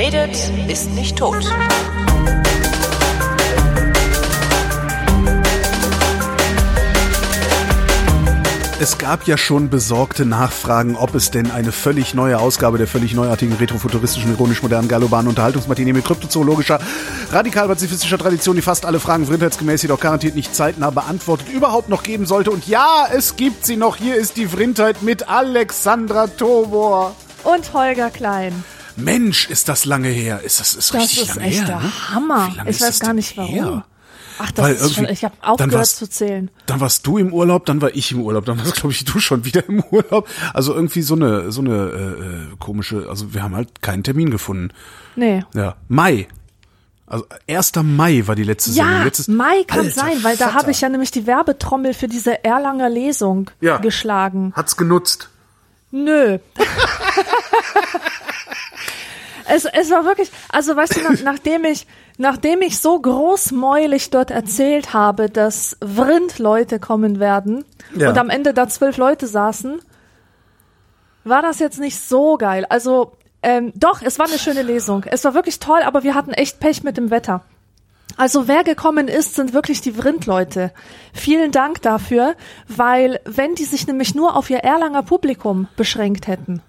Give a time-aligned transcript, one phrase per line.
[0.00, 1.44] redet, ist nicht tot.
[8.80, 13.12] Es gab ja schon besorgte Nachfragen, ob es denn eine völlig neue Ausgabe der völlig
[13.12, 16.80] neuartigen retrofuturistischen, ironisch-modernen gallobanen Unterhaltungsmatinee mit kryptozoologischer,
[17.30, 22.24] radikal-pazifistischer Tradition, die fast alle Fragen vrindheitsgemäß jedoch garantiert nicht zeitnah beantwortet, überhaupt noch geben
[22.24, 22.50] sollte.
[22.50, 23.96] Und ja, es gibt sie noch.
[23.96, 27.14] Hier ist die Vrindheit mit Alexandra Tobor.
[27.44, 28.64] Und Holger Klein.
[28.96, 30.40] Mensch, ist das lange her.
[30.42, 31.66] Ist das ist Das richtig ist lange echt her.
[31.66, 31.92] der ne?
[32.14, 32.52] Hammer.
[32.66, 33.50] Ich weiß gar nicht warum.
[33.54, 33.84] her?
[34.42, 36.50] Ach, das Weil ist schon, ich habe aufgehört war's- zu zählen.
[36.64, 39.20] Dann warst du im Urlaub, dann war ich im Urlaub, dann warst glaube ich du
[39.20, 40.26] schon wieder im Urlaub.
[40.54, 44.30] Also irgendwie so eine so eine äh, äh, komische, also wir haben halt keinen Termin
[44.30, 44.70] gefunden.
[45.14, 45.44] Nee.
[45.54, 46.26] Ja, Mai.
[47.06, 47.72] Also 1.
[47.82, 48.92] Mai war die letzte Sendung.
[48.94, 50.58] Ja, Letztes, Mai kann Alter sein, weil da Vater.
[50.58, 53.76] habe ich ja nämlich die Werbetrommel für diese Erlanger Lesung Ja.
[53.78, 54.52] geschlagen.
[54.56, 55.28] Hat's genutzt.
[55.90, 56.38] Nö.
[59.54, 61.86] es, es war wirklich, also weißt du, nach, nachdem ich,
[62.18, 68.10] nachdem ich so großmäulig dort erzählt habe, dass Vrind-Leute kommen werden Ja.
[68.10, 69.80] und am Ende da zwölf Leute saßen,
[71.24, 72.64] war das jetzt nicht so geil.
[72.68, 73.12] Also,
[73.42, 75.04] ähm, doch, es war eine schöne Lesung.
[75.04, 77.42] Es war wirklich toll, aber wir hatten echt Pech mit dem Wetter.
[78.16, 80.72] Also wer gekommen ist, sind wirklich die Vrind-Leute.
[81.14, 82.34] Vielen Dank dafür,
[82.68, 86.60] weil wenn die sich nämlich nur auf ihr Erlanger Publikum beschränkt hätten,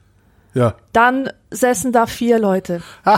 [0.54, 0.76] Ja.
[0.92, 2.82] dann säßen da vier Leute.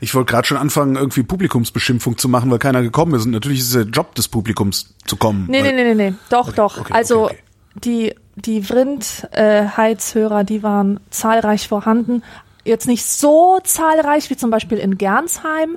[0.00, 3.24] ich wollte gerade schon anfangen, irgendwie Publikumsbeschimpfung zu machen, weil keiner gekommen ist.
[3.24, 5.46] Und natürlich ist es der Job des Publikums zu kommen.
[5.48, 6.14] Nee, nee, nee, nee, nee.
[6.30, 6.80] Doch, doch.
[6.80, 7.80] okay, also okay, okay.
[7.84, 12.22] die, die Vrind-Heizhörer, die waren zahlreich vorhanden.
[12.64, 15.76] Jetzt nicht so zahlreich wie zum Beispiel in Gernsheim,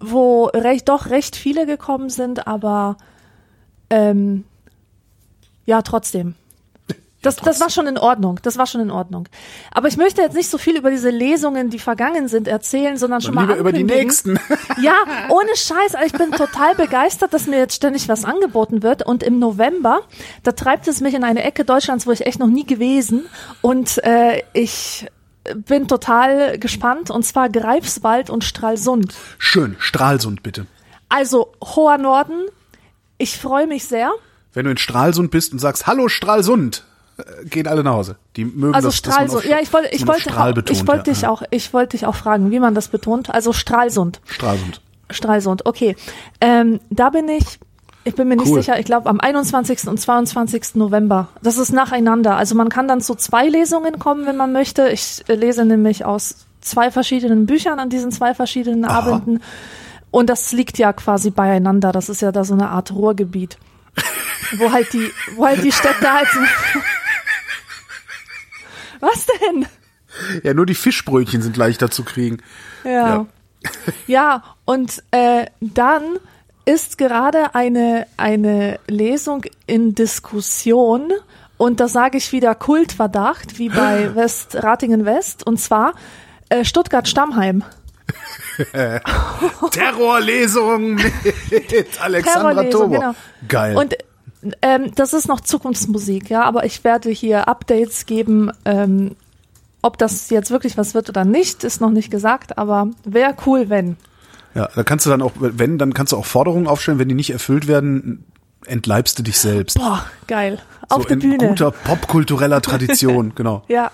[0.00, 2.96] wo recht, doch recht viele gekommen sind, aber
[3.90, 4.44] ähm,
[5.66, 6.34] ja, trotzdem.
[7.22, 8.40] Das, das war schon in Ordnung.
[8.42, 9.28] Das war schon in Ordnung.
[9.70, 13.20] Aber ich möchte jetzt nicht so viel über diese Lesungen, die vergangen sind, erzählen, sondern
[13.20, 14.38] schon mal lieber über die nächsten.
[14.80, 14.94] Ja,
[15.28, 15.94] ohne Scheiß.
[15.94, 19.04] Also Ich bin total begeistert, dass mir jetzt ständig was angeboten wird.
[19.04, 20.00] Und im November,
[20.42, 23.26] da treibt es mich in eine Ecke Deutschlands, wo ich echt noch nie gewesen.
[23.60, 25.06] Und äh, ich
[25.54, 27.10] bin total gespannt.
[27.10, 29.14] Und zwar Greifswald und Stralsund.
[29.38, 30.66] Schön, Stralsund bitte.
[31.10, 32.46] Also hoher Norden.
[33.18, 34.10] Ich freue mich sehr.
[34.54, 36.84] Wenn du in Stralsund bist und sagst, hallo Stralsund,
[37.44, 38.16] gehen alle nach Hause.
[38.36, 39.44] Die mögen Also das, dass man Stralsund.
[39.44, 41.14] auf- Ja, ich wollte, ich wollte, Strahl betont, ich wollte ja.
[41.14, 43.30] dich auch, ich wollte dich auch fragen, wie man das betont.
[43.30, 44.20] Also Stralsund.
[44.26, 44.80] Stralsund.
[45.10, 45.96] Stralsund, okay.
[46.40, 47.44] Ähm, da bin ich,
[48.04, 48.60] ich bin mir nicht Cool.
[48.62, 49.88] sicher, ich glaube am 21.
[49.88, 50.74] und 22.
[50.76, 51.28] November.
[51.42, 52.36] Das ist nacheinander.
[52.36, 54.88] Also man kann dann zu zwei Lesungen kommen, wenn man möchte.
[54.88, 58.98] Ich äh, lese nämlich aus zwei verschiedenen Büchern an diesen zwei verschiedenen Aha.
[59.00, 59.42] Abenden.
[60.12, 61.92] Und das liegt ja quasi beieinander.
[61.92, 63.58] Das ist ja da so eine Art Ruhrgebiet.
[64.58, 66.38] wo halt die, wo halt die Städte halt so
[69.00, 69.66] Was denn?
[70.42, 72.38] Ja, nur die Fischbrötchen sind leichter zu kriegen.
[72.84, 72.90] Ja.
[72.90, 73.26] Ja.
[74.06, 76.02] Ja, und äh, dann
[76.64, 81.12] ist gerade eine, eine Lesung in Diskussion
[81.58, 85.92] und da sage ich wieder Kultverdacht, wie bei West Ratingen West, und zwar
[86.48, 87.64] äh, Stuttgart-Stammheim.
[89.70, 92.98] Terrorlesung mit Alexandra Terrorlesung, Tobor.
[92.98, 93.14] genau.
[93.46, 93.76] Geil.
[93.76, 93.96] Und
[94.62, 98.50] ähm, das ist noch Zukunftsmusik, ja, aber ich werde hier Updates geben.
[98.64, 99.16] Ähm,
[99.82, 103.70] ob das jetzt wirklich was wird oder nicht, ist noch nicht gesagt, aber wäre cool,
[103.70, 103.96] wenn.
[104.54, 107.14] ja, da kannst du dann auch, wenn, dann kannst du auch Forderungen aufstellen, wenn die
[107.14, 108.24] nicht erfüllt werden,
[108.66, 109.78] entleibst du dich selbst.
[109.78, 110.58] Boah, geil.
[110.88, 111.48] Auf so der in Bühne.
[111.48, 113.62] guter popkultureller Tradition, genau.
[113.68, 113.90] ja.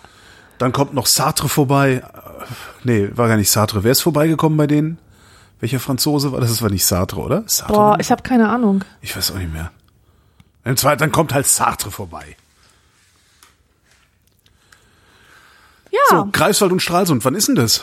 [0.59, 2.03] Dann kommt noch Sartre vorbei.
[2.83, 3.85] Nee, war gar nicht Sartre.
[3.85, 4.99] Wer ist vorbeigekommen bei denen?
[5.61, 6.51] Welcher Franzose war das?
[6.51, 7.45] Das war nicht Sartre, oder?
[7.47, 7.75] Sartre?
[7.75, 8.83] Boah, ich habe keine Ahnung.
[9.03, 9.71] ich weiß auch nicht mehr.
[10.67, 12.37] Im zweiten, dann kommt halt Sartre vorbei.
[15.93, 17.83] Ja, So, Greifswald und Stralsund, wann ist denn das?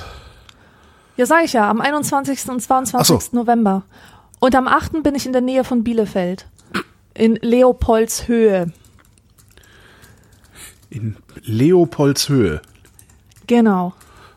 [1.16, 2.49] ja, sag ich ja, am 21.
[2.49, 2.94] und 22.
[2.99, 3.38] Ach so.
[3.38, 3.83] November.
[4.39, 5.01] Und am 8.
[5.01, 6.45] bin ich in der Nähe von Bielefeld.
[7.13, 8.74] In Leopoldshöhe.
[10.89, 12.62] In Leopoldshöhe.
[13.47, 13.94] Genau.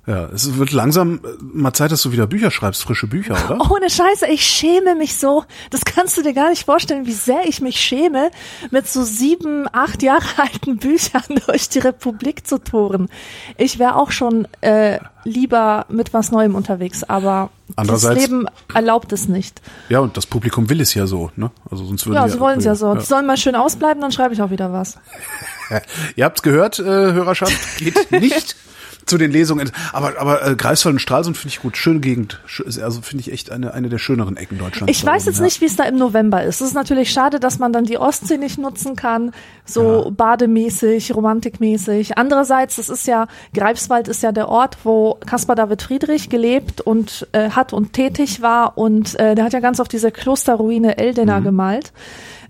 [0.06, 3.70] Ja, es wird langsam äh, mal Zeit, dass du wieder Bücher schreibst, frische Bücher, oder?
[3.70, 5.44] Ohne Scheiße, ich schäme mich so.
[5.70, 8.30] Das kannst du dir gar nicht vorstellen, wie sehr ich mich schäme,
[8.70, 13.08] mit so sieben, acht Jahre alten Büchern durch die Republik zu touren.
[13.56, 19.26] Ich wäre auch schon äh, lieber mit was Neuem unterwegs, aber das Leben erlaubt es
[19.26, 19.60] nicht.
[19.88, 21.50] Ja, und das Publikum will es ja so, ne?
[21.68, 22.94] Also sonst würden Ja, sie wollen es ja so.
[22.94, 24.98] Die sollen mal schön ausbleiben, dann schreibe ich auch wieder was.
[26.14, 28.54] Ihr habt's gehört, äh, Hörerschaft, geht nicht.
[29.06, 29.70] Zu den Lesungen.
[29.92, 31.76] Aber, aber äh, Greifswald und Stralsund finde ich gut.
[31.76, 32.40] Schöne Gegend.
[32.82, 34.90] Also finde ich echt eine, eine der schöneren Ecken Deutschlands.
[34.90, 35.44] Ich weiß jetzt ja.
[35.44, 36.60] nicht, wie es da im November ist.
[36.60, 39.32] Es ist natürlich schade, dass man dann die Ostsee nicht nutzen kann,
[39.64, 40.10] so ja.
[40.10, 42.18] bademäßig, romantikmäßig.
[42.18, 47.28] Andererseits, das ist ja, Greifswald ist ja der Ort, wo Caspar David Friedrich gelebt und
[47.32, 51.40] äh, hat und tätig war und äh, der hat ja ganz auf diese Klosterruine Eldena
[51.40, 51.44] mhm.
[51.44, 51.92] gemalt.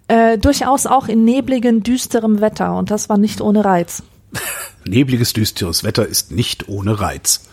[0.08, 4.02] Äh, durchaus auch in nebligen, düsterem Wetter und das war nicht ohne Reiz.
[4.84, 7.48] Nebliges, düsteres Wetter ist nicht ohne Reiz.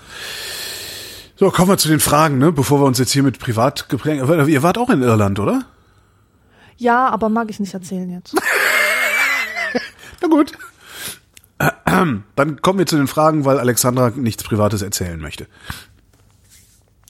[1.35, 2.51] So, kommen wir zu den Fragen, ne?
[2.51, 4.23] bevor wir uns jetzt hier mit privat geprägt.
[4.47, 5.65] Ihr wart auch in Irland, oder?
[6.77, 8.35] Ja, aber mag ich nicht erzählen jetzt.
[10.21, 10.51] Na gut.
[11.85, 15.47] Dann kommen wir zu den Fragen, weil Alexandra nichts Privates erzählen möchte.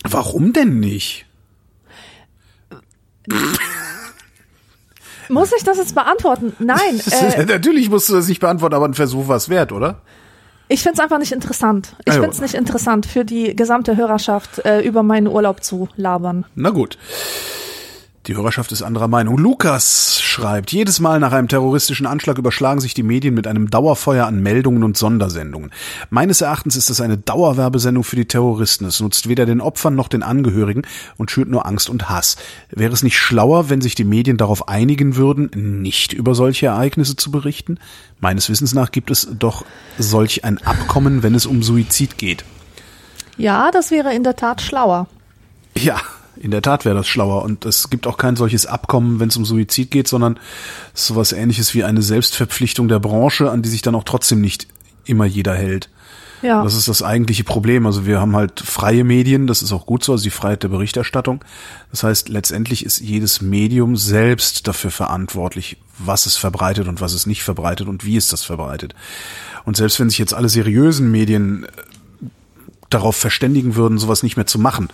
[0.04, 1.26] Warum denn nicht?
[5.30, 6.54] Muss ich das jetzt beantworten?
[6.60, 7.02] Nein.
[7.12, 10.02] Äh, Natürlich musst du das nicht beantworten, aber ein Versuch war es wert, oder?
[10.68, 11.96] Ich finde es einfach nicht interessant.
[12.06, 16.46] Ich finde es nicht interessant, für die gesamte Hörerschaft äh, über meinen Urlaub zu labern.
[16.56, 16.98] Na gut.
[18.28, 19.38] Die Hörerschaft ist anderer Meinung.
[19.38, 24.26] Lukas schreibt, jedes Mal nach einem terroristischen Anschlag überschlagen sich die Medien mit einem Dauerfeuer
[24.26, 25.72] an Meldungen und Sondersendungen.
[26.10, 28.86] Meines Erachtens ist es eine Dauerwerbesendung für die Terroristen.
[28.86, 30.84] Es nutzt weder den Opfern noch den Angehörigen
[31.18, 32.38] und schürt nur Angst und Hass.
[32.70, 37.18] Wäre es nicht schlauer, wenn sich die Medien darauf einigen würden, nicht über solche Ereignisse
[37.18, 37.78] zu berichten?
[38.22, 39.66] Meines Wissens nach gibt es doch
[39.98, 42.46] solch ein Abkommen, wenn es um Suizid geht.
[43.36, 45.08] Ja, das wäre in der Tat schlauer.
[45.76, 46.00] Ja,
[46.38, 47.44] in der Tat wäre das schlauer.
[47.44, 50.40] Und es gibt auch kein solches Abkommen, wenn es um Suizid geht, sondern
[50.94, 54.68] sowas ähnliches wie eine Selbstverpflichtung der Branche, an die sich dann auch trotzdem nicht
[55.06, 55.90] immer jeder hält.
[56.44, 56.62] Ja.
[56.62, 57.86] Das ist das eigentliche Problem.
[57.86, 60.68] Also wir haben halt freie Medien, das ist auch gut so, also die Freiheit der
[60.68, 61.44] Berichterstattung.
[61.90, 67.26] Das heißt, letztendlich ist jedes Medium selbst dafür verantwortlich, was es verbreitet und was es
[67.26, 68.94] nicht verbreitet und wie es das verbreitet.
[69.64, 71.66] Und selbst wenn sich jetzt alle seriösen Medien
[72.94, 74.90] darauf verständigen würden, sowas nicht mehr zu machen.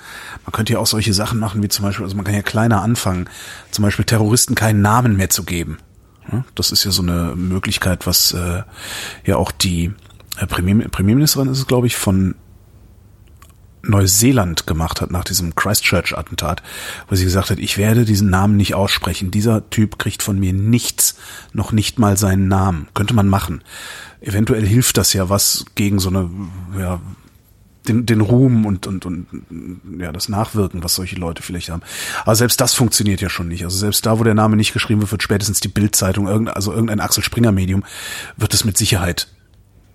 [0.45, 2.81] Man könnte ja auch solche Sachen machen, wie zum Beispiel, also man kann ja kleiner
[2.81, 3.29] anfangen,
[3.71, 5.77] zum Beispiel Terroristen keinen Namen mehr zu geben.
[6.55, 8.63] Das ist ja so eine Möglichkeit, was äh,
[9.25, 9.91] ja auch die
[10.37, 12.35] äh, Premier, Premierministerin ist es, glaube ich, von
[13.81, 16.61] Neuseeland gemacht hat nach diesem Christchurch-Attentat,
[17.07, 19.31] wo sie gesagt hat, ich werde diesen Namen nicht aussprechen.
[19.31, 21.15] Dieser Typ kriegt von mir nichts,
[21.53, 22.89] noch nicht mal seinen Namen.
[22.93, 23.63] Könnte man machen.
[24.21, 26.29] Eventuell hilft das ja was gegen so eine
[26.77, 26.99] ja,
[27.87, 29.27] den, den Ruhm und, und, und
[29.99, 31.81] ja, das Nachwirken, was solche Leute vielleicht haben.
[32.23, 33.63] Aber selbst das funktioniert ja schon nicht.
[33.63, 36.71] Also selbst da, wo der Name nicht geschrieben wird, wird spätestens die Bildzeitung, irgendein, also
[36.71, 37.83] irgendein Axel Springer Medium,
[38.37, 39.27] wird es mit Sicherheit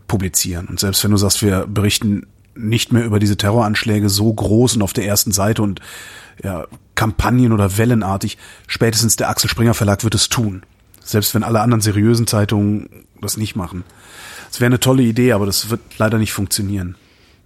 [0.07, 0.67] publizieren.
[0.67, 2.27] Und selbst wenn du sagst, wir berichten
[2.57, 5.81] nicht mehr über diese Terroranschläge so groß und auf der ersten Seite und
[6.43, 10.63] ja, Kampagnen oder wellenartig, spätestens der Axel Springer Verlag wird es tun.
[11.03, 12.89] Selbst wenn alle anderen seriösen Zeitungen
[13.21, 13.85] das nicht machen.
[14.51, 16.97] Es wäre eine tolle Idee, aber das wird leider nicht funktionieren.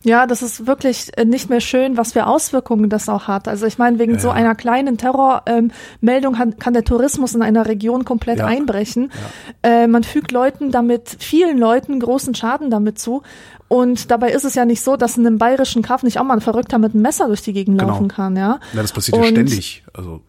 [0.04, 3.48] Ja, das ist wirklich äh, nicht mehr schön, was für Auswirkungen das auch hat.
[3.48, 4.18] Also ich meine, wegen ja.
[4.20, 8.46] so einer kleinen Terrormeldung ähm, kann der Tourismus in einer Region komplett ja.
[8.46, 9.10] einbrechen.
[9.64, 9.70] Ja.
[9.70, 13.22] Äh, man fügt Leuten damit, vielen Leuten großen Schaden damit zu.
[13.66, 16.34] Und dabei ist es ja nicht so, dass in einem bayerischen Kaff nicht auch mal
[16.34, 17.92] ein Verrückter mit einem Messer durch die Gegend genau.
[17.92, 18.60] laufen kann, ja.
[18.72, 19.84] Ja, das passiert Und, ja ständig.
[19.92, 20.22] Also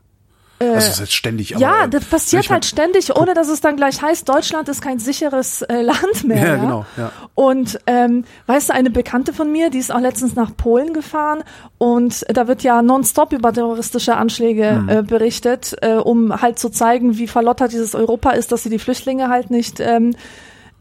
[0.60, 1.56] das ist jetzt ständig.
[1.56, 5.00] Aber, ja, das passiert halt ständig, ohne dass es dann gleich heißt, Deutschland ist kein
[5.00, 6.38] sicheres äh, Land mehr.
[6.38, 6.86] Ja, ja, genau.
[6.98, 7.12] Ja.
[7.34, 11.44] Und ähm, weißt du, eine Bekannte von mir, die ist auch letztens nach Polen gefahren
[11.78, 14.90] und da wird ja nonstop über terroristische Anschläge hm.
[14.90, 18.80] äh, berichtet, äh, um halt zu zeigen, wie verlottert dieses Europa ist, dass sie die
[18.80, 20.14] Flüchtlinge halt nicht ähm,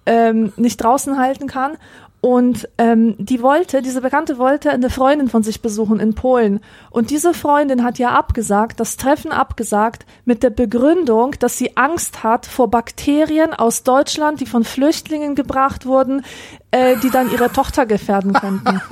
[0.09, 1.77] ähm, nicht draußen halten kann.
[2.21, 6.59] Und ähm, die wollte, diese Bekannte wollte eine Freundin von sich besuchen in Polen.
[6.91, 12.25] Und diese Freundin hat ja abgesagt, das Treffen abgesagt, mit der Begründung, dass sie Angst
[12.25, 16.25] hat vor Bakterien aus Deutschland, die von Flüchtlingen gebracht wurden,
[16.73, 18.81] äh, die dann ihre Tochter gefährden könnten.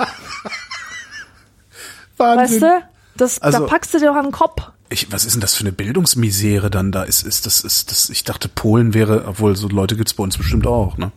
[2.17, 2.39] Wahnsinn.
[2.39, 2.96] Weißt du?
[3.17, 4.63] Das, also, da packst du dir auch an den Kopf.
[4.89, 7.03] Ich, was ist denn das für eine Bildungsmisere dann da?
[7.03, 10.39] Ist, ist das, ist das, ich dachte, Polen wäre, obwohl so Leute gibt's bei uns
[10.39, 11.11] bestimmt auch, ne?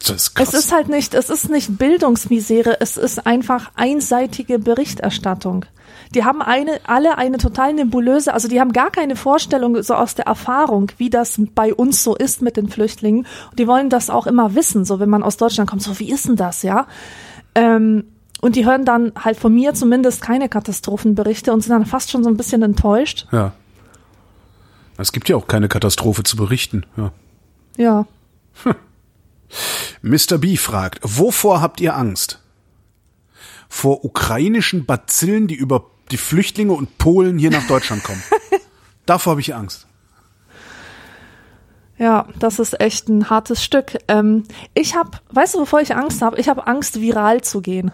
[0.00, 5.66] Ist es ist halt nicht, es ist nicht Bildungsmisere, es ist einfach einseitige Berichterstattung.
[6.14, 10.14] Die haben eine, alle eine total nebulöse, also die haben gar keine Vorstellung so aus
[10.14, 13.26] der Erfahrung, wie das bei uns so ist mit den Flüchtlingen.
[13.50, 16.10] Und die wollen das auch immer wissen, so wenn man aus Deutschland kommt, so wie
[16.10, 16.86] ist denn das, ja?
[17.54, 18.04] Ähm,
[18.40, 22.22] und die hören dann halt von mir zumindest keine Katastrophenberichte und sind dann fast schon
[22.22, 23.26] so ein bisschen enttäuscht.
[23.32, 23.52] Ja.
[24.96, 27.12] Es gibt ja auch keine Katastrophe zu berichten, ja.
[27.76, 28.06] Ja.
[28.64, 28.74] Hm.
[30.02, 30.38] Mr.
[30.38, 32.42] B fragt, wovor habt ihr Angst?
[33.68, 38.22] Vor ukrainischen Bazillen, die über die Flüchtlinge und Polen hier nach Deutschland kommen.
[39.06, 39.86] Davor habe ich Angst.
[41.98, 43.98] Ja, das ist echt ein hartes Stück.
[44.06, 46.38] Ähm, ich habe, weißt du, wovor ich Angst habe?
[46.38, 47.90] Ich habe Angst, viral zu gehen.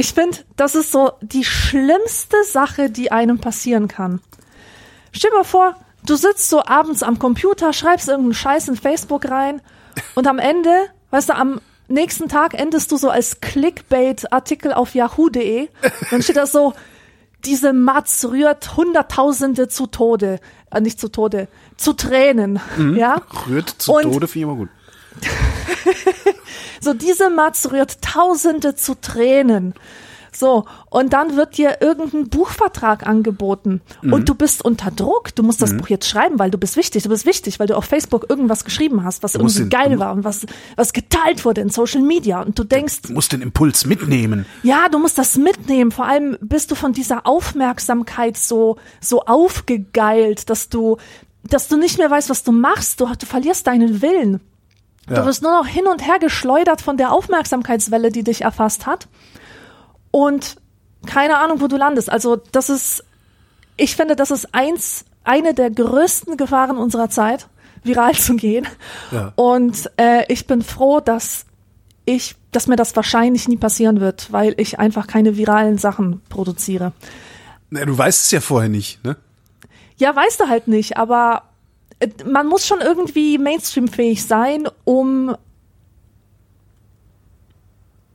[0.00, 4.22] Ich finde, das ist so die schlimmste Sache, die einem passieren kann.
[5.12, 5.76] Stell dir mal vor,
[6.06, 9.60] du sitzt so abends am Computer, schreibst irgendeinen Scheiß in Facebook rein
[10.14, 10.70] und am Ende,
[11.10, 15.68] weißt du, am nächsten Tag endest du so als Clickbait-Artikel auf yahoo.de.
[16.10, 16.72] Dann steht da so,
[17.44, 20.40] diese Matz rührt Hunderttausende zu Tode,
[20.70, 22.58] äh, nicht zu Tode, zu Tränen,
[22.96, 23.20] ja.
[23.46, 24.68] Rührt zu Und- Tode, finde ich immer gut.
[26.82, 29.74] So, diese Matz rührt Tausende zu Tränen.
[30.32, 34.12] So, und dann wird dir irgendein Buchvertrag angeboten Mhm.
[34.12, 35.34] und du bist unter Druck.
[35.34, 37.02] Du musst das Buch jetzt schreiben, weil du bist wichtig.
[37.02, 40.12] Du bist wichtig, weil du auf Facebook irgendwas geschrieben hast, was irgendwie den- geil war
[40.12, 42.40] und was, was geteilt wurde in Social Media.
[42.40, 44.46] Und du denkst, Du musst den Impuls mitnehmen.
[44.62, 45.90] ja, du musst das mitnehmen.
[45.90, 50.96] Vor allem bist du von dieser Aufmerksamkeit so, so aufgegeilt, dass du,
[51.42, 53.00] dass du nicht mehr weißt, was du machst.
[53.00, 54.40] Du, du verlierst deinen Willen.
[55.10, 55.16] Ja.
[55.16, 59.08] Du wirst nur noch hin und her geschleudert von der Aufmerksamkeitswelle, die dich erfasst hat.
[60.12, 60.56] Und
[61.06, 62.10] keine Ahnung, wo du landest.
[62.10, 63.04] Also, das ist,
[63.76, 67.48] ich finde, das ist eins, eine der größten Gefahren unserer Zeit,
[67.82, 68.66] viral zu gehen.
[69.10, 69.32] Ja.
[69.34, 71.44] Und äh, ich bin froh, dass
[72.04, 76.92] ich, dass mir das wahrscheinlich nie passieren wird, weil ich einfach keine viralen Sachen produziere.
[77.70, 79.16] Na, du weißt es ja vorher nicht, ne?
[79.96, 81.42] Ja, weißt du halt nicht, aber
[82.24, 85.36] man muss schon irgendwie Mainstream-fähig sein, um,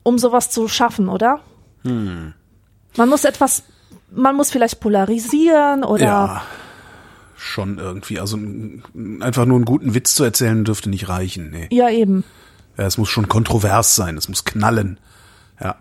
[0.03, 1.41] um sowas zu schaffen, oder?
[1.83, 2.33] Hm.
[2.97, 3.63] Man muss etwas,
[4.11, 6.41] man muss vielleicht polarisieren oder Ja.
[7.37, 8.19] Schon irgendwie.
[8.19, 8.39] Also
[9.19, 11.51] einfach nur einen guten Witz zu erzählen dürfte nicht reichen.
[11.51, 11.67] Nee.
[11.69, 12.23] ja eben.
[12.77, 14.99] Ja, es muss schon kontrovers sein, es muss knallen.
[15.61, 15.75] Ja.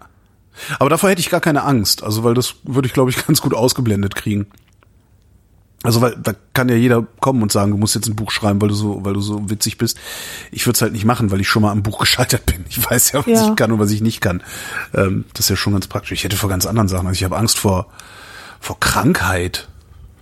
[0.79, 3.41] Aber davor hätte ich gar keine Angst, also weil das würde ich, glaube ich, ganz
[3.41, 4.47] gut ausgeblendet kriegen.
[5.85, 8.61] Also weil da kann ja jeder kommen und sagen, du musst jetzt ein Buch schreiben,
[8.61, 9.99] weil du so, weil du so witzig bist.
[10.51, 12.65] Ich würde es halt nicht machen, weil ich schon mal am Buch gescheitert bin.
[12.69, 13.51] Ich weiß ja, was Ja.
[13.51, 14.43] ich kann und was ich nicht kann.
[14.95, 16.13] Ähm, das ist ja schon ganz praktisch.
[16.13, 17.07] Ich hätte vor ganz anderen Sachen.
[17.07, 17.87] Also ich habe Angst vor
[18.61, 19.69] vor Krankheit.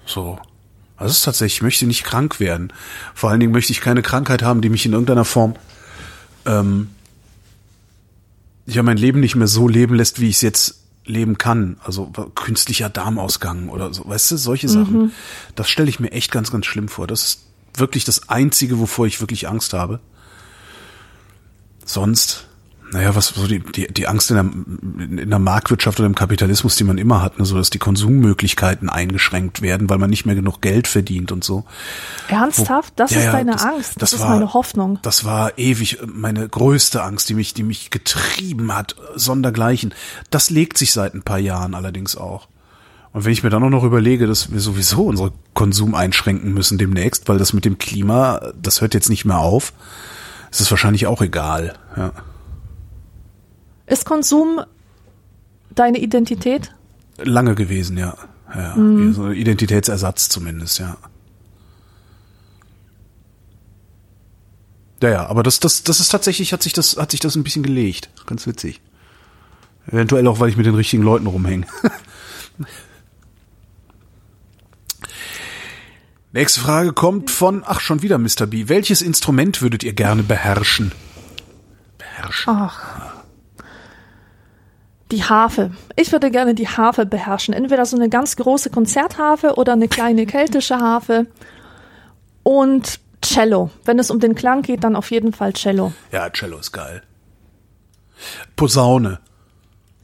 [0.05, 0.39] So.
[0.97, 2.73] Also es ist tatsächlich, ich möchte nicht krank werden.
[3.15, 5.55] Vor allen Dingen möchte ich keine Krankheit haben, die mich in irgendeiner Form
[6.45, 6.91] ähm,
[8.67, 11.79] ja mein Leben nicht mehr so leben lässt, wie ich es jetzt leben kann.
[11.83, 15.13] Also künstlicher Darmausgang oder so, weißt du, solche Sachen.
[15.55, 17.07] Das stelle ich mir echt ganz, ganz schlimm vor.
[17.07, 20.01] Das ist wirklich das Einzige, wovor ich wirklich Angst habe.
[21.85, 22.49] Sonst,
[22.93, 24.45] naja, was so die, die, die Angst in der,
[25.23, 28.89] in der Marktwirtschaft oder im Kapitalismus, die man immer hat, ne, so dass die Konsummöglichkeiten
[28.91, 31.65] eingeschränkt werden, weil man nicht mehr genug Geld verdient und so.
[32.29, 32.93] Ernsthaft?
[32.97, 33.93] Das Ja, ist ja, deine das- Angst.
[33.97, 34.99] Das, das ist war- meine Hoffnung.
[35.03, 39.95] Das war ewig meine größte Angst, die mich, die mich getrieben hat, sondergleichen.
[40.31, 42.49] Das legt sich seit ein paar Jahren allerdings auch.
[43.15, 46.79] Und wenn ich mir dann auch noch überlege, dass wir sowieso unsere Konsum einschränken müssen
[46.79, 49.73] demnächst, weil das mit dem Klima, das hört jetzt nicht mehr auf,
[50.51, 51.75] ist es wahrscheinlich auch egal.
[51.97, 52.13] Ja.
[53.93, 54.63] Ist Konsum
[55.75, 56.73] deine Identität?
[57.19, 58.17] Lange gewesen, ja.
[58.55, 58.75] ja.
[59.13, 60.97] So ein Identitätsersatz zumindest, ja.
[65.03, 67.45] Ja, ja, aber das, das, das ist tatsächlich, hat sich das, hat sich das ein
[67.45, 68.09] bisschen gelegt.
[68.25, 68.81] Ganz witzig.
[69.87, 71.67] Eventuell auch, weil ich mit den richtigen Leuten rumhänge.
[76.33, 78.47] Nächste Frage kommt von, ach, schon wieder Mr.
[78.47, 78.71] B.
[78.71, 80.93] Welches Instrument würdet ihr gerne beherrschen?
[81.99, 82.55] Beherrschen.
[82.57, 83.12] Ach.
[85.13, 85.71] Die Harfe.
[85.95, 87.55] Ich würde gerne die Harfe beherrschen.
[87.55, 91.27] Entweder so eine ganz große Konzertharfe oder eine kleine keltische Harfe.
[92.43, 93.71] Und Cello.
[93.85, 95.93] Wenn es um den Klang geht, dann auf jeden Fall Cello.
[96.11, 97.03] Ja, Cello ist geil.
[98.57, 99.21] Posaune.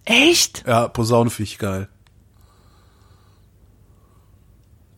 [0.04, 0.64] Echt?
[0.66, 1.88] Ja, Posaune finde ich geil.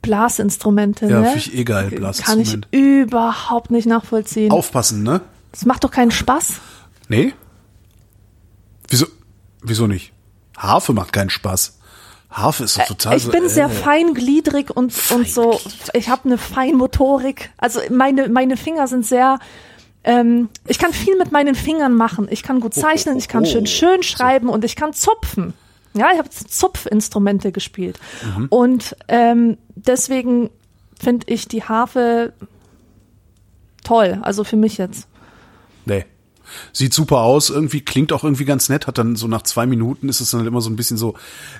[0.02, 1.26] Blasinstrumente, Ja, ne?
[1.26, 1.90] finde ich eh geil,
[2.24, 4.50] Kann ich überhaupt nicht nachvollziehen.
[4.50, 5.20] Aufpassen, ne?
[5.52, 6.54] Das macht doch keinen Spaß.
[7.08, 7.34] Nee?
[9.62, 9.86] Wieso?
[9.86, 10.12] Nicht?
[10.56, 11.78] Harfe macht keinen Spaß.
[12.30, 15.60] Harfe ist doch total Äh, ich so, bin sehr äh, feingliedrig und, und so,
[15.94, 17.50] ich habe eine Feinmotorik.
[17.58, 19.38] Also meine, meine Finger sind sehr,
[20.04, 22.28] ähm, ich kann viel mit meinen Fingern machen.
[22.30, 23.46] Ich kann gut zeichnen, ich kann oh.
[23.46, 25.54] schön schön schreiben und ich kann zupfen.
[25.92, 27.98] Ja, ich habe Zupfinstrumente gespielt.
[28.36, 28.46] Mhm.
[28.48, 30.50] Und ähm, deswegen
[31.00, 32.32] finde ich die Harfe
[33.82, 35.08] toll, also für mich jetzt.
[35.84, 36.04] Nee.
[36.72, 40.08] Sieht super aus, irgendwie klingt auch irgendwie ganz nett, hat dann so nach zwei Minuten
[40.08, 41.14] ist es dann halt immer so ein bisschen so,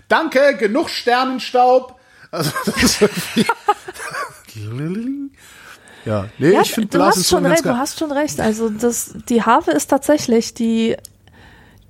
[0.08, 1.96] danke, genug Sternenstaub.
[2.30, 3.46] Also das ist irgendwie.
[6.04, 8.40] ja, nee, Ja, ich finde du hast schon Blasinstrument ganz recht, du hast schon recht.
[8.40, 10.96] Also das, die Harfe ist tatsächlich die,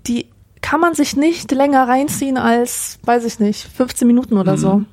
[0.06, 0.26] die
[0.62, 4.74] kann man sich nicht länger reinziehen als, weiß ich nicht, 15 Minuten oder so.
[4.74, 4.86] Mhm.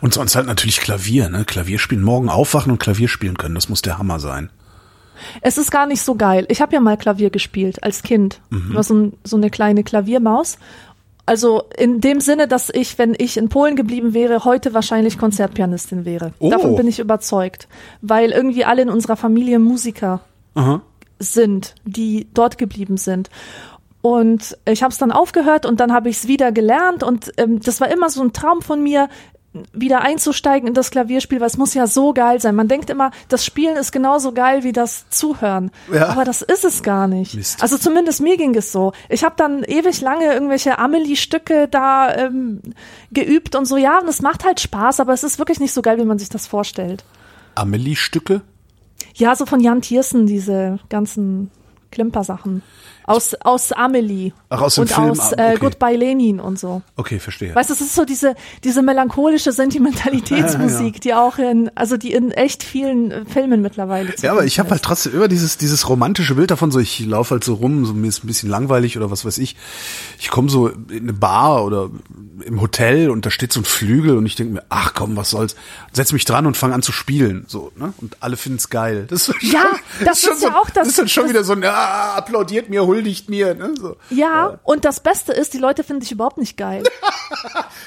[0.00, 1.44] Und sonst halt natürlich Klavier, ne?
[1.44, 4.50] Klavier spielen, morgen aufwachen und Klavier spielen können, das muss der Hammer sein.
[5.40, 6.46] Es ist gar nicht so geil.
[6.48, 8.40] Ich habe ja mal Klavier gespielt als Kind.
[8.50, 8.74] Mhm.
[8.74, 10.58] War so, ein, so eine kleine Klaviermaus.
[11.26, 16.04] Also in dem Sinne, dass ich, wenn ich in Polen geblieben wäre, heute wahrscheinlich Konzertpianistin
[16.04, 16.32] wäre.
[16.40, 16.50] Oh.
[16.50, 17.68] Davon bin ich überzeugt.
[18.02, 20.20] Weil irgendwie alle in unserer Familie Musiker
[20.54, 20.82] Aha.
[21.18, 23.30] sind, die dort geblieben sind.
[24.02, 27.60] Und ich habe es dann aufgehört und dann habe ich es wieder gelernt und ähm,
[27.60, 29.10] das war immer so ein Traum von mir,
[29.72, 32.54] wieder einzusteigen in das Klavierspiel, weil es muss ja so geil sein.
[32.54, 35.72] Man denkt immer, das Spielen ist genauso geil wie das Zuhören.
[35.92, 36.08] Ja.
[36.08, 37.34] Aber das ist es gar nicht.
[37.34, 37.60] Mist.
[37.60, 38.92] Also zumindest mir ging es so.
[39.08, 42.60] Ich habe dann ewig lange irgendwelche Amelie-Stücke da ähm,
[43.10, 43.76] geübt und so.
[43.76, 46.18] Ja, und es macht halt Spaß, aber es ist wirklich nicht so geil, wie man
[46.18, 47.04] sich das vorstellt.
[47.56, 48.42] Amelie-Stücke?
[49.14, 51.50] Ja, so von Jan Tiersen, diese ganzen
[51.90, 52.62] Klimpersachen.
[53.10, 54.32] Aus, aus Amelie.
[54.50, 55.56] Ach, aus dem und Film, aus äh, okay.
[55.58, 56.82] Goodbye Lenin und so.
[56.96, 57.54] Okay, verstehe.
[57.54, 62.30] Weißt du, es ist so diese, diese melancholische Sentimentalitätsmusik, die auch in, also die in
[62.32, 65.88] echt vielen äh, Filmen mittlerweile Ja, aber finden ich habe halt trotzdem immer dieses dieses
[65.88, 68.96] romantische Bild davon, so ich laufe halt so rum, so mir ist ein bisschen langweilig
[68.96, 69.56] oder was weiß ich.
[70.18, 71.90] Ich komme so in eine Bar oder
[72.44, 75.30] im Hotel und da steht so ein Flügel und ich denke mir, ach komm, was
[75.30, 75.56] soll's.
[75.92, 77.92] Setz mich dran und fange an zu spielen, so, ne?
[77.98, 79.06] Und alle finden's geil.
[79.08, 81.30] Das ist Ja, schon, das ist so, ja auch das- Das ist dann schon das-
[81.32, 83.74] wieder so ein ah, applaudiert mir, huldigt mir, ne?
[83.78, 83.96] So.
[84.10, 86.82] Ja, und das Beste ist, die Leute finden dich überhaupt nicht geil.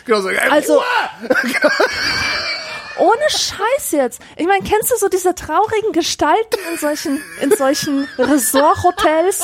[0.05, 0.81] Genau so, ey, Also-!
[2.99, 4.21] Ohne Scheiß jetzt.
[4.37, 9.43] Ich meine, kennst du so diese traurigen Gestalten in solchen, in solchen Resort-Hotels,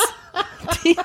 [0.84, 0.98] die,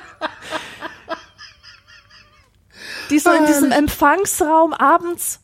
[3.09, 5.39] die so in diesem Empfangsraum abends,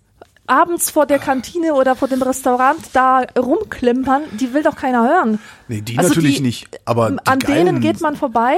[0.47, 5.39] abends vor der Kantine oder vor dem Restaurant da rumklimpern, die will doch keiner hören.
[5.67, 8.55] Nee, die Also natürlich die- nicht, aber die An geilen, denen geht man vorbei,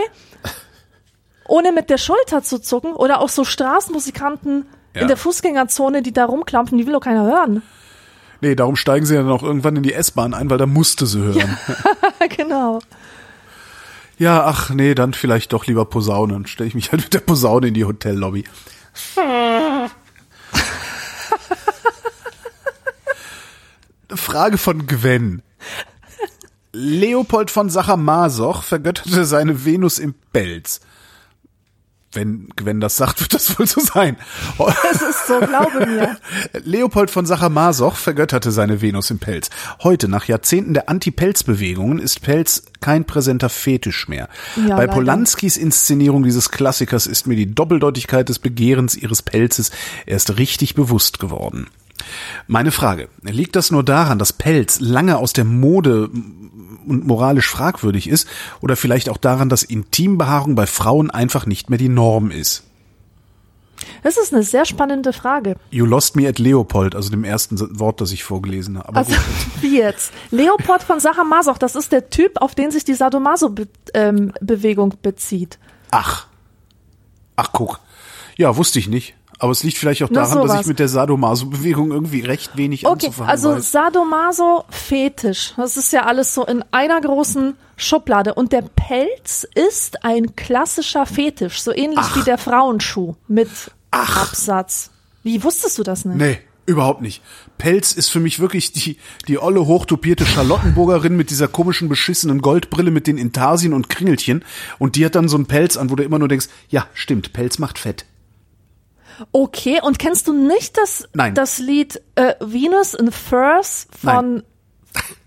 [1.48, 5.02] ohne mit der Schulter zu zucken oder auch so Straßenmusikanten Ja.
[5.02, 7.62] in der Fußgängerzone, die da rumklampfen, die will doch keiner hören.
[8.42, 11.06] Nee, darum steigen sie ja dann auch irgendwann in die S-Bahn ein, weil da musste
[11.06, 11.58] sie hören.
[12.38, 12.80] genau.
[14.18, 16.34] Ja, ach nee, dann vielleicht doch lieber Posaune.
[16.34, 18.44] Dann stelle ich mich halt mit der Posaune in die Hotellobby.
[24.18, 25.42] Frage von Gwen.
[26.72, 30.82] Leopold von Sacher-Masoch vergötterte seine Venus im Pelz.
[32.14, 34.18] Wenn Gwen das sagt, wird das wohl so sein.
[34.58, 36.18] Das ist so, glaube mir.
[36.64, 39.50] Leopold von Sacher-Masoch vergötterte seine Venus im Pelz.
[39.82, 44.30] Heute, nach Jahrzehnten der Anti-Pelz-Bewegungen, ist Pelz kein präsenter Fetisch mehr.
[44.56, 44.94] Ja, Bei leider.
[44.94, 49.72] Polanskis Inszenierung dieses Klassikers ist mir die Doppeldeutigkeit des Begehrens ihres Pelzes
[50.06, 51.68] erst richtig bewusst geworden.
[52.48, 56.10] Meine Frage, liegt das nur daran, dass Pelz lange aus der Mode
[56.86, 58.28] und moralisch fragwürdig ist
[58.62, 62.64] oder vielleicht auch daran, dass Intimbehaarung bei Frauen einfach nicht mehr die Norm ist?
[64.02, 65.56] Das ist eine sehr spannende Frage.
[65.72, 68.90] You lost me at Leopold, also dem ersten Wort, das ich vorgelesen habe.
[68.90, 69.14] Aber Also,
[69.62, 70.12] wie jetzt?
[70.32, 75.60] Leopold von Sacher-Masoch, das ist der Typ, auf den sich die Sadomaso-Bewegung bezieht.
[75.92, 76.28] Ach.
[77.36, 77.80] Ach, guck.
[78.38, 79.16] Ja, wusste ich nicht.
[79.44, 82.86] Aber es liegt vielleicht auch Na, daran, dass ich mit der Sadomaso-Bewegung irgendwie recht wenig
[82.86, 83.74] Okay, anzufangen also weiß.
[83.74, 85.54] Sadomaso, Fetisch.
[85.58, 88.36] Das ist ja alles so in einer großen Schublade.
[88.36, 93.50] Und der Pelz ist ein klassischer Fetisch, so ähnlich wie der Frauenschuh mit
[93.92, 94.92] Absatz.
[95.24, 96.16] Wie wusstest du das nicht?
[96.16, 97.22] Nee, überhaupt nicht.
[97.58, 98.96] Pelz ist für mich wirklich die,
[99.28, 104.46] die olle, hochtopierte Charlottenburgerin mit dieser komischen, beschissenen Goldbrille mit den Intarsien und Kringelchen.
[104.80, 107.34] Und die hat dann so einen Pelz an, wo du immer nur denkst, ja, stimmt,
[107.34, 108.06] Pelz macht fett.
[109.32, 111.36] Okay, und kennst du nicht das, Nein.
[111.36, 114.44] das Lied äh, Venus in Furs von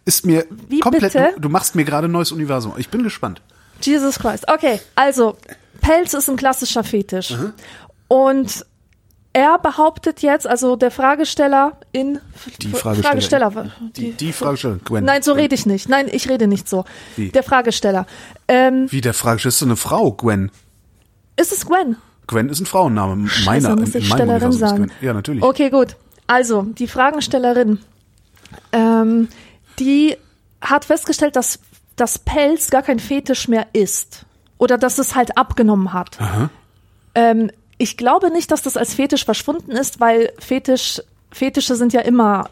[0.05, 1.35] Ist mir Wie komplett, bitte?
[1.39, 2.75] du machst mir gerade ein neues Universum.
[2.77, 3.43] Ich bin gespannt.
[3.83, 4.47] Jesus Christ.
[4.49, 5.37] Okay, also
[5.81, 7.31] Pelz ist ein klassischer Fetisch.
[7.33, 7.53] Mhm.
[8.09, 8.67] Und
[9.33, 12.21] er behauptet jetzt, also der Fragesteller in
[12.63, 13.51] Die Fragesteller.
[13.51, 13.73] Fragesteller.
[13.95, 15.05] Die, die Fragesteller, Gwen.
[15.05, 15.91] Nein, so rede ich nicht.
[15.91, 16.87] Nein, ich rede nicht so.
[17.17, 17.29] Wie?
[17.29, 18.07] Der Fragesteller.
[18.49, 20.51] Ähm, Wie der Fragesteller ist so eine Frau, Gwen.
[21.37, 21.97] ist es Gwen?
[22.27, 23.29] Gwen ist ein Frauenname.
[23.29, 24.93] Scheiße, Meiner, muss in ich Stellerin sagen.
[25.01, 25.43] Ja, natürlich.
[25.43, 25.97] Okay, gut.
[26.27, 27.79] Also, die Fragenstellerin,
[28.73, 29.29] ähm,
[29.79, 30.17] die
[30.61, 31.61] hat festgestellt, dass
[31.95, 34.27] das Pelz gar kein Fetisch mehr ist.
[34.59, 36.19] Oder dass es halt abgenommen hat.
[37.15, 42.01] Ähm, ich glaube nicht, dass das als Fetisch verschwunden ist, weil Fetisch, Fetische sind ja
[42.01, 42.49] immer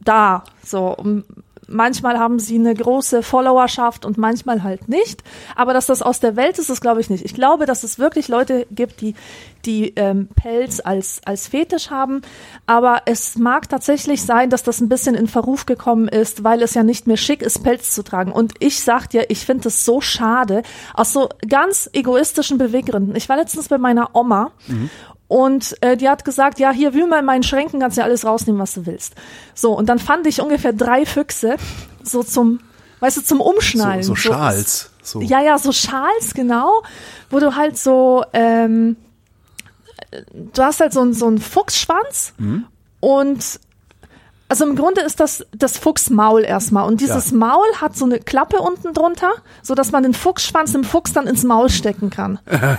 [0.00, 0.44] da.
[0.64, 0.96] So,
[1.68, 5.22] manchmal haben sie eine große Followerschaft und manchmal halt nicht.
[5.56, 7.24] Aber dass das aus der Welt ist, das glaube ich nicht.
[7.24, 9.14] Ich glaube, dass es wirklich Leute gibt, die
[9.64, 12.22] die ähm, Pelz als als Fetisch haben.
[12.66, 16.74] Aber es mag tatsächlich sein, dass das ein bisschen in Verruf gekommen ist, weil es
[16.74, 18.32] ja nicht mehr schick ist, Pelz zu tragen.
[18.32, 23.16] Und ich sag dir, ich finde es so schade aus so ganz egoistischen Beweggründen.
[23.16, 24.52] Ich war letztens bei meiner Oma.
[25.28, 28.24] Und äh, die hat gesagt, ja, hier wühl mal in meinen Schränken, kannst ja alles
[28.26, 29.14] rausnehmen, was du willst.
[29.54, 31.56] So, und dann fand ich ungefähr drei Füchse,
[32.02, 32.60] so zum
[33.00, 34.02] weißt du, zum Umschnallen.
[34.02, 34.90] So, so Schals.
[35.02, 35.20] So.
[35.20, 36.82] Ja, ja, so Schals, genau,
[37.30, 38.96] wo du halt so, ähm,
[40.32, 42.64] du hast halt so, einen- so einen Fuchsschwanz Mhm.
[43.00, 43.60] und
[44.48, 47.36] also im Grunde ist das das Fuchsmaul erstmal und dieses Ja.
[47.36, 49.32] Maul hat so eine Klappe unten drunter,
[49.62, 52.38] so dass man den Fuchsschwanz dem Fuchs dann ins Maul stecken kann.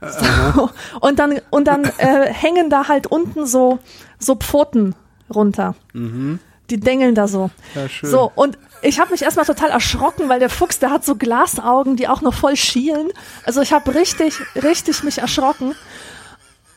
[0.00, 0.70] so.
[1.00, 3.78] Und dann und dann äh, hängen da halt unten so
[4.18, 4.94] so Pfoten
[5.32, 5.74] runter.
[5.94, 7.50] Die dengeln da so.
[7.74, 8.10] Ja, schön.
[8.10, 11.96] So und ich habe mich erstmal total erschrocken, weil der Fuchs, der hat so Glasaugen,
[11.96, 13.10] die auch noch voll schielen.
[13.44, 15.74] Also ich habe richtig richtig mich erschrocken.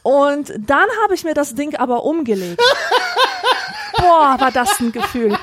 [0.03, 2.61] Und dann habe ich mir das Ding aber umgelegt.
[3.97, 5.37] Boah, war das ein Gefühl.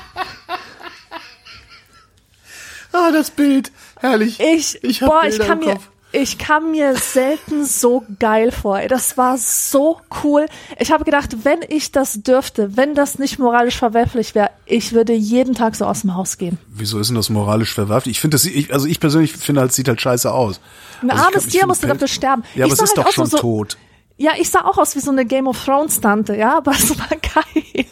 [2.93, 3.71] Ah, das Bild.
[3.99, 4.39] Herrlich.
[4.39, 5.89] Ich, Ich hab boah, ich kann im mir, Kopf.
[6.13, 8.79] Ich kam mir selten so geil vor.
[8.87, 10.45] Das war so cool.
[10.79, 15.13] Ich habe gedacht, wenn ich das dürfte, wenn das nicht moralisch verwerflich wäre, ich würde
[15.13, 16.57] jeden Tag so aus dem Haus gehen.
[16.67, 18.17] Wieso ist denn das moralisch verwerflich?
[18.17, 20.59] Ich finde das, ich, also ich persönlich finde halt, sieht halt scheiße aus.
[21.01, 22.43] Ein Also armes Tier musste dafür sterben.
[22.55, 23.77] Ja, aber Ich es sah ist halt doch schon so, tot.
[24.17, 26.89] Ja, ich sah auch aus wie so eine Game of Thrones Tante, ja, aber es
[26.99, 27.85] war geil.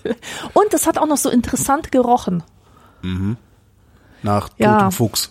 [0.53, 2.43] Und es hat auch noch so interessant gerochen.
[4.21, 4.73] Nach Ja.
[4.75, 5.29] totem Fuchs.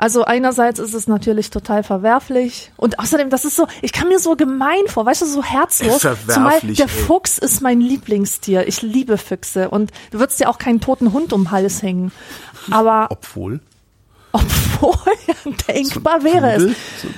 [0.00, 4.18] Also einerseits ist es natürlich total verwerflich und außerdem, das ist so, ich kann mir
[4.18, 6.00] so gemein vor, weißt du, so herzlos.
[6.00, 6.88] Verwerflich, Zumal der ey.
[7.04, 8.66] Fuchs ist mein Lieblingstier.
[8.66, 12.12] Ich liebe Füchse und du würdest ja auch keinen toten Hund um den Hals hängen.
[12.70, 13.60] Aber Obwohl.
[14.32, 14.96] obwohl
[15.68, 16.62] denkbar wäre es.
[17.02, 17.08] So.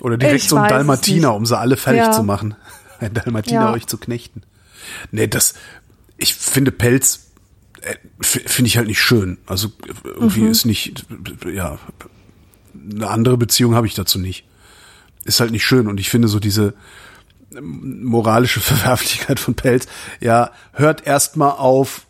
[0.00, 2.12] Oder direkt Ich so ein Dalmatiner, um sie alle fertig Ja.
[2.12, 2.54] zu machen.
[3.00, 3.72] Ein Dalmatiner Ja.
[3.72, 4.42] euch zu knechten.
[5.10, 5.54] Nee, das,
[6.16, 7.25] ich finde Pelz,
[8.20, 9.38] finde ich halt nicht schön.
[9.46, 10.50] Also äh, irgendwie Mhm.
[10.50, 11.06] ist nicht,
[11.44, 11.78] äh, ja,
[12.90, 14.44] eine andere Beziehung habe ich dazu nicht.
[15.24, 16.74] Ist halt nicht schön und ich finde so diese
[17.56, 19.86] ähm, moralische Verwerflichkeit von Pelz,
[20.20, 22.02] ja, hört erstmal auf,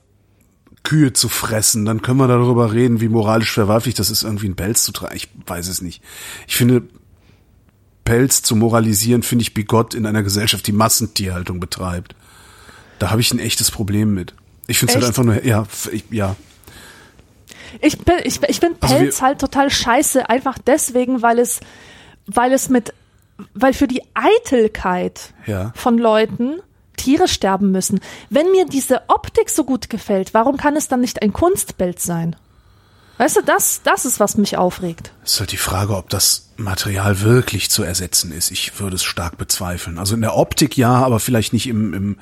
[0.82, 4.54] Kühe zu fressen, dann können wir darüber reden, wie moralisch verwerflich das ist, irgendwie einen
[4.54, 5.16] Pelz zu tragen.
[5.16, 6.00] Ich weiß es nicht.
[6.46, 6.84] Ich finde,
[8.04, 12.14] Pelz zu moralisieren, finde ich bigott in einer Gesellschaft, die Massentierhaltung betreibt.
[13.00, 14.34] Da habe ich ein echtes Problem mit.
[14.66, 16.36] Ich finde es halt einfach nur, ja, ich, ja,
[17.80, 21.60] Ich bin, ich, ich finde Also Pelz halt total scheiße, einfach deswegen, weil es,
[22.26, 22.92] weil es mit,
[23.54, 25.72] weil für die Eitelkeit Ja.
[25.74, 26.60] von Leuten
[26.96, 28.00] Tiere sterben müssen.
[28.30, 32.36] Wenn mir diese Optik so gut gefällt, warum kann es dann nicht ein Kunstbild sein?
[33.18, 35.12] Weißt du, das, das ist, was mich aufregt.
[35.24, 38.50] ist halt die Frage, ob das Material wirklich zu ersetzen ist.
[38.50, 39.98] Ich würde es stark bezweifeln.
[39.98, 42.18] Also in der Optik ja, aber vielleicht nicht im, im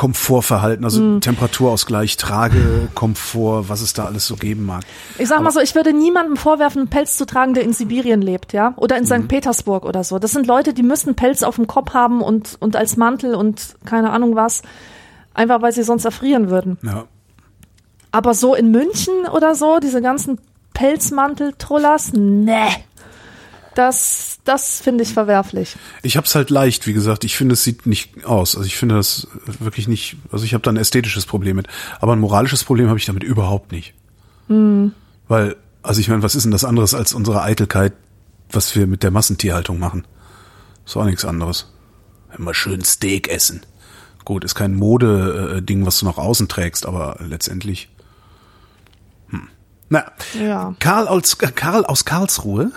[0.00, 1.20] Komfortverhalten, also Hm.
[1.20, 4.82] Temperaturausgleich, Trage, Komfort, was es da alles so geben mag.
[5.18, 8.22] Ich sag mal so, ich würde niemandem vorwerfen, einen Pelz zu tragen, der in Sibirien
[8.22, 9.08] lebt, ja, oder in Mhm.
[9.24, 9.28] St.
[9.28, 10.18] Petersburg oder so.
[10.18, 13.76] Das sind Leute, die müssen Pelz auf dem Kopf haben und, und als Mantel und
[13.84, 14.62] keine Ahnung was,
[15.34, 16.78] einfach weil sie sonst erfrieren würden.
[16.82, 17.04] Ja.
[18.10, 20.40] Aber so in München oder so, diese ganzen
[20.72, 22.68] Pelzmantel-Trullers, ne.
[23.80, 25.74] Das, das finde ich verwerflich.
[26.02, 27.24] Ich hab's halt leicht, wie gesagt.
[27.24, 28.54] Ich finde, es sieht nicht aus.
[28.54, 29.26] Also ich finde das
[29.58, 30.18] wirklich nicht.
[30.30, 31.66] Also ich habe da ein ästhetisches Problem mit,
[31.98, 33.94] aber ein moralisches Problem habe ich damit überhaupt nicht.
[34.48, 34.92] Hm.
[35.28, 37.94] Weil, also ich meine, was ist denn das anderes als unsere Eitelkeit,
[38.50, 40.06] was wir mit der Massentierhaltung machen?
[40.84, 41.72] Ist auch nichts anderes.
[42.36, 43.62] Immer schön Steak essen.
[44.26, 47.88] Gut, ist kein Mode-Ding, was du nach außen trägst, aber letztendlich.
[49.30, 49.48] Hm.
[49.88, 50.04] Na,
[50.38, 50.74] Ja.
[50.80, 52.72] Karl aus, Karl aus Karlsruhe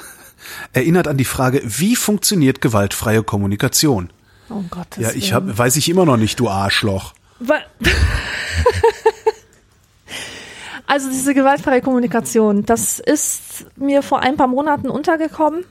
[0.74, 4.12] erinnert an die Frage, wie funktioniert gewaltfreie Kommunikation?
[4.50, 4.88] Oh Gott.
[4.98, 7.14] Ja, ich hab, weiß ich immer noch nicht, du Arschloch.
[10.86, 15.66] Also diese gewaltfreie Kommunikation, das ist mir vor ein paar Monaten untergekommen.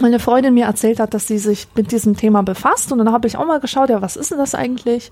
[0.00, 3.26] Meine Freundin mir erzählt hat, dass sie sich mit diesem Thema befasst und dann habe
[3.26, 5.10] ich auch mal geschaut, ja, was ist denn das eigentlich?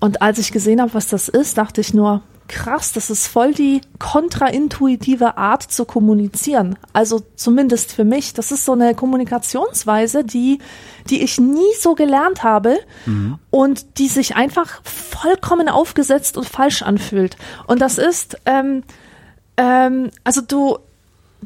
[0.00, 3.54] Und als ich gesehen habe, was das ist, dachte ich nur, krass, das ist voll
[3.54, 6.76] die kontraintuitive Art zu kommunizieren.
[6.92, 8.34] Also zumindest für mich.
[8.34, 10.58] Das ist so eine Kommunikationsweise, die,
[11.08, 12.78] die ich nie so gelernt habe
[13.50, 17.36] und die sich einfach vollkommen aufgesetzt und falsch anfühlt.
[17.66, 18.82] Und das ist, ähm,
[19.56, 20.78] ähm, also du,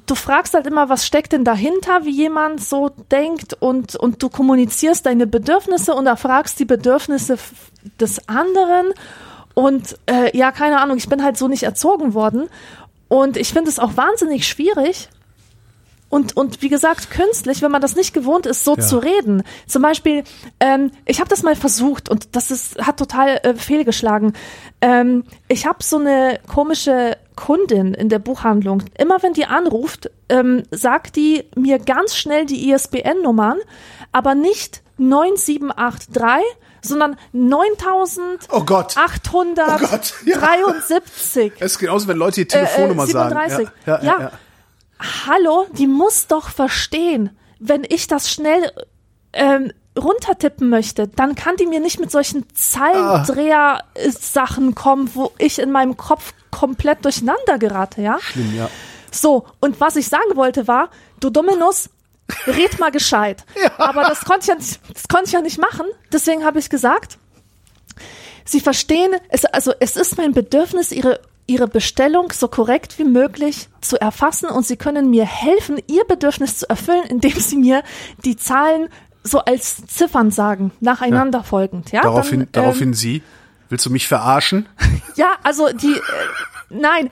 [0.06, 4.28] du fragst halt immer, was steckt denn dahinter, wie jemand so denkt und, und du
[4.28, 7.38] kommunizierst deine Bedürfnisse und erfragst die Bedürfnisse
[8.00, 8.92] des anderen
[9.58, 12.48] und äh, ja, keine Ahnung, ich bin halt so nicht erzogen worden
[13.08, 15.08] und ich finde es auch wahnsinnig schwierig,
[16.10, 18.80] und, und wie gesagt, künstlich, wenn man das nicht gewohnt ist, so Ja.
[18.80, 19.42] zu reden.
[19.66, 20.24] Zum Beispiel,
[20.58, 24.32] ähm, ich habe das mal versucht und das ist, hat total äh, fehlgeschlagen.
[24.80, 28.84] Ähm, ich habe so eine komische Kundin in der Buchhandlung.
[28.96, 33.58] Immer wenn die anruft, ähm, sagt die mir ganz schnell die ISBN-Nummern,
[34.10, 36.42] aber nicht 9783,
[36.82, 38.50] sondern 9873.
[38.52, 38.96] Oh Gott.
[39.82, 40.38] Oh Gott, ja.
[41.58, 43.56] Es ist genauso, wenn Leute die Telefonnummer äh, äh, 37.
[43.56, 43.70] sagen.
[43.86, 44.32] Ja, ja, ja.
[45.26, 48.72] Hallo, die muss doch verstehen, wenn ich das schnell
[49.32, 55.70] ähm, runtertippen möchte, dann kann die mir nicht mit solchen Zahlendreher-Sachen kommen, wo ich in
[55.70, 58.18] meinem Kopf komplett durcheinander gerate, ja?
[58.20, 58.68] Schlimm, ja.
[59.10, 61.88] So, und was ich sagen wollte war, du dumme Nuss,
[62.46, 63.44] red mal gescheit.
[63.62, 63.70] Ja.
[63.78, 65.86] Aber das konnte ich ja nicht, das konnte ich ja nicht machen.
[66.12, 67.18] Deswegen habe ich gesagt,
[68.44, 73.68] Sie verstehen, es, also es ist mein Bedürfnis, Ihre Ihre Bestellung so korrekt wie möglich
[73.80, 77.82] zu erfassen und Sie können mir helfen, Ihr Bedürfnis zu erfüllen, indem Sie mir
[78.24, 78.88] die Zahlen
[79.22, 81.44] so als Ziffern sagen, nacheinander Ja.
[81.44, 81.90] folgend.
[81.90, 83.22] Ja, Daraufhin, Dann, daraufhin ähm, Sie.
[83.70, 84.68] Willst du mich verarschen?
[85.16, 86.00] ja, also die, äh,
[86.70, 87.10] nein,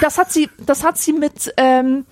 [0.00, 2.06] das hat sie, das hat sie mit, ähm,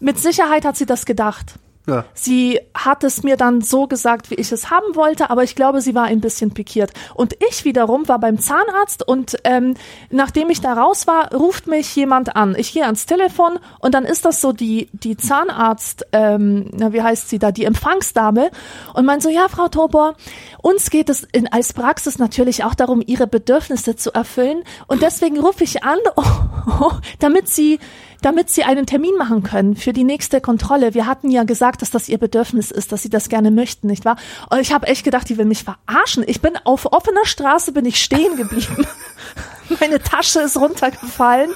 [0.00, 1.54] mit Sicherheit hat sie das gedacht.
[1.86, 2.04] Ja.
[2.14, 5.80] Sie hat es mir dann so gesagt, wie ich es haben wollte, aber ich glaube,
[5.80, 6.92] sie war ein bisschen pikiert.
[7.14, 9.74] Und ich wiederum war beim Zahnarzt und ähm,
[10.10, 12.56] nachdem ich da raus war, ruft mich jemand an.
[12.58, 17.02] Ich gehe ans Telefon und dann ist das so die die Zahnarzt, ähm, na, wie
[17.02, 18.50] heißt sie da, die Empfangsdame
[18.94, 20.14] und meint so, ja, Frau Tobor,
[20.62, 25.38] uns geht es in, als Praxis natürlich auch darum, ihre Bedürfnisse zu erfüllen und deswegen
[25.38, 25.98] rufe ich an,
[27.20, 27.78] damit sie
[28.22, 30.94] damit sie einen Termin machen können für die nächste Kontrolle.
[30.94, 34.04] Wir hatten ja gesagt, dass das ihr Bedürfnis ist, dass sie das gerne möchten, nicht
[34.04, 34.16] wahr?
[34.50, 36.24] Und ich habe echt gedacht, die will mich verarschen.
[36.26, 38.86] Ich bin auf offener Straße bin ich stehen geblieben.
[39.80, 41.50] Meine Tasche ist runtergefallen.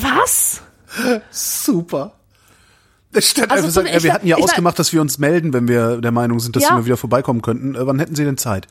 [0.00, 0.62] Was?
[1.30, 2.12] Super.
[3.16, 6.40] Statt Also sagen, wir hatten ja ausgemacht, dass wir uns melden, wenn wir der Meinung
[6.40, 6.70] sind, dass Ja.
[6.70, 7.74] sie mal wieder vorbeikommen könnten.
[7.74, 8.66] Äh, wann hätten Sie denn Zeit?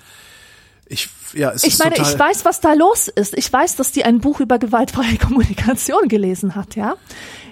[0.93, 3.37] Ich, ja, es Ich ist meine, ich weiß, was da los ist.
[3.37, 6.95] Ich weiß, dass die ein Buch über gewaltfreie Kommunikation gelesen hat, ja?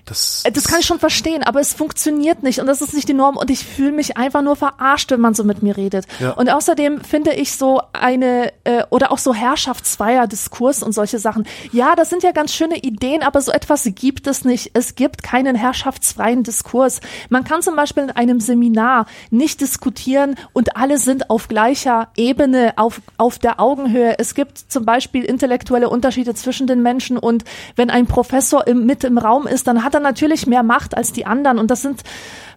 [0.06, 3.14] Das, Das kann ich schon verstehen, aber es funktioniert nicht und das ist nicht die
[3.14, 6.06] Norm und ich fühle mich einfach nur verarscht, wenn man so mit mir redet.
[6.20, 6.32] Ja.
[6.32, 11.46] Und außerdem finde ich so eine äh, oder auch so herrschaftsfreier Diskurs und solche Sachen.
[11.72, 14.72] Ja, das sind ja ganz schöne Ideen, aber so etwas gibt es nicht.
[14.74, 17.02] Es gibt keinen herrschaftsfreien Diskurs.
[17.30, 22.74] Man kann zum Beispiel in einem Seminar nicht diskutieren und alle sind auf gleicher Ebene,
[22.78, 24.16] auf, auf der Augenhöhe.
[24.18, 27.44] Es gibt zum Beispiel intellektuelle Unterschiede zwischen den Menschen und
[27.76, 31.14] wenn ein Professor im, mit im Raum ist, dann hat er natürlich mehr Macht als
[31.14, 32.02] die anderen und das sind,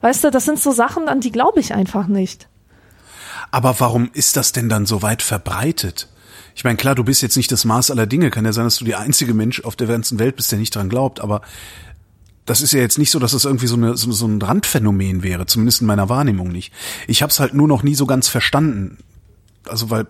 [0.00, 2.48] weißt du, das sind so Sachen, an die glaube ich einfach nicht.
[3.50, 6.08] Aber warum ist das denn dann so weit verbreitet?
[6.56, 8.30] Ich meine, klar, du bist jetzt nicht das Maß aller Dinge.
[8.30, 10.74] Kann ja sein, dass du der einzige Mensch auf der ganzen Welt bist, der nicht
[10.74, 11.20] dran glaubt.
[11.20, 11.40] Aber
[12.46, 15.22] das ist ja jetzt nicht so, dass es irgendwie so, eine, so, so ein Randphänomen
[15.22, 15.46] wäre.
[15.46, 16.72] Zumindest in meiner Wahrnehmung nicht.
[17.06, 18.98] Ich habe es halt nur noch nie so ganz verstanden.
[19.68, 20.06] Also weil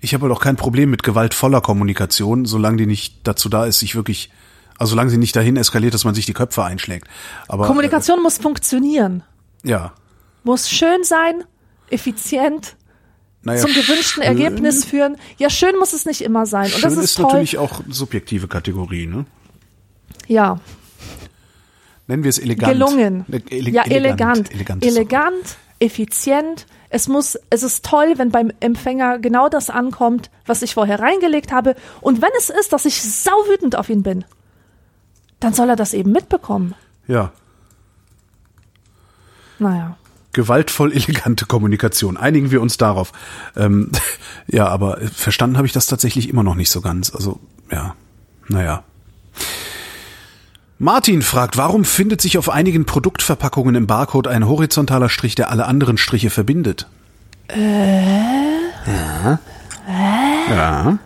[0.00, 3.78] ich habe halt auch kein Problem mit gewaltvoller Kommunikation, solange die nicht dazu da ist,
[3.78, 4.30] sich wirklich,
[4.84, 7.08] also solange sie nicht dahin eskaliert, dass man sich die Köpfe einschlägt.
[7.48, 9.22] Aber Kommunikation muss funktionieren,
[9.64, 9.92] Äh, ja.
[10.44, 11.44] muss schön sein,
[11.90, 12.76] effizient,
[13.42, 15.16] Naja, zum gewünschten schön- Ergebnis führen.
[15.38, 16.64] Ja, schön muss es nicht immer sein.
[16.66, 17.24] Und Schön das ist, ist, toll.
[17.26, 19.26] natürlich auch subjektive Kategorie, ne?
[20.26, 20.60] ja,
[22.06, 22.72] Nennen wir es elegant.
[22.72, 23.24] gelungen.
[23.28, 24.50] Ne, ele- ja, elegant.
[24.52, 24.84] Elegant.
[24.84, 26.66] Elegant, ist effizient.
[26.90, 31.50] Es muss, es ist toll, wenn beim Empfänger genau das ankommt, was ich vorher reingelegt
[31.50, 31.74] habe.
[32.02, 34.24] Und wenn es ist, dass ich sauwütend auf ihn bin,
[35.44, 36.74] dann soll er das eben mitbekommen.
[37.06, 37.30] Ja.
[39.58, 39.98] Naja.
[40.32, 42.16] Gewaltvoll elegante Kommunikation.
[42.16, 43.12] Einigen wir uns darauf.
[43.54, 43.92] Ähm,
[44.46, 47.14] ja, aber verstanden habe ich das tatsächlich immer noch nicht so ganz.
[47.14, 47.94] Also, ja.
[48.48, 48.84] Naja.
[50.78, 55.66] Martin fragt, warum findet sich auf einigen Produktverpackungen im Barcode ein horizontaler Strich, der alle
[55.66, 56.88] anderen Striche verbindet?
[57.54, 59.38] Ja.
[60.48, 60.98] Ja.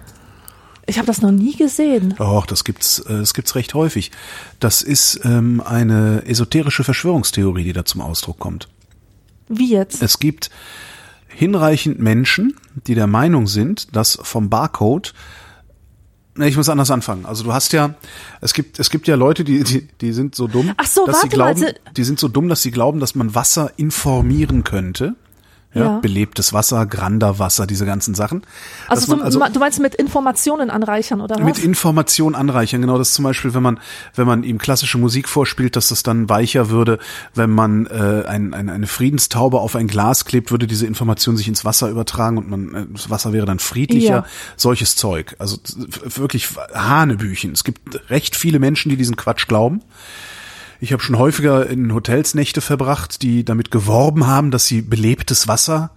[0.89, 2.15] Ich habe das noch nie gesehen.
[2.19, 4.11] Doch, das gibt's, äh, das gibt's recht häufig.
[4.59, 8.69] Das ist ähm, eine esoterische Verschwörungstheorie, die da zum Ausdruck kommt.
[9.49, 10.03] Wie jetzt?
[10.03, 10.51] Es gibt
[11.29, 15.15] hinreichend Menschen, die der Meinung sind, dass vom Barcode
[16.35, 17.27] Ne, ich muss anders anfangen.
[17.27, 17.95] Also du hast ja,
[18.41, 21.23] es gibt, es gibt ja Leute, die, die, die sind so dumm, Ach so, dass
[21.23, 23.73] sie warte mal, glauben, sie- die sind so dumm, dass sie glauben, dass man Wasser
[23.77, 25.17] informieren könnte.
[25.75, 25.99] Ja, Ja.
[25.99, 28.43] belebtes Wasser, Granderwasser, diese ganzen Sachen.
[28.89, 31.45] Also, man so, also du meinst mit Informationen anreichern oder was?
[31.45, 33.79] mit Information anreichern, genau das zum Beispiel, wenn man,
[34.15, 36.99] wenn man ihm klassische Musik vorspielt, dass das dann weicher würde,
[37.35, 41.49] wenn man äh, ein, ein, eine Friedenstaube auf ein Glas klebt, würde diese Information sich
[41.49, 44.09] ins Wasser übertragen und man, äh, das Wasser wäre dann friedlicher.
[44.09, 44.27] Ja.
[44.57, 45.37] Solches Zeug.
[45.39, 45.59] Also
[46.03, 47.53] wirklich Hanebüchen.
[47.53, 49.83] Es gibt recht viele Menschen, die diesen Quatsch glauben.
[50.81, 55.49] Ich habe schon häufiger in Hotels Nächte verbracht, die damit geworben haben, dass sie belebtes
[55.49, 55.91] Wasser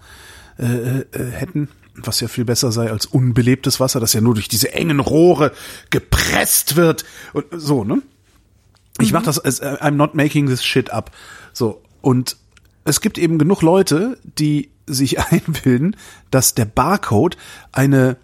[0.57, 4.47] äh, äh, hätten, was ja viel besser sei als unbelebtes Wasser, das ja nur durch
[4.47, 5.51] diese engen Rohre
[5.89, 8.01] gepresst wird und so, ne?
[8.99, 11.11] Ich mach das, as- I'm not making this shit up.
[11.53, 12.37] So und
[12.83, 15.95] es gibt eben genug Leute, die sich einbilden,
[16.31, 17.37] dass der Barcode
[17.71, 18.17] eine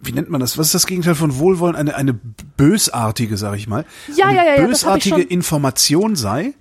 [0.00, 0.56] wie nennt man das?
[0.56, 1.76] Was ist das Gegenteil von Wohlwollen?
[1.76, 3.84] Eine, eine bösartige, sag ich mal.
[4.16, 6.54] Ja, eine ja, ja, Bösartige Information sei.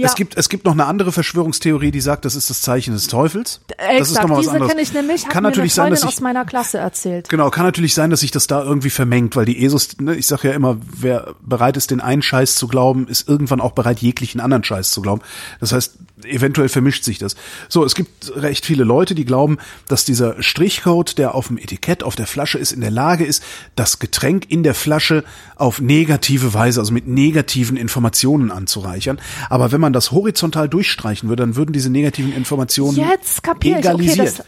[0.00, 0.06] Ja.
[0.06, 3.06] Es gibt, es gibt noch eine andere Verschwörungstheorie, die sagt, das ist das Zeichen des
[3.06, 3.60] Teufels.
[3.66, 4.70] das ist Exakt, nochmal was diese anderes.
[4.70, 7.28] kenne ich nämlich, Kann natürlich sein, dass ich, aus meiner Klasse erzählt.
[7.28, 10.26] Genau, kann natürlich sein, dass sich das da irgendwie vermengt, weil die ESOs, ne, ich
[10.26, 14.00] sage ja immer, wer bereit ist, den einen Scheiß zu glauben, ist irgendwann auch bereit,
[14.00, 15.20] jeglichen anderen Scheiß zu glauben.
[15.60, 17.36] Das heißt, eventuell vermischt sich das.
[17.68, 19.58] So, es gibt recht viele Leute, die glauben,
[19.88, 23.42] dass dieser Strichcode, der auf dem Etikett, auf der Flasche ist, in der Lage ist,
[23.76, 25.24] das Getränk in der Flasche
[25.56, 29.20] auf negative Weise, also mit negativen Informationen anzureichern.
[29.48, 33.50] Aber wenn man das horizontal durchstreichen würde, dann würden diese negativen Informationen Jetzt ich.
[33.50, 34.38] Okay, egalisiert.
[34.40, 34.46] das-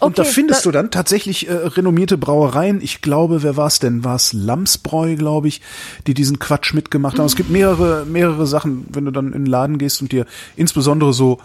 [0.00, 2.80] Und da okay, findest da- du dann tatsächlich äh, renommierte Brauereien.
[2.82, 4.04] Ich glaube, wer war es denn?
[4.04, 5.60] War es Lamsbräu, glaube ich,
[6.06, 7.26] die diesen Quatsch mitgemacht haben.
[7.26, 10.26] Es gibt mehrere, mehrere Sachen, wenn du dann in den Laden gehst und dir
[10.56, 11.38] insbesondere so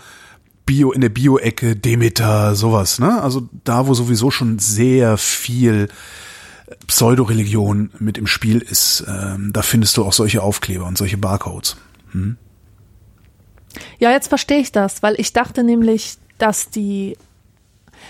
[0.66, 3.22] Bio, in der Bio-Ecke, Demeter, sowas, ne?
[3.24, 5.88] Also da, wo sowieso schon sehr viel
[6.88, 11.78] Pseudoreligion mit im Spiel ist, ähm, da findest du auch solche Aufkleber und solche Barcodes.
[14.00, 17.18] Ja, jetzt verstehe ich das, weil ich dachte nämlich, dass die,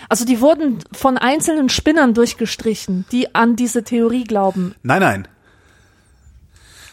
[0.08, 4.76] also die wurden von einzelnen Spinnern durchgestrichen, die an diese Theorie glauben.
[4.84, 5.28] Nein, nein.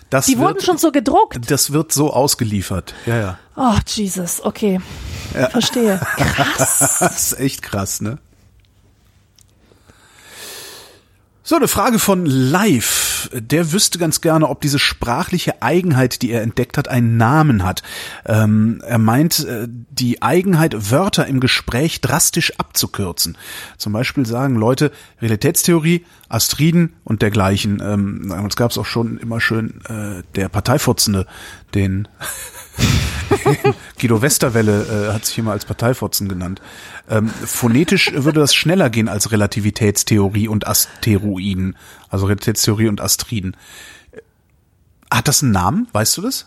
[0.08, 1.50] Das Die wird, wurden schon so gedruckt.
[1.50, 2.94] das wird so ausgeliefert.
[3.06, 3.38] Ja, ja.
[3.56, 4.80] Oh, Jesus, okay.
[5.50, 5.98] Verstehe.
[6.16, 6.96] Krass.
[7.00, 8.18] Das ist echt krass, ne?
[11.42, 13.05] So, eine Frage von Live.
[13.32, 17.82] Der wüsste ganz gerne, ob diese sprachliche Eigenheit, die er entdeckt hat, einen Namen hat.
[18.24, 23.36] Ähm, er meint, äh, die Eigenheit, Wörter im Gespräch drastisch abzukürzen.
[23.78, 27.80] Zum Beispiel sagen Leute Realitätstheorie, Astriden und dergleichen.
[27.84, 31.26] Ähm, damals gab es auch schon immer schön äh, der Parteifurzende,
[31.74, 32.08] den
[34.01, 36.61] Guido Westerwelle äh, hat sich immer als Parteifotzen genannt.
[37.09, 41.77] Ähm, phonetisch würde das schneller gehen als Relativitätstheorie und Asteroiden.
[42.09, 43.57] Also Relativitätstheorie und Astriden.
[45.11, 45.88] Hat das einen Namen?
[45.92, 46.46] Weißt du das?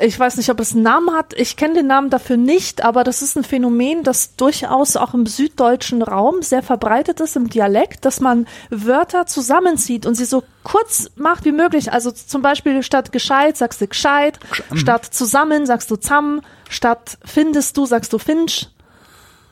[0.00, 1.32] Ich weiß nicht, ob es einen Namen hat.
[1.34, 5.24] Ich kenne den Namen dafür nicht, aber das ist ein Phänomen, das durchaus auch im
[5.26, 11.10] süddeutschen Raum sehr verbreitet ist, im Dialekt, dass man Wörter zusammenzieht und sie so kurz
[11.16, 11.90] macht wie möglich.
[11.92, 14.38] Also zum Beispiel statt gescheit sagst du gescheit,
[14.74, 18.68] statt zusammen sagst du zusammen, statt findest du sagst du finch.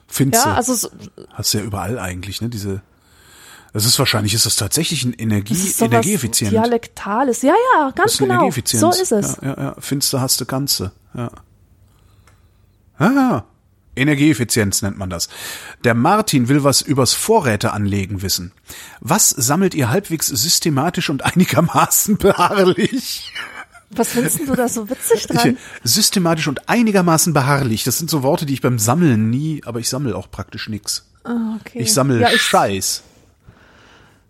[0.06, 0.90] Findest Ja, also so-
[1.32, 2.50] Hast du ja überall eigentlich, ne?
[2.50, 2.82] Diese.
[3.74, 6.52] Das ist wahrscheinlich, ist das tatsächlich ein Energie, das ist energieeffizient.
[6.52, 7.42] Dialektales.
[7.42, 8.34] Ja, ja, ganz genau.
[8.34, 8.80] Energieeffizienz.
[8.80, 9.36] So ist es.
[9.42, 9.76] Ja, ja, ja.
[9.80, 10.92] Finster hast du Ganze.
[11.12, 11.32] Ja.
[12.98, 13.42] Ah,
[13.96, 15.28] Energieeffizienz nennt man das.
[15.82, 18.52] Der Martin will was übers Vorräte anlegen wissen.
[19.00, 23.32] Was sammelt ihr halbwegs systematisch und einigermaßen beharrlich?
[23.90, 25.56] Was findest du da so witzig dran?
[25.82, 27.82] Ich, systematisch und einigermaßen beharrlich.
[27.82, 31.08] Das sind so Worte, die ich beim Sammeln nie, aber ich sammle auch praktisch nix.
[31.24, 31.80] Ah, okay.
[31.80, 33.02] Ich sammle ja, Scheiß.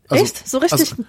[0.08, 0.48] Also- Echt?
[0.48, 1.04] So richtig also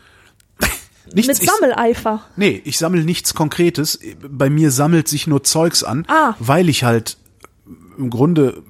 [1.13, 2.23] nichts, mit ich- Sammeleifer.
[2.36, 3.99] Nee, ich sammle nichts Konkretes.
[4.29, 6.36] Bei mir sammelt sich nur Zeugs an, Ah.
[6.39, 7.17] weil ich halt
[7.97, 8.63] im Grunde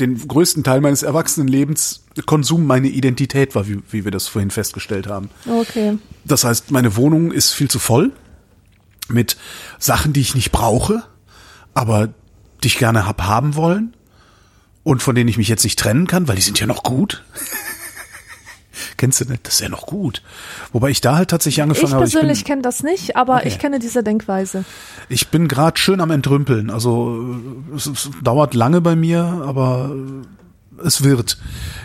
[0.00, 5.06] den größten Teil meines Erwachsenenlebens Konsum meine Identität war, wie, wie wir das vorhin festgestellt
[5.06, 5.30] haben.
[5.48, 5.98] Okay.
[6.24, 8.12] Das heißt, meine Wohnung ist viel zu voll
[9.08, 9.36] mit
[9.78, 11.02] Sachen, die ich nicht brauche,
[11.74, 12.08] aber
[12.62, 13.94] die ich gerne hab haben wollen
[14.82, 17.22] und von denen ich mich jetzt nicht trennen kann, weil die sind ja noch gut.
[19.02, 19.44] Kennst du nicht?
[19.44, 20.22] Das ist ja noch gut.
[20.72, 22.04] Wobei ich da halt tatsächlich angefangen Ich habe.
[22.04, 23.48] Ich persönlich kenne das nicht, aber Okay.
[23.48, 24.64] ich kenne diese Denkweise.
[25.08, 26.70] ich bin gerade schön am Entrümpeln.
[26.70, 27.36] Also
[27.74, 29.90] es, es dauert lange bei mir, aber
[30.84, 31.36] es wird.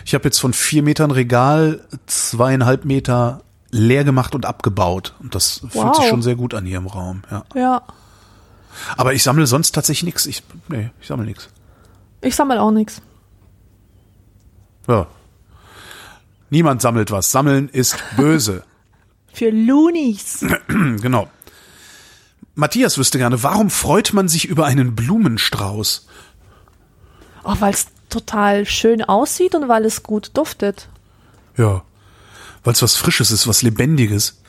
[0.04, 3.40] Ich habe jetzt von vier Metern Regal zweieinhalb Meter
[3.72, 5.16] leer gemacht und abgebaut.
[5.18, 5.96] Und das fühlt Wow.
[5.96, 7.22] sich schon sehr gut an hier im Raum.
[7.32, 7.42] Ja.
[7.56, 7.82] Ja.
[8.96, 10.24] Aber ich sammle sonst tatsächlich nichts.
[10.26, 11.48] Ich, nee, ich sammle nichts.
[12.20, 13.02] Ich sammle auch nichts.
[14.86, 15.08] Ja.
[16.50, 17.30] Niemand sammelt was.
[17.30, 18.64] Sammeln ist böse.
[19.32, 20.44] Für Loonies.
[20.68, 21.28] genau.
[22.54, 26.08] Matthias wüsste gerne, warum freut man sich über einen Blumenstrauß?
[27.44, 30.88] Oh, weil es total schön aussieht und weil es gut duftet.
[31.56, 31.82] Ja,
[32.64, 34.40] weil es was Frisches ist, was Lebendiges.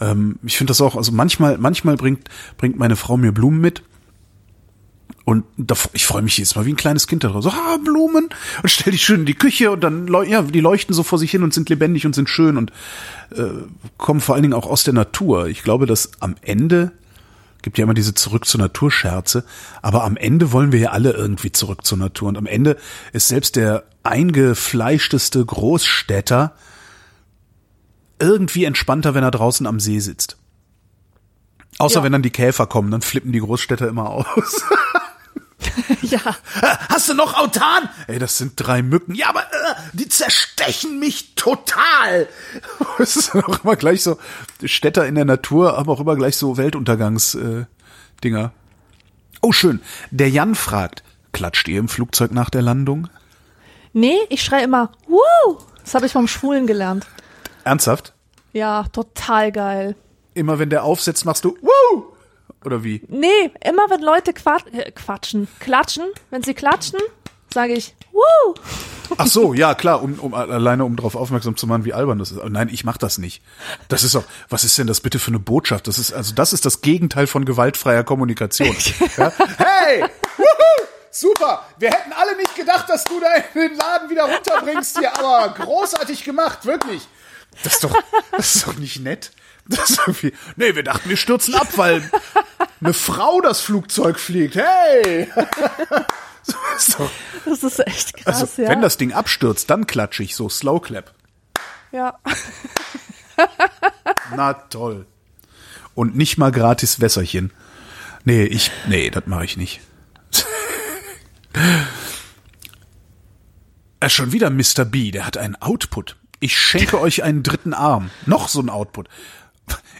[0.00, 3.82] Ähm, ich finde das auch, also manchmal, manchmal bringt, bringt meine Frau mir Blumen mit.
[5.28, 7.42] Und da, ich freue mich jedes Mal wie ein kleines Kind darauf.
[7.42, 8.30] So, ah, Blumen.
[8.62, 11.30] Und stell die schön in die Küche und dann, ja, die leuchten so vor sich
[11.30, 12.72] hin und sind lebendig und sind schön und
[13.36, 13.42] äh,
[13.98, 15.48] kommen vor allen Dingen auch aus der Natur.
[15.48, 16.92] Ich glaube, dass am Ende,
[17.60, 19.44] gibt ja immer diese Zurück zur Natur Scherze,
[19.82, 22.28] aber am Ende wollen wir ja alle irgendwie zurück zur Natur.
[22.28, 22.78] Und am Ende
[23.12, 26.54] ist selbst der eingefleischteste Großstädter
[28.18, 30.38] irgendwie entspannter, wenn er draußen am See sitzt.
[31.76, 32.02] Außer Ja.
[32.02, 34.64] wenn dann die Käfer kommen, dann flippen die Großstädter immer aus.
[36.02, 36.20] ja.
[36.88, 37.88] Hast du noch Autan?
[38.06, 39.14] Ey, das sind drei Mücken.
[39.14, 42.28] Ja, aber äh, die zerstechen mich total.
[42.98, 44.18] Es ist dann auch immer gleich so,
[44.64, 47.60] Städter in der Natur haben auch immer gleich so Weltuntergangs-Dinger.
[47.60, 47.66] Äh,
[48.24, 48.52] Dinger.
[49.40, 49.80] oh, schön.
[50.10, 53.08] Der Jan fragt, klatscht ihr im Flugzeug nach der Landung?
[53.92, 55.58] Nee, ich schreie immer, Woo!
[55.84, 57.06] Das habe ich vom Schwulen gelernt.
[57.64, 58.12] Ernsthaft?
[58.52, 59.94] Ja, total geil.
[60.34, 62.17] Immer wenn der aufsetzt, machst du Woo!
[62.64, 63.02] Oder wie?
[63.08, 66.98] Nee, immer wenn Leute quat äh, quatschen, klatschen, wenn sie klatschen,
[67.52, 68.54] sage ich, Woo!
[69.16, 72.30] Ach so, ja klar, um, um alleine um darauf aufmerksam zu machen, wie albern das
[72.30, 72.38] ist.
[72.38, 73.42] Aber Nein, ich mach das nicht.
[73.88, 75.86] Das ist doch, was ist denn das bitte für eine Botschaft?
[75.86, 78.76] Das ist also das ist das Gegenteil von gewaltfreier Kommunikation.
[79.16, 79.32] ja?
[79.56, 80.02] Hey,
[80.36, 81.64] wuhu, super.
[81.78, 86.24] Wir hätten alle nicht gedacht, dass du da den Laden wieder runterbringst hier, aber großartig
[86.24, 87.06] gemacht, wirklich.
[87.62, 87.94] Das ist doch,
[88.36, 89.30] das ist doch nicht nett.
[89.70, 92.02] Das ist irgendwie, nee, wir dachten, wir stürzen ab, weil
[92.80, 94.56] eine Frau das Flugzeug fliegt.
[94.56, 95.28] Hey!
[96.78, 97.10] So
[97.44, 98.70] Das ist echt krass, also, ja.
[98.70, 101.12] wenn das Ding abstürzt, dann klatsche ich so Slow Clap.
[101.92, 102.18] ja.
[104.34, 105.04] Na toll.
[105.94, 107.52] Und nicht mal gratis Wässerchen.
[108.24, 109.80] Nee, ich, nee, das mache ich nicht.
[114.00, 114.84] äh, schon wieder Mr.
[114.86, 116.16] B, der hat einen Output.
[116.40, 118.10] Ich schenke euch einen dritten Arm.
[118.26, 119.08] Noch so ein Output.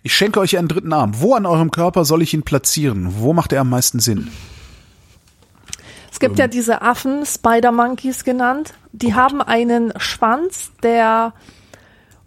[0.02, 1.20] Ich schenke euch einen dritten Arm.
[1.20, 3.14] Wo an eurem Körper soll ich ihn platzieren?
[3.18, 4.30] Wo macht er am meisten Sinn?
[6.10, 11.32] Es gibt ja diese Affen, Spider Monkeys genannt, die haben einen Schwanz, der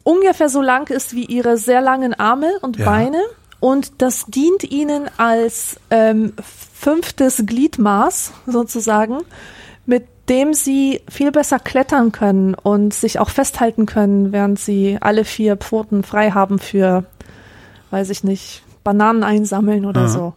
[0.04, 2.86] ungefähr so lang ist wie ihre sehr langen Arme und Ja.
[2.86, 3.22] Beine.
[3.60, 6.34] Und das dient ihnen als ähm,
[6.74, 9.20] fünftes Gliedmaß sozusagen,
[9.86, 15.26] mit dem sie viel besser klettern können und sich auch festhalten können, während sie alle
[15.26, 17.04] vier Pfoten frei haben für,
[17.92, 20.34] weiß ich nicht, Bananen einsammeln oder so.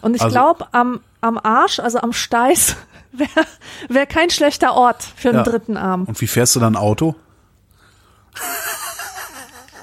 [0.00, 2.76] Und ich Also- glaube, am, am Arsch, also am Steiß,
[3.12, 3.46] wäre
[3.88, 5.44] wär kein schlechter Ort für einen Ja.
[5.44, 6.04] dritten Arm.
[6.04, 7.14] Und wie fährst du dann Auto?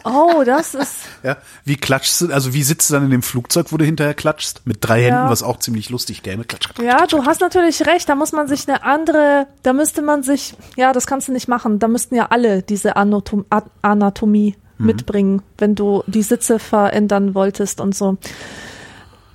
[0.04, 3.68] Oh, das ist, Ja, wie klatschst du, also wie sitzt du dann in dem Flugzeug,
[3.72, 4.66] wo du hinterher klatschst?
[4.66, 5.30] Mit drei Händen, Ja.
[5.30, 6.44] was auch ziemlich lustig gäbe.
[6.44, 6.84] Klatsch, klatsch.
[6.88, 10.56] ja, du hast natürlich recht, da muss man sich eine andere, da müsste man sich,
[10.76, 13.46] ja, das kannst du nicht machen, da müssten ja alle diese Anatom
[13.84, 14.88] Anatomie Mhm.
[14.88, 18.18] mitbringen, wenn du die Sitze verändern wolltest und so.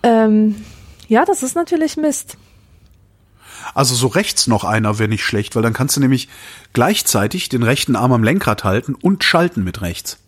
[0.02, 0.56] Ähm,
[1.08, 2.36] ja, das ist natürlich Mist.
[3.74, 6.28] Also so rechts noch einer wäre nicht schlecht, weil dann kannst du nämlich
[6.72, 10.18] gleichzeitig den rechten Arm am Lenkrad halten und schalten mit rechts.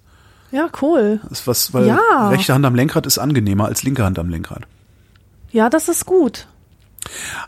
[0.50, 1.20] Ja, cool.
[1.28, 2.28] Das ist was, weil Ja.
[2.30, 4.62] rechte Hand am Lenkrad ist angenehmer als linke Hand am Lenkrad.
[5.52, 6.46] Ja, das ist gut.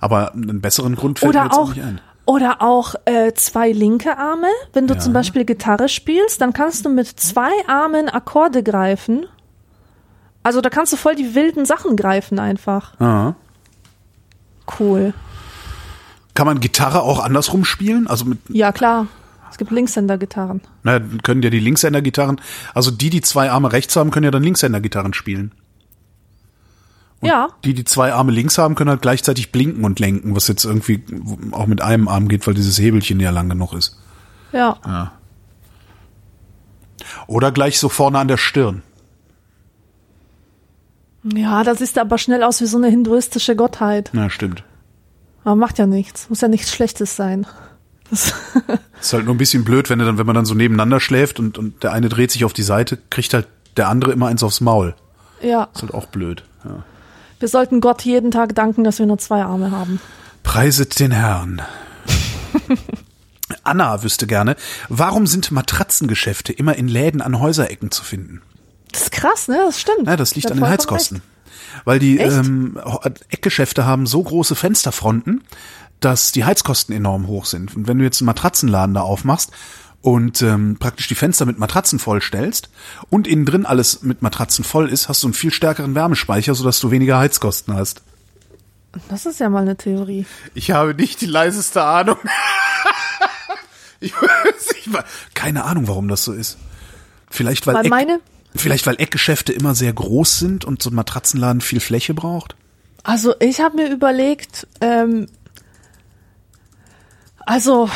[0.01, 2.01] Aber einen besseren Grund fällt mir Oder jetzt auch, nicht ein.
[2.31, 4.47] Oder auch äh, zwei linke Arme.
[4.73, 5.01] Wenn du Ja.
[5.01, 9.27] zum Beispiel Gitarre spielst, dann kannst du mit zwei Armen Akkorde greifen.
[10.45, 12.99] Also da kannst du voll die wilden Sachen greifen einfach.
[13.01, 13.35] Aha.
[14.79, 15.13] Cool.
[16.35, 18.07] Kann man Gitarre auch andersrum spielen?
[18.07, 19.09] Also mit, Ja, klar.
[19.51, 20.61] Es gibt Linkshänder-Gitarren.
[20.85, 22.41] naja, können ja die Linkshänder-Gitarren,
[22.73, 25.51] also die, die zwei Arme rechts haben, können ja dann Linkshänder-Gitarren spielen.
[27.23, 30.65] Ja, Die, die zwei Arme links haben, können halt gleichzeitig blinken und lenken, was jetzt
[30.65, 31.05] irgendwie
[31.53, 33.99] auch mit einem Arm geht, weil dieses Hebelchen ja lang genug ist.
[34.53, 35.13] ja.
[37.27, 38.83] Oder gleich so vorne an der Stirn.
[41.35, 44.11] Ja, das sieht aber schnell aus wie so eine hinduistische Gottheit.
[44.15, 44.65] Ja, stimmt.
[45.45, 46.29] Aber macht ja nichts.
[46.31, 47.47] Muss ja nichts Schlechtes sein.
[48.11, 48.35] Das,
[49.01, 51.39] Ist halt nur ein bisschen blöd, wenn er dann, wenn man dann so nebeneinander schläft
[51.39, 54.43] und, und der eine dreht sich auf die Seite, kriegt halt der andere immer eins
[54.43, 54.95] aufs Maul.
[55.43, 55.69] ja.
[55.75, 56.45] Ist halt auch blöd.
[56.65, 56.85] Ja.
[57.41, 59.99] Wir sollten Gott jeden Tag danken, dass wir nur zwei Arme haben.
[60.43, 61.63] Preiset den Herrn.
[63.65, 64.57] Anna wüsste gerne,
[64.89, 68.43] warum sind Matratzengeschäfte immer in Läden an Häuserecken zu finden?
[68.93, 69.57] Das ist krass, ne?
[69.67, 70.07] Das stimmt.
[70.07, 71.17] Ja, das liegt Hat an den Heizkosten.
[71.19, 71.27] recht.
[71.85, 72.33] Weil die Echt?
[72.33, 72.79] ähm,
[73.31, 75.43] Eckgeschäfte haben so große Fensterfronten,
[76.01, 77.75] dass die Heizkosten enorm hoch sind.
[77.75, 79.51] Und wenn du jetzt einen Matratzenladen da aufmachst
[80.03, 82.71] und ähm, praktisch die Fenster mit Matratzen vollstellst
[83.11, 86.81] und innen drin alles mit Matratzen voll ist, hast du einen viel stärkeren Wärmespeicher, sodass
[86.81, 88.03] du weniger Heizkosten hast.
[89.09, 90.27] Das ist ja mal eine Theorie.
[90.55, 92.17] Ich habe nicht die leiseste Ahnung.
[94.01, 94.13] ich,
[94.71, 94.91] ich,
[95.35, 96.59] keine Ahnung, warum das so ist.
[97.31, 98.21] Vielleicht weil, Weil Eck, meine,
[98.57, 102.57] vielleicht weil Eckgeschäfte immer sehr groß sind und so ein Matratzenladen viel Fläche braucht.
[103.05, 105.29] also ich habe mir überlegt, ähm,
[107.47, 107.89] also,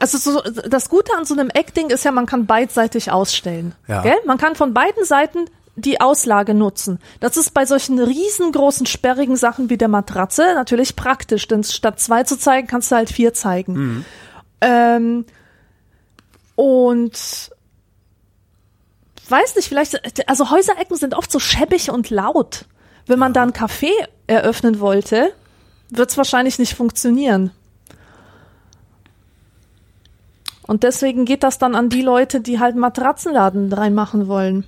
[0.00, 3.74] also so, das Gute an so einem Eckding ist ja, man kann beidseitig ausstellen.
[3.86, 4.02] Ja.
[4.02, 4.16] Gell?
[4.26, 6.98] Man kann von beiden Seiten die Auslage nutzen.
[7.20, 12.24] Das ist bei solchen riesengroßen, sperrigen Sachen wie der Matratze natürlich praktisch, denn statt zwei
[12.24, 14.04] zu zeigen, kannst du halt vier zeigen.
[14.60, 15.24] Ähm,
[16.56, 17.50] und
[19.28, 22.64] weiß nicht, vielleicht, also Häuserecken sind oft so schäbig und laut.
[23.06, 23.90] Wenn man da ein Café
[24.26, 25.32] eröffnen wollte,
[25.90, 27.52] wird es wahrscheinlich nicht funktionieren.
[30.68, 34.64] Und deswegen geht das dann an die Leute, die halt Matratzenladen reinmachen wollen.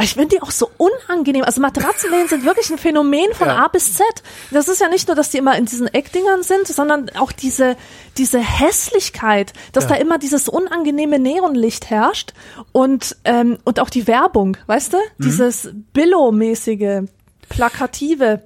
[0.00, 1.44] Ich finde die auch so unangenehm.
[1.44, 3.66] Also Matratzenläden sind wirklich ein Phänomen von Ja.
[3.66, 4.06] A bis Z.
[4.50, 7.76] Das ist ja nicht nur, dass die immer in diesen Eckdingern sind, sondern auch diese,
[8.16, 9.90] diese Hässlichkeit, dass Ja.
[9.90, 12.32] da immer dieses unangenehme Neonlicht herrscht
[12.72, 14.96] und, ähm, und auch die Werbung, weißt du?
[14.96, 15.24] Mhm.
[15.24, 17.02] Dieses Billo-mäßige,
[17.50, 18.40] plakative.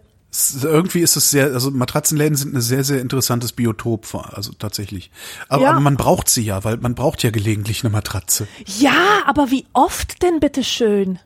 [0.62, 5.10] Irgendwie ist es sehr, also Matratzenläden sind ein sehr, sehr interessantes Biotop, also tatsächlich.
[5.48, 5.70] Aber, Ja.
[5.70, 8.46] aber man braucht sie ja, weil man braucht ja gelegentlich eine Matratze.
[8.78, 8.94] Ja,
[9.26, 11.18] aber wie oft denn bitte schön?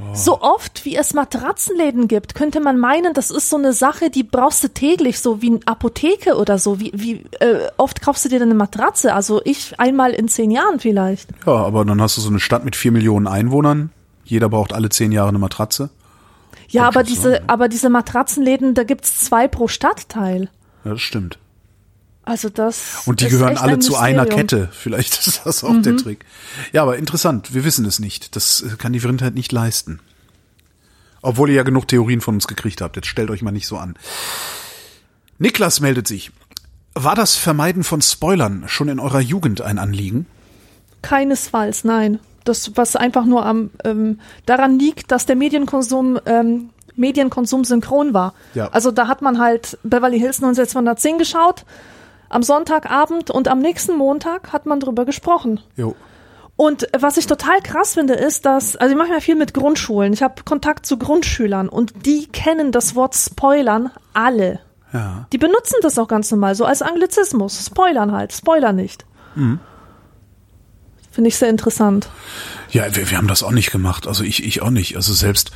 [0.00, 0.14] Oh.
[0.14, 4.22] So oft, wie es Matratzenläden gibt, könnte man meinen, das ist so eine Sache, die
[4.22, 6.78] brauchst du täglich, so wie eine Apotheke oder so.
[6.78, 9.12] Wie, wie äh, oft kaufst du dir denn eine Matratze?
[9.12, 11.30] Also ich einmal in zehn Jahren vielleicht.
[11.44, 13.90] Ja, aber dann hast du so eine Stadt mit vier Millionen Einwohnern.
[14.24, 15.90] Jeder braucht alle zehn Jahre eine Matratze.
[16.68, 20.50] Ja, aber diese, aber diese Matratzenläden, da gibt's zwei pro Stadtteil.
[20.84, 21.38] Ja, das stimmt.
[22.28, 23.04] Also das.
[23.06, 24.26] Und die gehören alle ein zu einer.
[24.26, 24.68] Kette.
[24.72, 26.26] Vielleicht ist das auch der Trick.
[26.72, 27.54] Ja, aber interessant.
[27.54, 28.36] Wir wissen es nicht.
[28.36, 30.00] Das äh, kann die Vrindheit nicht leisten.
[31.22, 32.96] Obwohl ihr ja genug Theorien von uns gekriegt habt.
[32.96, 33.94] Jetzt stellt euch mal nicht so an.
[35.38, 36.30] Niklas meldet sich.
[36.94, 40.26] War das Vermeiden von Spoilern schon in eurer Jugend ein Anliegen?
[41.00, 42.18] Keinesfalls, nein.
[42.48, 48.34] Das, was einfach nur am ähm, daran liegt, dass der Medienkonsum ähm, Medienkonsum synchron war.
[48.54, 48.68] Ja.
[48.72, 51.64] Also da hat man halt Beverly Hills 90210 geschaut
[52.28, 55.60] am Sonntagabend und am nächsten Montag hat man drüber gesprochen.
[55.76, 55.94] Jo.
[56.56, 60.12] Und was ich total krass finde, ist, dass, also ich mache ja viel mit Grundschulen.
[60.12, 64.58] Ich habe Kontakt zu Grundschülern und die kennen das Wort Spoilern alle.
[64.92, 65.26] Ja.
[65.32, 67.64] Die benutzen das auch ganz normal, so als Anglizismus.
[67.64, 69.04] Spoilern halt, Spoiler nicht.
[71.18, 72.08] Finde ich sehr interessant.
[72.70, 74.06] Ja, wir, wir haben das auch nicht gemacht.
[74.06, 74.94] Also ich, ich auch nicht.
[74.94, 75.50] Also selbst,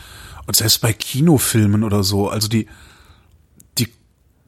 [0.50, 2.66] selbst bei Kinofilmen oder so, also die,
[3.78, 3.86] die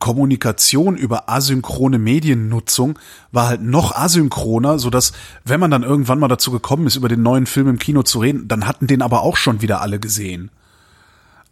[0.00, 2.98] Kommunikation über asynchrone Mediennutzung
[3.30, 5.12] war halt noch asynchroner, so dass,
[5.44, 8.18] wenn man dann irgendwann mal dazu gekommen ist, über den neuen Film im Kino zu
[8.18, 10.50] reden, dann hatten den aber auch schon wieder alle gesehen.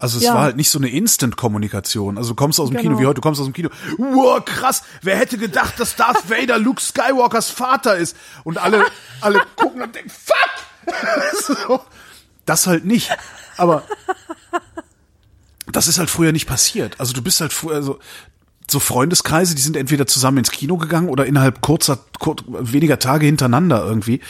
[0.03, 0.35] Also es Ja.
[0.35, 2.19] war halt nicht so eine Instant-Kommunikation.
[2.19, 2.83] Also du kommst aus dem Genau.
[2.83, 3.71] Kino, wie heute, du kommst aus dem Kino.
[3.99, 8.17] Wow, krass, wer hätte gedacht, dass Darth Vader Luke Skywalkers Vater ist?
[8.43, 8.85] Und alle,
[9.21, 10.97] alle gucken und denken, fuck!
[11.69, 11.81] so.
[12.47, 13.11] Das halt nicht.
[13.57, 13.85] Aber
[15.71, 16.99] das ist halt früher nicht passiert.
[16.99, 18.01] Also du bist halt früher so,
[18.69, 23.27] so Freundeskreise, die sind entweder zusammen ins Kino gegangen oder innerhalb kurzer, kur, weniger Tage
[23.27, 24.21] hintereinander irgendwie.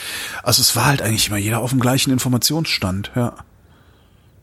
[0.43, 3.35] Also es war halt eigentlich immer jeder auf dem gleichen Informationsstand, ja.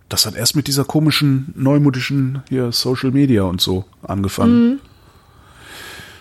[0.10, 4.82] Das hat erst mit dieser komischen, neumodischen hier Social Media und so angefangen.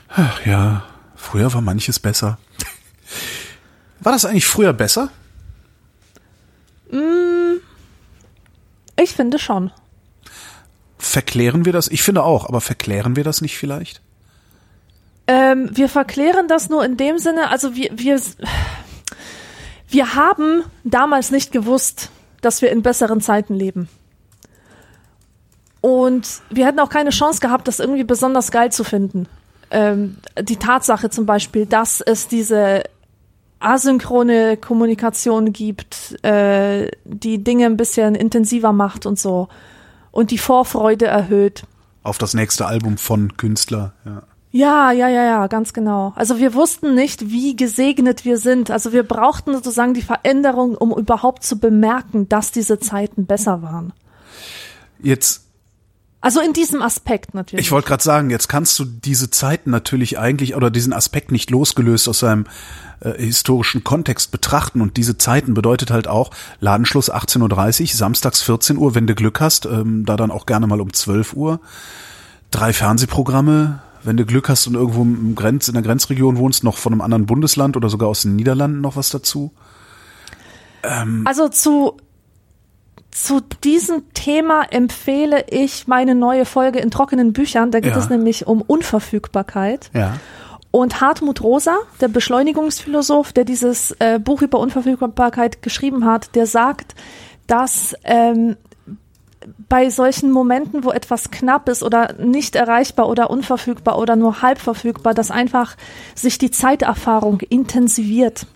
[0.08, 0.84] Ach ja,
[1.16, 2.38] früher war manches besser.
[4.00, 5.10] War das eigentlich früher besser?
[9.00, 9.70] Ich finde schon.
[10.98, 11.88] Verklären wir das?
[11.88, 14.00] Ich finde auch, aber verklären wir das nicht vielleicht?
[15.28, 18.20] Ähm, wir verklären das nur in dem Sinne, also wir, wir,
[19.88, 22.10] wir haben damals nicht gewusst,
[22.40, 23.88] dass wir in besseren Zeiten leben.
[25.80, 29.26] Und wir hätten auch keine Chance gehabt, das irgendwie besonders geil zu finden.
[29.70, 32.82] Ähm, die Tatsache zum Beispiel, dass es diese
[33.60, 39.48] asynchrone Kommunikation gibt, äh, die Dinge ein bisschen intensiver macht und so
[40.10, 41.64] und die Vorfreude erhöht.
[42.02, 44.22] Auf das nächste Album von Künstler, ja.
[44.50, 46.12] Ja, ja, ja, ja, ganz genau.
[46.16, 48.70] Also wir wussten nicht, wie gesegnet wir sind.
[48.70, 53.92] Also wir brauchten sozusagen die Veränderung, um überhaupt zu bemerken, dass diese Zeiten besser waren.
[55.02, 55.44] Jetzt
[56.22, 57.66] Also in diesem Aspekt natürlich.
[57.66, 61.50] Ich wollte gerade sagen, jetzt kannst du diese Zeiten natürlich eigentlich oder diesen Aspekt nicht
[61.50, 62.46] losgelöst aus seinem
[63.00, 64.80] äh, historischen Kontext betrachten.
[64.80, 66.30] Und diese Zeiten bedeutet halt auch
[66.60, 70.66] Ladenschluss 18.30 Uhr, samstags 14 Uhr, wenn du Glück hast, ähm, da dann auch gerne
[70.66, 71.60] mal um 12 Uhr.
[72.50, 76.76] Drei Fernsehprogramme, wenn du Glück hast und irgendwo im Grenz, in der Grenzregion wohnst, noch
[76.76, 79.52] von einem anderen Bundesland oder sogar aus den Niederlanden noch was dazu.
[81.24, 81.96] Also zu,
[83.10, 87.70] zu diesem Thema empfehle ich meine neue Folge in trockenen Büchern.
[87.70, 87.98] Da geht Ja.
[87.98, 89.90] es nämlich um Unverfügbarkeit.
[89.92, 90.14] Ja.
[90.70, 96.94] Und Hartmut Rosa, der Beschleunigungsphilosoph, der dieses äh, Buch über Unverfügbarkeit geschrieben hat, der sagt,
[97.46, 98.56] dass ähm,
[99.68, 104.58] bei solchen Momenten, wo etwas knapp ist oder nicht erreichbar oder unverfügbar oder nur halb
[104.58, 105.76] verfügbar, dass einfach
[106.14, 108.46] sich die Zeiterfahrung intensiviert.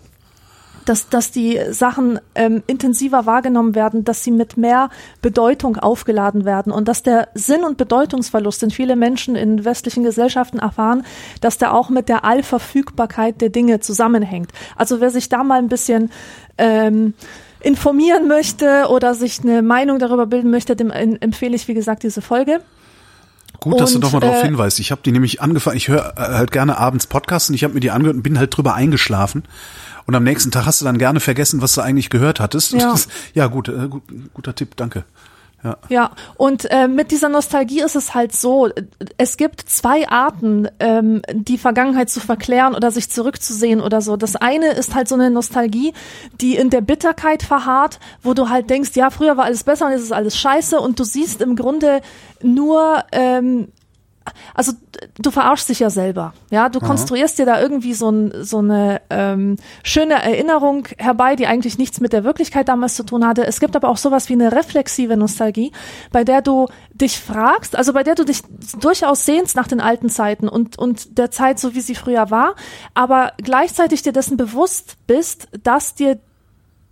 [0.85, 4.89] Dass, dass die Sachen ähm, intensiver wahrgenommen werden, dass sie mit mehr
[5.21, 10.59] Bedeutung aufgeladen werden und dass der Sinn- und Bedeutungsverlust, den viele Menschen in westlichen Gesellschaften
[10.59, 11.05] erfahren,
[11.39, 14.51] dass der auch mit der Allverfügbarkeit der Dinge zusammenhängt.
[14.75, 16.11] Also wer sich da mal ein bisschen
[16.57, 17.13] ähm,
[17.63, 22.21] informieren möchte oder sich eine Meinung darüber bilden möchte, dem empfehle ich, wie gesagt, diese
[22.21, 22.59] Folge.
[23.59, 24.79] Gut, dass Und, du nochmal darauf äh, hinweist.
[24.79, 27.73] Ich habe die nämlich angefangen, ich höre äh, halt gerne abends Podcasts und ich habe
[27.73, 29.43] mir die angehört und bin halt drüber eingeschlafen.
[30.05, 32.73] Und am nächsten Tag hast du dann gerne vergessen, was du eigentlich gehört hattest.
[32.73, 32.95] Ja.
[33.33, 34.03] Ja gut, äh, gut,
[34.33, 35.05] guter Tipp, danke.
[35.63, 35.77] Ja.
[35.87, 38.69] Ja, und äh, mit dieser Nostalgie ist es halt so,
[39.17, 44.17] es gibt zwei Arten, ähm, die Vergangenheit zu verklären oder sich zurückzusehen oder so.
[44.17, 45.93] Das eine ist halt so eine Nostalgie,
[46.41, 49.93] die in der Bitterkeit verharrt, wo du halt denkst, ja, früher war alles besser und
[49.93, 52.01] jetzt ist alles scheiße und du siehst im Grunde
[52.41, 53.69] nur ähm,
[54.53, 54.73] also
[55.21, 59.01] du verarschst dich ja selber, ja, du konstruierst dir da irgendwie so, ein, so eine
[59.09, 63.45] ähm, schöne Erinnerung herbei, die eigentlich nichts mit der Wirklichkeit damals zu tun hatte.
[63.45, 65.71] Es gibt aber auch sowas wie eine reflexive Nostalgie,
[66.11, 68.41] bei der du dich fragst, also bei der du dich
[68.79, 72.55] durchaus sehnst nach den alten Zeiten und, und der Zeit, so wie sie früher war,
[72.93, 76.19] aber gleichzeitig dir dessen bewusst bist, dass dir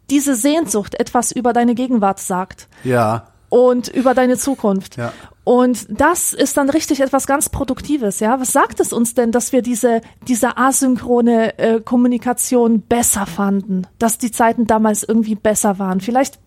[0.09, 2.67] diese Sehnsucht etwas über deine Gegenwart sagt.
[2.83, 4.95] Ja, und über deine Zukunft.
[4.95, 5.11] Ja.
[5.43, 8.39] Und das ist dann richtig etwas ganz Produktives, ja.
[8.39, 14.17] Was sagt es uns denn, dass wir diese, diese asynchrone äh, Kommunikation besser fanden, dass
[14.17, 15.99] die Zeiten damals irgendwie besser waren?
[15.99, 16.39] Vielleicht,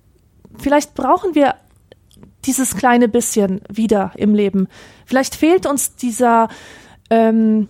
[0.59, 1.57] vielleicht brauchen wir
[2.47, 4.69] dieses kleine bisschen wieder im Leben.
[5.05, 6.49] Vielleicht fehlt uns dieser,
[7.11, 7.69] ähm,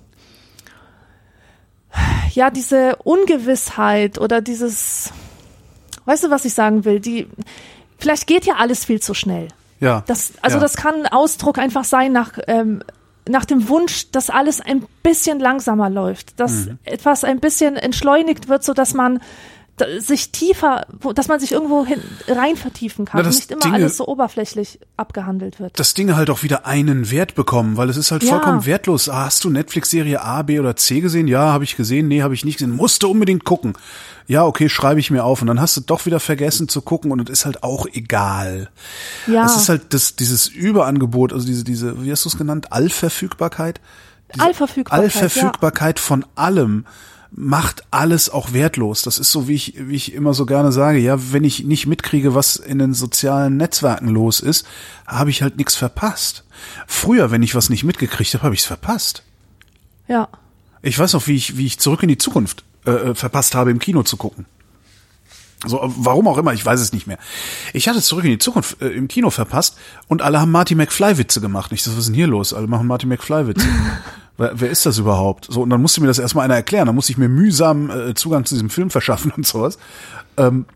[2.31, 5.11] ja, diese Ungewissheit oder dieses,
[6.05, 7.01] weißt du, was ich sagen will?
[7.01, 7.27] Die,
[8.05, 9.49] vielleicht geht ja alles viel zu schnell.
[9.81, 10.05] ja.
[10.07, 10.61] Das, also ja.
[10.63, 12.83] das kann ein Ausdruck einfach sein nach, ähm,
[13.27, 16.79] nach dem Wunsch, dass alles ein bisschen langsamer läuft, dass Mhm.
[16.85, 19.21] etwas ein bisschen entschleunigt wird, so dass man
[19.99, 23.75] sich tiefer, dass man sich irgendwo hin, rein vertiefen kann Na, und nicht immer Dinge-
[23.75, 25.79] alles so oberflächlich abgehandelt wird.
[25.81, 28.31] dass Dinge halt auch wieder einen Wert bekommen, weil es ist halt Ja.
[28.31, 29.09] vollkommen wertlos.
[29.09, 31.27] Ah, hast du Netflix-Serie A, B oder C gesehen?
[31.27, 32.07] Ja, habe ich gesehen.
[32.07, 32.71] Nee, habe ich nicht gesehen.
[32.77, 33.73] Musste unbedingt gucken.
[34.29, 35.41] Ja, okay, schreibe ich mir auf.
[35.43, 38.71] Und dann hast du doch wieder vergessen zu gucken und es ist halt auch egal.
[39.27, 42.73] Ja, Es ist halt das, dieses Überangebot, also diese, diese, wie hast du es genannt?
[42.73, 43.81] Allverfügbarkeit?
[44.39, 46.87] Allverfügbarkeit, Allverfügbarkeit von allem
[47.37, 49.03] macht alles auch wertlos.
[49.03, 51.87] Das ist so, wie ich, wie ich immer so gerne sage, ja, wenn ich nicht
[51.87, 54.67] mitkriege, was in den sozialen Netzwerken los ist,
[55.07, 56.45] habe ich halt nichts verpasst.
[56.87, 59.23] Früher, wenn ich was nicht mitgekriegt habe, habe ich es verpasst.
[60.09, 60.29] ja.
[60.87, 63.71] Ich weiß noch, wie ich, wie ich zurück in die Zukunft äh, äh, verpasst habe,
[63.71, 64.45] im Kino zu gucken.
[65.65, 67.17] So, äh, warum auch immer, ich weiß es nicht mehr.
[67.73, 69.79] Ich hatte zurück in die Zukunft äh, im Kino verpasst
[70.09, 71.73] und alle haben Marty McFly-Witze gemacht.
[71.73, 72.53] Ich so, was ist denn hier los?
[72.53, 73.67] Alle machen Marty McFly-Witze.
[74.37, 75.47] wer, wer ist das überhaupt?
[75.51, 76.87] So, und dann musste mir das erstmal einer erklären.
[76.87, 79.79] Dann musste ich mir mühsam äh, Zugang zu diesem Film verschaffen und sowas.
[80.37, 80.67] Ähm,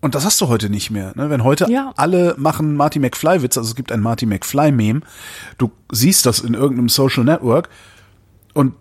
[0.00, 1.12] und das hast du heute nicht mehr.
[1.14, 1.30] Ne?
[1.30, 1.92] Wenn heute Ja.
[1.96, 5.00] alle machen Marty McFly-Witze, also es gibt ein Marty McFly-Meme,
[5.58, 7.68] du siehst das in irgendeinem Social Network
[8.52, 8.74] und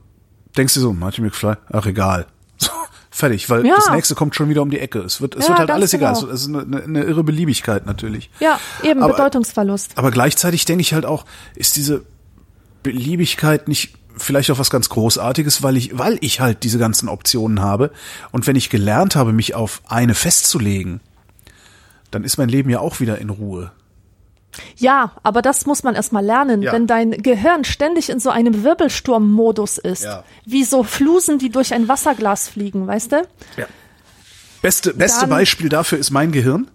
[0.57, 2.25] denkst dir so, Marty McFly, ach egal.
[2.57, 2.69] So,
[3.11, 3.75] fertig, weil Ja.
[3.75, 4.99] das nächste kommt schon wieder um die Ecke.
[4.99, 6.13] Es wird, es Ja, wird halt alles egal.
[6.15, 6.31] genau.
[6.31, 8.29] Es ist eine, eine irre Beliebigkeit natürlich.
[8.39, 9.97] Ja, eben Aber- Bedeutungsverlust.
[9.97, 11.25] Aber gleichzeitig denke ich halt auch,
[11.55, 12.03] ist diese
[12.83, 17.61] Beliebigkeit nicht vielleicht auch was ganz Großartiges, weil ich, weil ich halt diese ganzen Optionen
[17.61, 17.91] habe.
[18.31, 20.99] Und wenn ich gelernt habe, mich auf eine festzulegen,
[22.11, 23.71] dann ist mein Leben ja auch wieder in Ruhe.
[24.75, 26.73] Ja, aber das muss man erstmal lernen, Ja.
[26.73, 30.03] wenn dein Gehirn ständig in so einem Wirbelsturmmodus ist.
[30.03, 30.25] Ja.
[30.45, 33.27] Wie so Flusen, die durch ein Wasserglas fliegen, weißt du?
[34.61, 36.69] Beste, beste Dann- Beispiel dafür ist mein Gehirn.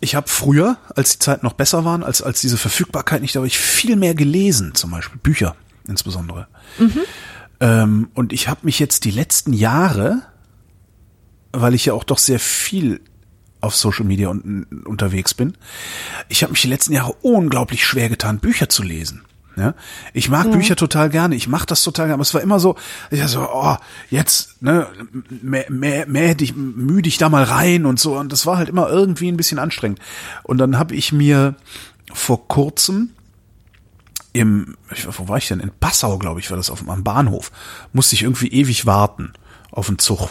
[0.00, 3.40] Ich habe früher, als die Zeiten noch besser waren, als, als diese Verfügbarkeit nicht, da
[3.40, 6.48] habe ich viel mehr gelesen, zum Beispiel Bücher insbesondere.
[7.60, 10.22] Ähm, und ich habe mich jetzt die letzten Jahre,
[11.52, 13.00] weil ich ja auch doch sehr viel
[13.60, 15.56] auf Social Media un unterwegs bin,
[16.28, 19.22] ich habe mich die letzten Jahre unglaublich schwer getan, Bücher zu lesen.
[19.56, 19.74] Ja?
[20.12, 22.76] Ich mag Bücher total gerne, ich mache das total gerne, aber es war immer so,
[23.10, 23.76] ich so, oh,
[24.08, 24.86] jetzt, ne,
[25.42, 28.16] mehr, mehr, mehr dich, müh dich da mal rein und so.
[28.18, 29.98] Und das war halt immer irgendwie ein bisschen anstrengend.
[30.42, 31.54] Und dann habe ich mir
[32.12, 33.10] vor kurzem
[34.32, 35.60] im, ich, wo war ich denn?
[35.60, 37.50] In Passau, glaube ich, war das auf am Bahnhof.
[37.92, 39.32] Musste ich irgendwie ewig warten
[39.72, 40.28] auf einen Zug,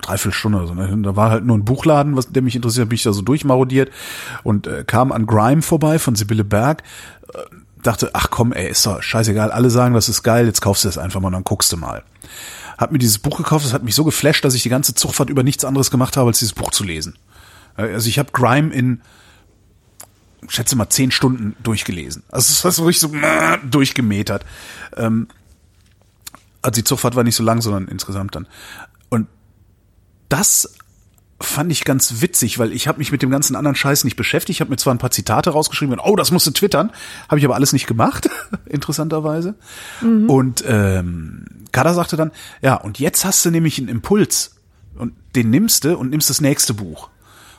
[0.00, 0.74] dreiviertel Stunde oder so.
[0.74, 1.02] Ne?
[1.02, 3.90] Da war halt nur ein Buchladen, was der mich interessiert, bin ich da so durchmarodiert
[4.44, 6.82] und äh, kam an Grime vorbei von Sibylle Berg.
[7.34, 7.38] Äh,
[7.82, 9.50] dachte, ach komm, ey, ist doch scheißegal.
[9.50, 11.76] Alle sagen, das ist geil, jetzt kaufst du es einfach mal und dann guckst du
[11.76, 12.02] mal.
[12.78, 15.30] Hab mir dieses Buch gekauft, das hat mich so geflasht, dass ich die ganze Zugfahrt
[15.30, 17.18] über nichts anderes gemacht habe, als dieses Buch zu lesen.
[17.76, 19.00] Äh, Also ich habe Grime in
[20.48, 22.22] schätze mal zehn Stunden durchgelesen.
[22.30, 23.16] Also es war so richtig so
[23.70, 24.44] durchgemetert.
[24.96, 25.28] Ähm,
[26.62, 28.46] also die Zugfahrt war nicht so lang, sondern insgesamt dann.
[29.08, 29.28] Und
[30.28, 30.75] das
[31.38, 34.56] fand ich ganz witzig, weil ich habe mich mit dem ganzen anderen Scheiß nicht beschäftigt.
[34.56, 36.92] Ich habe mir zwar ein paar Zitate rausgeschrieben und oh, das musst du twittern,
[37.28, 38.28] habe ich aber alles nicht gemacht,
[38.66, 39.54] interessanterweise.
[40.28, 42.32] Und ähm, Kada sagte dann,
[42.62, 44.56] ja, und jetzt hast du nämlich einen Impuls
[44.96, 47.10] und den nimmst du und nimmst das nächste Buch.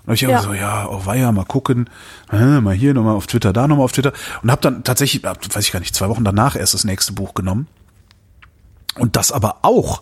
[0.07, 0.29] Und ich ja.
[0.29, 0.41] Ja.
[0.41, 1.89] so, ja, oh weia, mal gucken,
[2.31, 4.13] äh, mal hier, nochmal auf Twitter, da nochmal auf Twitter.
[4.41, 7.33] Und habe dann tatsächlich, weiß ich gar nicht, zwei Wochen danach erst das nächste Buch
[7.33, 7.67] genommen.
[8.95, 10.01] Und das aber auch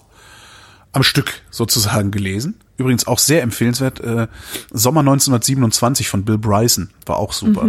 [0.93, 2.59] am Stück sozusagen gelesen.
[2.77, 3.99] Übrigens auch sehr empfehlenswert.
[4.01, 4.27] Äh,
[4.71, 7.61] Sommer 1927 von Bill Bryson war auch super.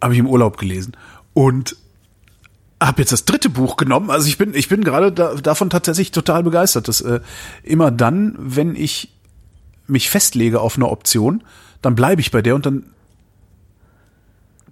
[0.00, 0.96] Habe ich im Urlaub gelesen.
[1.32, 1.76] Und
[2.80, 4.10] habe jetzt das dritte Buch genommen.
[4.10, 7.20] Also ich bin, ich bin gerade da, davon tatsächlich total begeistert, dass äh,
[7.62, 9.12] immer dann, wenn ich
[9.86, 11.42] mich festlege auf eine Option,
[11.82, 12.84] dann bleibe ich bei der und dann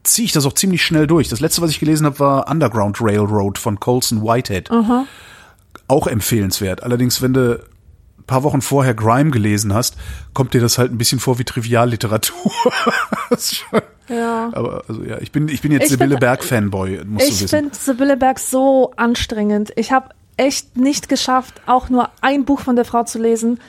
[0.02, 1.28] ziehe ich das auch ziemlich schnell durch.
[1.28, 4.70] Das letzte, was ich gelesen habe, war Underground Railroad von Colson Whitehead.
[5.88, 6.82] Auch empfehlenswert.
[6.82, 7.62] Allerdings, wenn du
[8.32, 9.96] paar Wochen vorher Grime gelesen hast,
[10.34, 12.50] kommt dir das halt ein bisschen vor wie Trivialliteratur.
[14.08, 14.50] Ja.
[14.52, 17.34] Aber also ja, ich bin ich bin jetzt Ich Sibylle find- Berg Fanboy, musst Ich
[17.42, 17.48] wissen.
[17.48, 19.72] finde Sibylle Berg so anstrengend.
[19.76, 23.60] Ich habe echt nicht geschafft, auch nur ein Buch von der Frau zu lesen.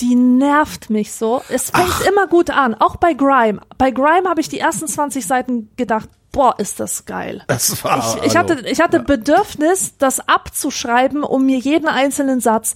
[0.00, 1.42] Die nervt mich so.
[1.48, 3.60] Es fängt immer gut an, auch bei Grime.
[3.78, 7.42] Bei Grime habe ich die ersten 20 Seiten gedacht, boah, ist das geil.
[7.48, 12.40] Das war Ich, ich also, hatte, ich hatte Bedürfnis, das abzuschreiben, um mir jeden einzelnen
[12.40, 12.74] Satz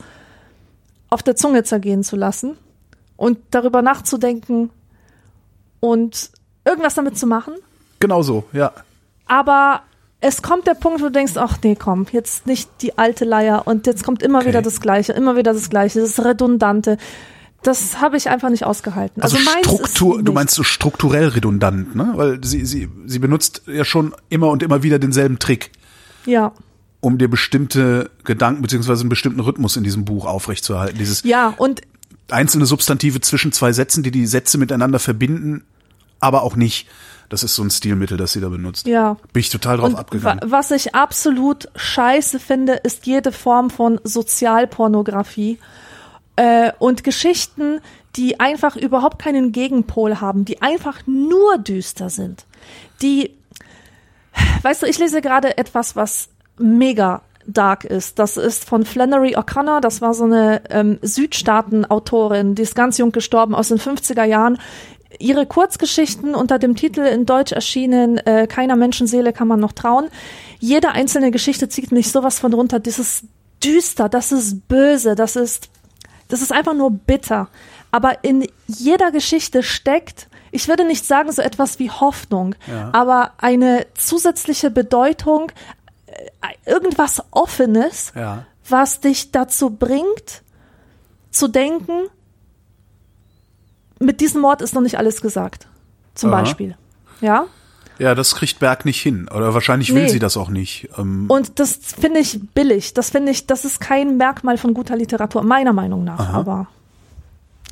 [1.11, 2.57] auf der Zunge zergehen zu lassen
[3.17, 4.71] und darüber nachzudenken
[5.81, 6.31] und
[6.65, 7.55] irgendwas damit zu machen.
[8.01, 8.73] genau so, ja.
[9.27, 9.83] Aber
[10.21, 13.67] es kommt der Punkt, wo du denkst, ach nee, komm, jetzt nicht die alte Leier
[13.67, 14.49] und jetzt kommt immer Okay.
[14.49, 16.97] wieder das Gleiche, immer wieder das Gleiche, das Redundante.
[17.63, 19.23] Das habe ich einfach nicht ausgehalten.
[19.23, 22.13] Also, Also, Struktur, du meinst so strukturell redundant, ne?
[22.15, 25.71] Weil sie, sie, sie benutzt ja schon immer und immer wieder denselben Trick,
[26.27, 26.53] Ja,
[27.05, 30.99] um dir bestimmte Gedanken beziehungsweise einen bestimmten Rhythmus in diesem Buch aufrechtzuerhalten.
[30.99, 31.83] Dieses ja, und
[32.31, 35.65] einzelne Substantive zwischen zwei Sätzen, die die Sätze miteinander verbinden,
[36.21, 36.89] aber auch nicht.
[37.29, 38.87] Das ist so ein Stilmittel, das sie da benutzt.
[38.87, 39.17] ja.
[39.33, 40.41] Bin ich total drauf Und abgegangen.
[40.43, 45.59] wa- was ich absolut scheiße finde, ist jede Form von Sozialpornografie
[46.37, 47.81] äh, und Geschichten,
[48.17, 52.45] die einfach überhaupt keinen Gegenpol haben, die einfach nur düster sind.
[53.03, 53.31] Die,
[54.63, 56.29] weißt du, ich lese gerade etwas, was
[56.59, 58.19] mega dark ist.
[58.19, 63.13] Das ist von Flannery O'Connor, das war so eine ähm, Südstaaten-Autorin, die ist ganz jung
[63.13, 64.59] gestorben, aus den 50er Jahren.
[65.19, 70.09] Ihre Kurzgeschichten unter dem Titel in Deutsch erschienen, äh, keiner Menschenseele kann man noch trauen.
[70.59, 72.81] Jede einzelne Geschichte zieht mich sowas von runter.
[72.81, 73.25] Das ist
[73.63, 75.69] düster, das ist böse, das ist,
[76.29, 77.49] das ist einfach nur bitter.
[77.93, 82.91] Aber in jeder Geschichte steckt, ich würde nicht sagen so etwas wie Hoffnung, Ja.
[82.93, 85.53] aber eine zusätzliche Bedeutung,
[86.67, 88.47] irgendwas Offenes, Ja.
[88.69, 90.43] was dich dazu bringt,
[91.31, 92.09] zu denken,
[94.01, 95.67] mit diesem Mord ist noch nicht alles gesagt.
[96.15, 96.41] Zum Aha.
[96.43, 96.77] Beispiel.
[97.21, 97.47] Ja?
[97.99, 99.29] Ja, das kriegt Berg nicht hin.
[99.35, 100.09] Oder wahrscheinlich will Nee.
[100.09, 100.89] sie das auch nicht.
[100.99, 102.93] Ähm, Und das finde ich billig.
[102.95, 106.19] Das finde ich, das ist kein Merkmal von guter Literatur, meiner Meinung nach.
[106.19, 106.39] Aha.
[106.39, 106.67] Aber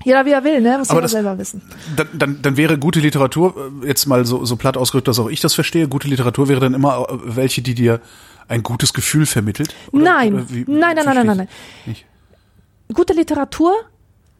[0.04, 0.78] jeder wie er will, ne?
[0.78, 1.62] Muss Aber jeder das- selber wissen.
[1.96, 5.28] dann, dann, dann wäre gute Literatur, äh, jetzt mal so, so platt ausgedrückt, dass auch
[5.28, 8.00] ich das verstehe, gute Literatur wäre dann immer äh, welche, die dir
[8.52, 9.74] ein gutes Gefühl vermittelt?
[9.92, 10.34] Oder, Nein.
[10.34, 11.48] oder wie- Nein, nein, nein, nein, nein,
[11.86, 11.96] nein.
[12.94, 13.72] Gute Literatur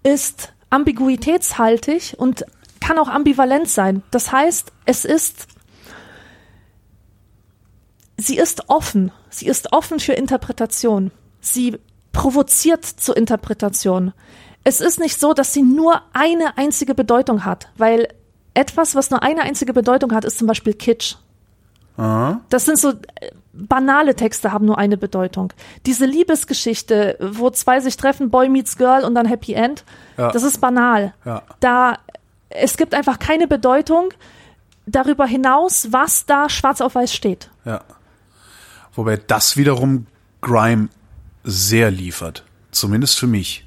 [0.02, 2.44] ist ambiguitätshaltig und
[2.80, 4.02] kann auch ambivalent sein.
[4.10, 5.46] Das heißt, es ist,
[8.16, 9.10] sie ist offen.
[9.30, 11.10] Sie ist offen für Interpretation.
[11.40, 11.78] Sie
[12.12, 14.12] provoziert zur Interpretation.
[14.64, 18.08] Es ist nicht so, dass sie nur eine einzige Bedeutung hat, weil
[18.54, 21.16] etwas, was nur eine einzige Bedeutung hat, ist zum Beispiel Kitsch.
[21.96, 22.40] Aha.
[22.48, 25.52] Das sind so äh, banale Texte haben nur eine Bedeutung.
[25.86, 29.84] Diese Liebesgeschichte, wo zwei sich treffen, Boy meets Girl und dann Happy End,
[30.16, 30.30] Ja.
[30.32, 31.14] das ist banal.
[31.24, 31.42] Ja.
[31.60, 31.98] Da
[32.54, 34.10] es gibt einfach keine Bedeutung
[34.86, 37.50] darüber hinaus, was da schwarz auf weiß steht.
[37.64, 37.82] Ja.
[38.94, 40.06] Wobei das wiederum
[40.40, 40.88] Grime
[41.44, 42.44] sehr liefert.
[42.72, 43.66] Zumindest für mich.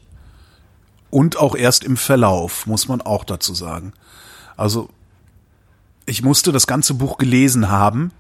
[1.09, 3.93] Und auch erst im Verlauf, muss man auch dazu sagen.
[4.57, 4.89] Also,
[6.05, 8.11] ich musste das ganze Buch gelesen haben,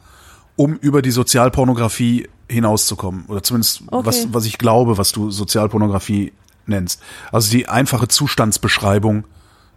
[0.55, 3.25] um über die Sozialpornografie hinauszukommen.
[3.27, 4.05] Oder zumindest, Okay.
[4.05, 6.33] was, was ich glaube, was du Sozialpornografie
[6.65, 7.01] nennst.
[7.31, 9.25] Also die einfache Zustandsbeschreibung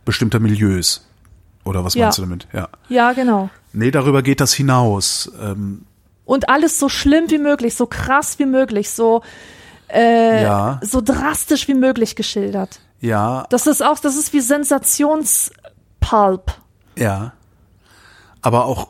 [0.05, 1.07] bestimmter Milieus.
[1.65, 2.05] Oder was Ja.
[2.07, 2.47] meinst du damit?
[2.53, 2.69] Ja.
[2.89, 3.51] Ja, genau.
[3.73, 5.31] Nee, darüber geht das hinaus.
[5.41, 5.83] Ähm,
[6.25, 9.23] Und alles so schlimm wie möglich, so krass wie möglich, so
[9.91, 12.81] äh, ja, so drastisch wie möglich geschildert.
[13.01, 16.53] ja, Das ist auch, das ist wie Sensationspulp.
[16.97, 17.33] Ja.
[18.43, 18.89] Aber auch,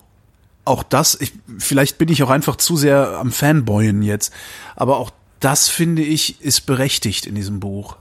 [0.65, 4.33] auch das, ich, vielleicht bin ich auch einfach zu sehr am Fanboyen jetzt,
[4.77, 7.97] aber auch das finde ich ist berechtigt in diesem Buch.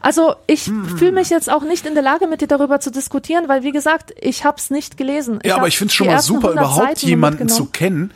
[0.00, 0.96] Also ich Hm.
[0.96, 3.72] fühle mich jetzt auch nicht in der Lage, mit dir darüber zu diskutieren, weil wie
[3.72, 5.40] gesagt, ich habe es nicht gelesen.
[5.44, 8.12] Ja, aber ich finde es schon mal super, 100 überhaupt Seiten jemanden zu kennen,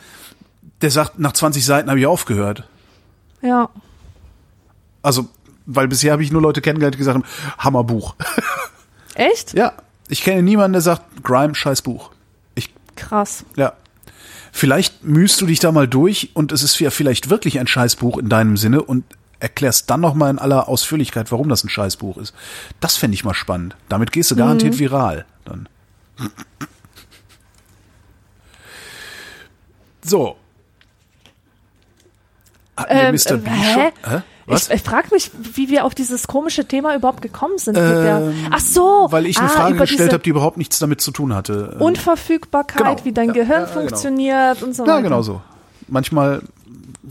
[0.81, 2.63] der sagt, nach 20 Seiten habe ich aufgehört.
[3.41, 3.69] Ja,
[5.01, 5.27] Also
[5.65, 7.25] weil bisher habe ich nur Leute kennengelernt, die gesagt haben,
[7.57, 8.15] Hammerbuch.
[9.15, 9.53] Echt?
[9.53, 9.73] ja,
[10.09, 12.11] ich kenne niemanden, der sagt, Grime, scheiß Buch.
[12.55, 13.43] Ich, Krass.
[13.55, 13.73] ja.
[14.51, 18.17] Vielleicht mühst du dich da mal durch und es ist ja vielleicht wirklich ein Scheißbuch
[18.17, 19.03] in deinem Sinne und
[19.39, 22.33] erklärst dann nochmal in aller Ausführlichkeit, warum das ein Scheißbuch ist.
[22.79, 23.75] Das fände ich mal spannend.
[23.87, 24.79] Damit gehst du garantiert Mhm.
[24.79, 25.25] viral.
[25.45, 25.69] Dann.
[30.03, 30.37] So.
[32.75, 33.37] Hatten wir Ähm, Mr.
[33.37, 33.91] B äh, schon?
[34.11, 34.21] Hä?
[34.47, 34.69] Was?
[34.69, 37.77] Ich, ich frage mich, wie wir auf dieses komische Thema überhaupt gekommen sind.
[37.77, 41.11] Ähm, ach so, Weil ich eine ah, Frage gestellt habe, die überhaupt nichts damit zu
[41.11, 41.73] tun hatte.
[41.75, 43.05] Ähm, Unverfügbarkeit, Genau.
[43.05, 43.73] wie dein Ja, Gehirn ja, genau.
[43.79, 45.03] funktioniert und so Ja, weiter.
[45.03, 45.41] genau so.
[45.89, 46.41] Manchmal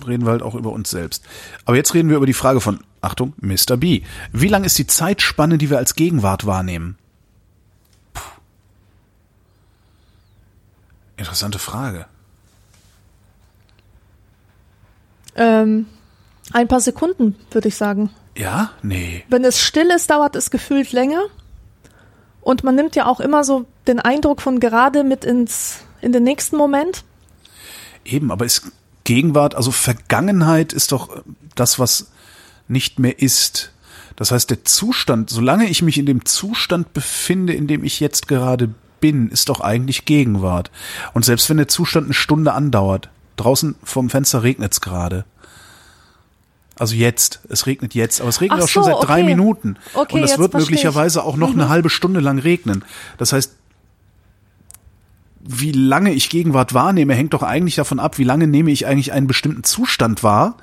[0.07, 1.25] reden wir halt auch über uns selbst.
[1.67, 3.77] Aber jetzt reden wir über die Frage von, Achtung, Mr.
[3.77, 4.03] B.
[4.33, 6.97] Wie lang ist die Zeitspanne, die wir als Gegenwart wahrnehmen?
[8.15, 8.23] Puh.
[11.19, 12.07] Interessante Frage.
[15.35, 15.87] Ähm,
[16.53, 18.11] ein paar Sekunden, würde ich sagen.
[18.37, 18.71] Ja?
[18.83, 19.25] Nee.
[19.29, 21.23] Wenn es still ist, dauert es gefühlt länger.
[22.41, 26.23] Und man nimmt ja auch immer so den Eindruck von gerade mit ins, in den
[26.23, 27.05] nächsten Moment.
[28.05, 28.71] Eben, aber ist
[29.05, 31.23] Gegenwart, also Vergangenheit ist doch
[31.55, 32.11] das, was
[32.69, 33.73] nicht mehr ist.
[34.17, 38.29] Das heißt, der Zustand, solange ich mich in dem Zustand befinde, in dem ich jetzt
[38.29, 38.71] gerade
[39.01, 40.71] bin, ist doch eigentlich Gegenwart.
[41.13, 45.25] Und selbst wenn der Zustand eine Stunde andauert, draußen vom Fenster regnet es gerade.
[46.79, 49.35] Also jetzt, es regnet jetzt, aber es regnet Ach auch schon so, seit drei okay.
[49.35, 49.77] Minuten.
[49.95, 50.71] Okay, Und es wird versteh ich.
[50.71, 52.85] möglicherweise auch noch eine halbe Stunde lang regnen.
[53.17, 53.53] Das heißt,
[55.41, 59.13] wie lange ich Gegenwart wahrnehme, hängt doch eigentlich davon ab, wie lange nehme ich eigentlich
[59.13, 60.57] einen bestimmten Zustand wahr.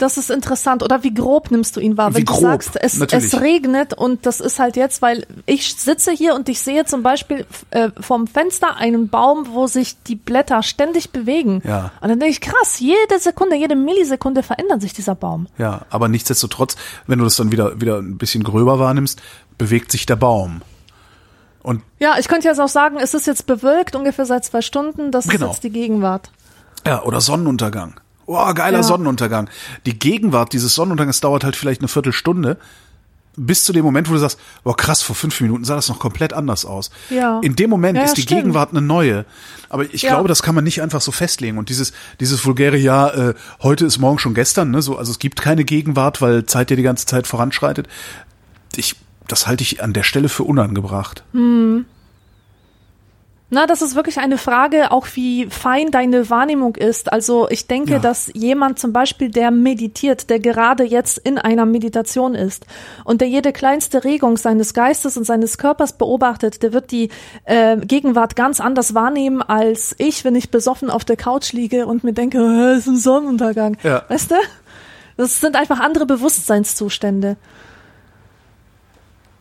[0.00, 0.82] Das ist interessant.
[0.82, 2.10] Oder wie grob nimmst du ihn wahr?
[2.10, 3.32] Wie Wenn du grob, sagst, es, natürlich.
[3.32, 7.02] es regnet und das ist halt jetzt, weil ich sitze hier und ich sehe zum
[7.02, 11.62] Beispiel äh, vom Fenster einen Baum, wo sich die Blätter ständig bewegen.
[11.64, 11.90] Ja.
[12.00, 15.46] Und dann denke ich, krass, jede Sekunde, jede Millisekunde verändert sich dieser Baum.
[15.58, 16.76] Ja, aber nichtsdestotrotz,
[17.06, 19.20] wenn du das dann wieder, wieder ein bisschen gröber wahrnimmst,
[19.58, 20.62] bewegt sich der Baum.
[21.62, 25.10] Und Ja, ich könnte jetzt auch sagen, es ist jetzt bewölkt, ungefähr seit zwei Stunden.
[25.12, 25.46] Das Genau.
[25.46, 26.30] ist jetzt die Gegenwart.
[26.86, 28.00] ja, oder Sonnenuntergang.
[28.32, 28.82] Oh, geiler Ja.
[28.82, 29.48] Sonnenuntergang.
[29.86, 32.58] Die Gegenwart dieses Sonnenuntergangs dauert halt vielleicht eine Viertelstunde.
[33.36, 35.98] Bis zu dem Moment, wo du sagst, boah krass, vor fünf Minuten sah das noch
[36.00, 36.90] komplett anders aus.
[37.10, 37.38] Ja.
[37.42, 38.40] In dem Moment Ja, ja, ist die stimmt.
[38.42, 39.24] Gegenwart eine neue.
[39.68, 40.10] Aber ich Ja.
[40.10, 41.56] glaube, das kann man nicht einfach so festlegen.
[41.56, 44.82] Und dieses, dieses vulgäre Jahr, äh, heute ist morgen schon gestern, ne?
[44.82, 47.88] So, also es gibt keine Gegenwart, weil Zeit ja die ganze Zeit voranschreitet.
[48.76, 48.96] Ich,
[49.28, 51.22] das halte ich an der Stelle für unangebracht.
[53.52, 57.12] Na, das ist wirklich eine Frage, auch wie fein deine Wahrnehmung ist.
[57.12, 57.98] Also ich denke, Ja.
[57.98, 62.64] dass jemand zum Beispiel, der meditiert, der gerade jetzt in einer Meditation ist
[63.04, 67.08] und der jede kleinste Regung seines Geistes und seines Körpers beobachtet, der wird die
[67.44, 72.04] äh, Gegenwart ganz anders wahrnehmen als ich, wenn ich besoffen auf der Couch liege und
[72.04, 73.76] mir denke, "Hä, es ist ein Sonnenuntergang.
[73.82, 74.04] Ja.
[74.08, 74.36] Weißt du?
[75.16, 77.36] Das sind einfach andere Bewusstseinszustände.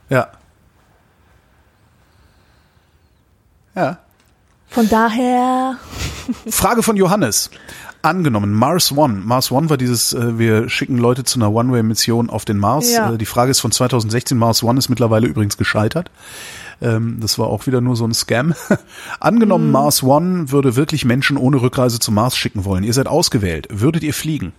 [0.09, 0.29] Ja.
[3.75, 3.99] Ja.
[4.67, 5.77] Von daher,
[6.49, 7.49] Frage von Johannes.
[8.01, 9.15] Angenommen, Mars One.
[9.15, 12.91] Mars One war dieses, äh, wir schicken Leute zu einer One-Way-Mission auf den Mars.
[12.91, 13.11] Ja.
[13.13, 14.37] Äh, die Frage ist von 2016.
[14.37, 16.09] Mars One ist mittlerweile übrigens gescheitert.
[16.81, 18.53] Ähm, das war auch wieder nur so ein Scam.
[19.19, 19.71] Angenommen, Mhm.
[19.71, 22.85] Mars One würde wirklich Menschen ohne Rückreise zum Mars schicken wollen.
[22.85, 23.67] Ihr seid ausgewählt.
[23.69, 24.53] Würdet ihr fliegen?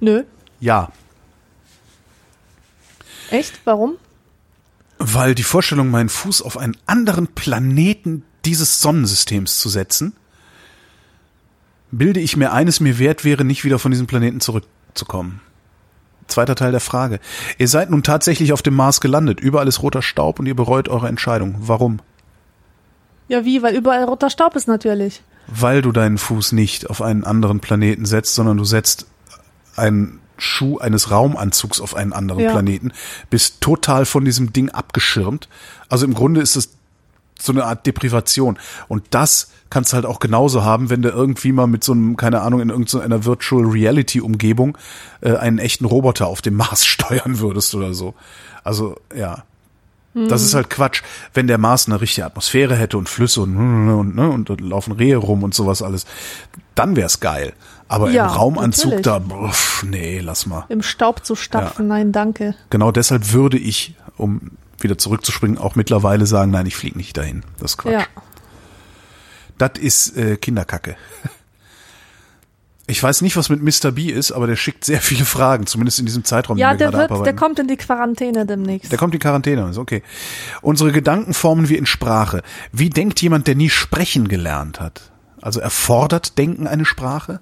[0.00, 0.22] nö.
[0.60, 0.90] Ja.
[3.30, 3.60] Echt?
[3.64, 3.94] Warum?
[5.06, 10.14] Weil die Vorstellung, meinen Fuß auf einen anderen Planeten dieses Sonnensystems zu setzen,
[11.90, 15.42] bilde ich mir eines mir wert wäre, nicht wieder von diesem Planeten zurückzukommen.
[16.26, 17.20] Zweiter Teil der Frage.
[17.58, 19.40] Ihr seid nun tatsächlich auf dem Mars gelandet.
[19.40, 21.56] Überall ist roter Staub und ihr bereut eure Entscheidung.
[21.58, 21.98] Warum?
[23.28, 23.62] Ja, wie?
[23.62, 25.22] Weil überall roter Staub ist natürlich.
[25.48, 29.06] Weil du deinen Fuß nicht auf einen anderen Planeten setzt, sondern du setzt
[29.76, 32.50] einen Schuh eines Raumanzugs auf einen anderen Ja.
[32.52, 32.92] Planeten,
[33.30, 35.48] bist total von diesem Ding abgeschirmt.
[35.88, 36.70] Also im Grunde ist es
[37.40, 38.58] so eine Art Deprivation.
[38.88, 42.16] Und das kannst du halt auch genauso haben, wenn du irgendwie mal mit so einem,
[42.16, 44.78] keine Ahnung, in irgendeiner Virtual Reality Umgebung
[45.20, 48.14] äh, einen echten Roboter auf dem Mars steuern würdest oder so.
[48.62, 49.44] Also, ja.
[50.16, 51.02] Das ist halt Quatsch.
[51.32, 54.92] Wenn der Mars eine richtige Atmosphäre hätte und Flüsse und, und, ne, und, da laufen
[54.92, 56.06] Rehe rum und sowas alles,
[56.76, 57.52] dann wär's geil.
[57.88, 59.28] Aber Ja, im Raumanzug natürlich.
[59.28, 60.64] da, pff, nee, lass mal.
[60.68, 62.54] Im Staub zu stapfen, nein, danke.
[62.70, 67.42] Genau deshalb würde ich, um wieder zurückzuspringen, auch mittlerweile sagen, nein, ich fliege nicht dahin.
[67.58, 67.92] Das ist Quatsch.
[67.92, 68.06] Ja.
[69.58, 70.96] Das ist äh, Kinderkacke.
[72.86, 73.92] Ich weiß nicht, was mit Mr.
[73.92, 76.90] B ist, aber der schickt sehr viele Fragen, zumindest in diesem Zeitraum, Ja, den wir
[76.90, 78.92] der wird, der kommt in die Quarantäne demnächst.
[78.92, 80.02] Der kommt in Quarantäne, ist okay.
[80.60, 82.42] Unsere Gedanken formen wir in Sprache.
[82.72, 85.12] Wie denkt jemand, der nie sprechen gelernt hat?
[85.40, 87.40] Also erfordert Denken eine Sprache?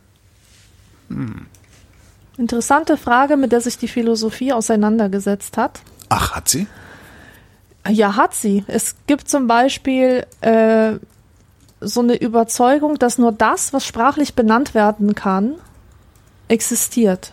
[2.36, 5.80] Interessante Frage, mit der sich die Philosophie auseinandergesetzt hat.
[6.08, 6.66] Ach, hat sie?
[7.88, 8.64] Ja, hat sie.
[8.68, 10.94] Es gibt zum Beispiel äh,
[11.80, 15.54] so eine Überzeugung, dass nur das, was sprachlich benannt werden kann,
[16.48, 17.32] existiert.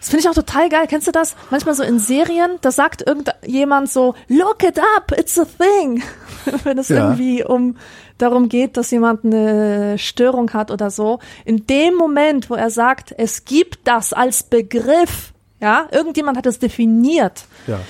[0.00, 0.86] Das finde ich auch total geil.
[0.88, 1.36] Kennst du das?
[1.50, 6.02] Manchmal so in Serien, da sagt irgendjemand so, look it up, it's a thing.
[6.64, 7.10] Wenn es Ja.
[7.10, 7.76] irgendwie um
[8.18, 11.18] darum geht, dass jemand eine Störung hat oder so.
[11.44, 16.58] In dem Moment, wo er sagt, es gibt das als Begriff, ja, irgendjemand hat es
[16.58, 17.44] definiert.
[17.66, 17.80] Ja.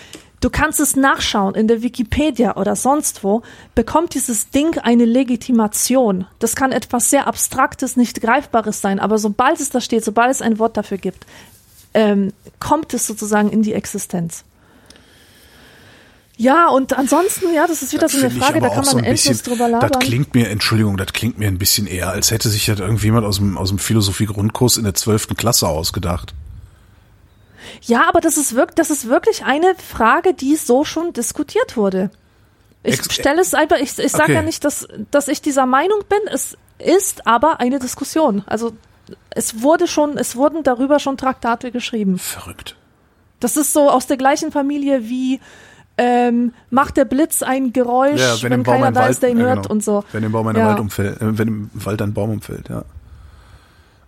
[0.41, 3.43] Du kannst es nachschauen in der Wikipedia oder sonst wo,
[3.75, 6.27] bekommt dieses Ding eine Legitimation.
[6.39, 10.41] Das kann etwas sehr Abstraktes, nicht Greifbares sein, aber sobald es da steht, sobald es
[10.41, 11.27] ein Wort dafür gibt,
[11.93, 14.45] ähm, kommt es sozusagen in die Existenz.
[16.41, 19.11] Ja, und ansonsten, ja, das ist wieder so eine Frage, da kann so man ein
[19.11, 19.91] endlos bisschen, drüber labern.
[19.93, 23.27] Das klingt mir, Entschuldigung, das klingt mir ein bisschen eher, als hätte sich das irgendjemand
[23.27, 26.33] aus dem, aus dem Philosophie-Grundkurs in der zwölften Klasse ausgedacht.
[27.83, 32.11] Ja, aber das ist wirklich, das ist wirklich eine Frage, die so schon diskutiert wurde.
[32.85, 34.35] Ich stelle es einfach, ich, ich sage Okay.
[34.37, 36.21] ja nicht, dass, dass ich dieser Meinung bin.
[36.33, 38.45] Es ist aber eine Diskussion.
[38.47, 38.73] Also
[39.29, 42.19] es wurde schon, es wurden darüber schon Traktate geschrieben.
[42.19, 42.77] Verrückt.
[43.41, 45.39] Das ist so aus der gleichen Familie wie
[45.99, 49.71] ähm, macht der Blitz ein Geräusch, wenn, keiner da ist, der ihn ja, hört genau.
[49.71, 50.05] und so.
[50.13, 50.69] Wenn im Baum ein Ja.
[50.69, 52.85] Wald umfällt, äh, wenn im Wald ein Baum umfällt, ja.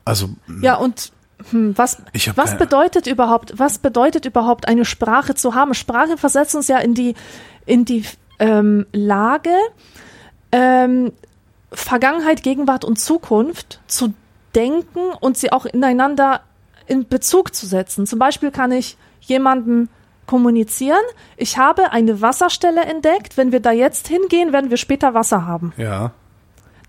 [0.04, 0.30] Also,
[0.62, 1.12] Ja, und
[1.50, 1.98] hm, was,
[2.34, 5.74] was bedeutet überhaupt, was bedeutet überhaupt eine Sprache zu haben?
[5.74, 7.14] Sprache versetzt uns ja in die,
[7.66, 8.04] in die
[8.38, 9.54] ähm, Lage,
[10.50, 11.12] ähm,
[11.72, 14.14] Vergangenheit, Gegenwart und Zukunft zu
[14.54, 16.40] denken und sie auch ineinander
[16.86, 18.06] in Bezug zu setzen.
[18.06, 19.88] Zum Beispiel kann ich jemandem
[20.26, 21.02] kommunizieren,
[21.36, 25.72] ich habe eine Wasserstelle entdeckt, wenn wir da jetzt hingehen, werden wir später Wasser haben.
[25.76, 26.12] ja.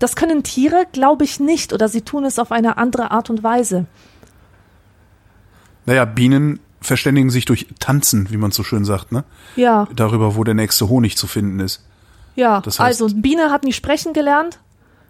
[0.00, 3.42] Das können Tiere, glaube ich, nicht oder sie tun es auf eine andere Art und
[3.44, 3.86] Weise.
[5.86, 9.24] Naja, Bienen verständigen sich durch Tanzen, wie man so schön sagt, ne?
[9.56, 9.86] Ja.
[9.94, 11.86] Darüber, wo der nächste Honig zu finden ist.
[12.34, 14.58] Ja, Das heißt- also Biene hat nicht sprechen gelernt,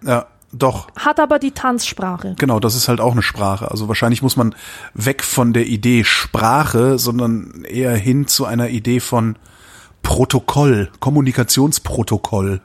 [0.03, 0.89] Ja, doch.
[0.97, 2.35] hat aber die Tanzsprache.
[2.39, 3.71] Genau, das ist halt auch eine Sprache.
[3.71, 4.55] Also wahrscheinlich muss man
[4.95, 9.37] weg von der Idee Sprache, sondern eher hin zu einer Idee von
[10.03, 12.61] Protokoll, Kommunikationsprotokoll.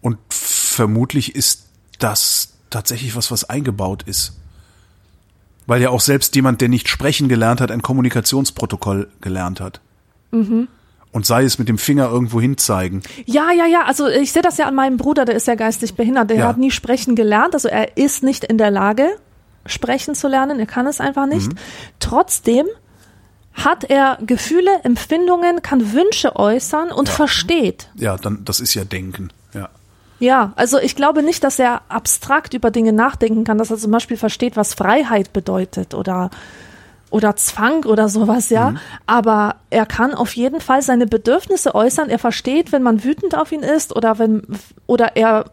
[0.00, 4.38] Und vermutlich ist das tatsächlich was, was eingebaut ist.
[5.66, 9.80] Weil ja auch selbst jemand, der nicht sprechen gelernt hat, ein Kommunikationsprotokoll gelernt hat.
[11.12, 13.02] Und sei es mit dem Finger irgendwo hinzeigen.
[13.26, 15.94] Ja, ja, ja, also ich sehe das ja an meinem Bruder, der ist ja geistig
[15.94, 16.46] behindert, der Ja.
[16.48, 19.06] hat nie sprechen gelernt, also er ist nicht in der Lage,
[19.66, 21.52] sprechen zu lernen, er kann es einfach nicht.
[21.52, 21.58] Mhm.
[22.00, 22.66] Trotzdem
[23.52, 27.90] hat er Gefühle, Empfindungen, kann Wünsche äußern und versteht.
[27.94, 29.28] Ja, dann, das ist ja Denken.
[29.52, 29.68] Ja.
[30.18, 33.90] Ja, also ich glaube nicht, dass er abstrakt über Dinge nachdenken kann, dass er zum
[33.90, 36.30] Beispiel versteht, was Freiheit bedeutet oder
[37.12, 38.74] oder Zwang oder sowas, ja.
[39.06, 42.08] Aber er kann auf jeden Fall seine Bedürfnisse äußern.
[42.10, 44.42] Er versteht, wenn man wütend auf ihn ist oder wenn
[44.86, 45.44] oder er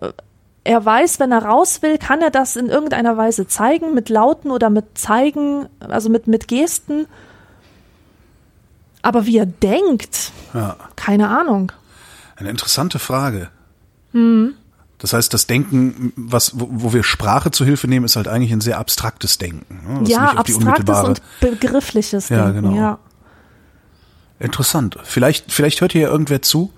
[0.66, 4.52] er weiß, wenn er raus will, kann er das in irgendeiner Weise zeigen mit Lauten
[4.52, 7.08] oder mit Zeigen, also mit mit Gesten.
[9.02, 10.76] Aber wie er denkt, Ja.
[10.96, 11.72] keine Ahnung.
[12.36, 13.50] Eine interessante Frage.
[14.12, 14.54] Hm.
[15.00, 18.52] Das heißt, das Denken, was, wo, wo wir Sprache zu Hilfe nehmen, ist halt eigentlich
[18.52, 19.80] ein sehr abstraktes Denken.
[19.94, 22.64] ne, was ja, abstraktes und begriffliches Ja, Denken.
[22.70, 22.76] genau.
[22.78, 23.00] Ja.
[24.40, 24.98] Interessant.
[25.04, 26.72] Vielleicht, vielleicht hört hier ja irgendwer zu,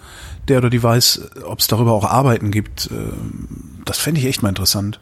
[0.47, 2.89] der oder die weiß, ob es darüber auch Arbeiten gibt.
[2.91, 4.99] Ähm, Das fände ich echt mal interessant.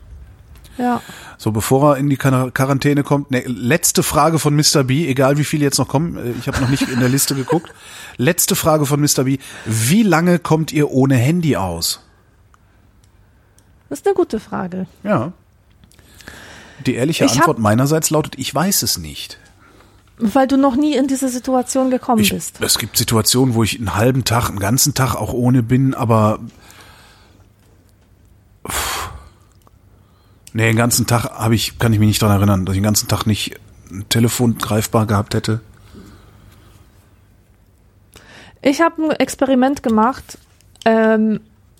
[0.77, 1.01] Ja.
[1.37, 4.83] So, bevor er in die Quar- Quarantäne kommt, ne, letzte Frage von Mr.
[4.85, 7.35] B, egal wie viele jetzt noch kommen, äh, ich habe noch nicht in der Liste
[7.35, 7.73] geguckt.
[8.17, 9.23] Letzte Frage von Mr.
[9.25, 12.01] B, wie lange kommt ihr ohne Handy aus?
[13.89, 14.85] Das ist eine gute Frage.
[15.03, 15.31] Ja.
[16.85, 19.37] Die ehrliche Ich Antwort meinerseits lautet, ich weiß es nicht.
[20.17, 22.61] Weil du noch nie in diese Situation gekommen Ich, bist.
[22.61, 26.39] es gibt Situationen, wo ich einen halben Tag, einen ganzen Tag auch ohne bin, aber
[28.67, 29.09] Pff.
[30.53, 32.83] nee, den ganzen Tag habe ich, kann ich mich nicht dran erinnern, dass ich den
[32.83, 33.55] ganzen Tag nicht
[33.91, 35.61] ein Telefon greifbar gehabt hätte.
[38.61, 40.37] Ich habe ein Experiment gemacht,
[40.85, 41.39] ähm,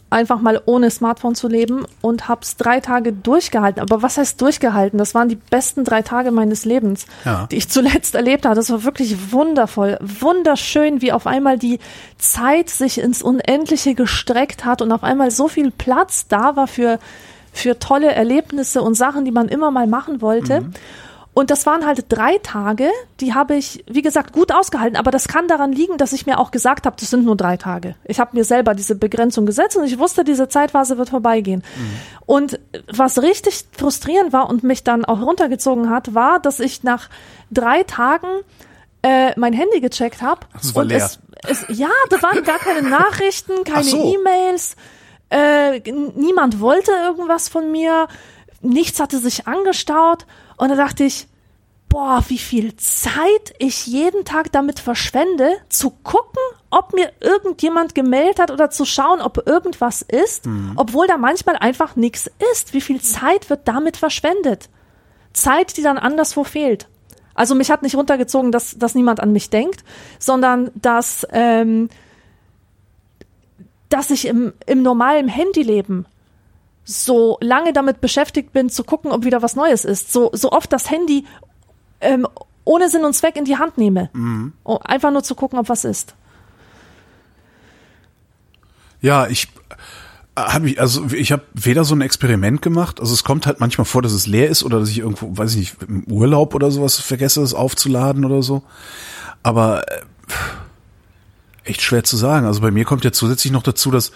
[0.10, 3.82] einfach mal ohne Smartphone zu leben und habe es drei Tage durchgehalten.
[3.82, 4.97] Aber was heißt durchgehalten?
[4.97, 7.47] Das waren die besten drei Tage meines Lebens, Ja.
[7.51, 8.55] die ich zuletzt erlebt habe.
[8.55, 11.80] Das war wirklich wundervoll, wunderschön, wie auf einmal die
[12.18, 16.99] Zeit sich ins Unendliche gestreckt hat und auf einmal so viel Platz da war für
[17.51, 20.66] für tolle Erlebnisse und Sachen, die man immer mal machen wollte.
[21.39, 24.97] Und das waren halt drei Tage, die habe ich, wie gesagt, gut ausgehalten.
[24.97, 27.55] Aber das kann daran liegen, dass ich mir auch gesagt habe, das sind nur drei
[27.55, 27.95] Tage.
[28.03, 31.63] Ich habe mir selber diese Begrenzung gesetzt und ich wusste, diese Zeitphase wird vorbeigehen.
[31.77, 31.99] Mhm.
[32.25, 32.59] Und
[32.91, 37.07] was richtig frustrierend war und mich dann auch runtergezogen hat, war, dass ich nach
[37.49, 38.27] drei Tagen
[39.01, 40.41] äh, mein Handy gecheckt habe.
[40.51, 40.97] Das war leer.
[40.97, 44.13] Es, es, ja, da waren gar keine Nachrichten, keine so.
[44.13, 44.75] E-Mails.
[45.29, 45.79] Äh,
[46.17, 48.09] niemand wollte irgendwas von mir.
[48.59, 50.25] Nichts hatte sich angestaut.
[50.60, 51.28] Und da dachte ich,
[51.88, 58.39] boah, wie viel Zeit ich jeden Tag damit verschwende, zu gucken, ob mir irgendjemand gemeldet
[58.39, 60.74] hat oder zu schauen, ob irgendwas ist, mhm.
[60.76, 62.74] obwohl da manchmal einfach nichts ist.
[62.74, 64.70] Wie viel Zeit wird damit verschwendet?
[65.32, 66.89] Zeit, die dann anderswo fehlt.
[67.34, 69.86] Also mich hat nicht runtergezogen, dass, dass niemand an mich denkt,
[70.20, 71.88] sondern dass, ähm,
[73.88, 76.05] dass ich im, im normalen Handyleben
[76.89, 80.11] so lange damit beschäftigt bin, zu gucken, ob wieder was Neues ist.
[80.11, 81.25] So, so oft das Handy
[82.01, 82.27] ähm,
[82.65, 84.09] ohne Sinn und Zweck in die Hand nehme.
[84.13, 84.53] Mhm.
[84.63, 86.15] Um einfach nur zu gucken, ob was ist.
[89.01, 89.47] Ja, ich
[90.35, 93.85] habe ich, also ich habe weder so ein Experiment gemacht, also es kommt halt manchmal
[93.85, 96.71] vor, dass es leer ist oder dass ich irgendwo, weiß ich nicht, im Urlaub oder
[96.71, 98.63] sowas vergesse, es aufzuladen oder so.
[99.43, 100.01] Aber äh,
[101.65, 102.45] echt schwer zu sagen.
[102.45, 104.11] Also bei mir kommt ja zusätzlich noch dazu, dass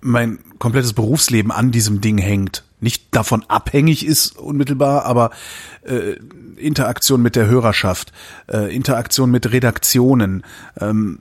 [0.00, 2.64] mein komplettes Berufsleben an diesem Ding hängt.
[2.80, 5.30] Nicht davon abhängig ist unmittelbar, aber
[5.82, 6.16] äh,
[6.56, 8.12] Interaktion mit der Hörerschaft,
[8.48, 10.44] äh, Interaktion mit Redaktionen,
[10.80, 11.18] ähm,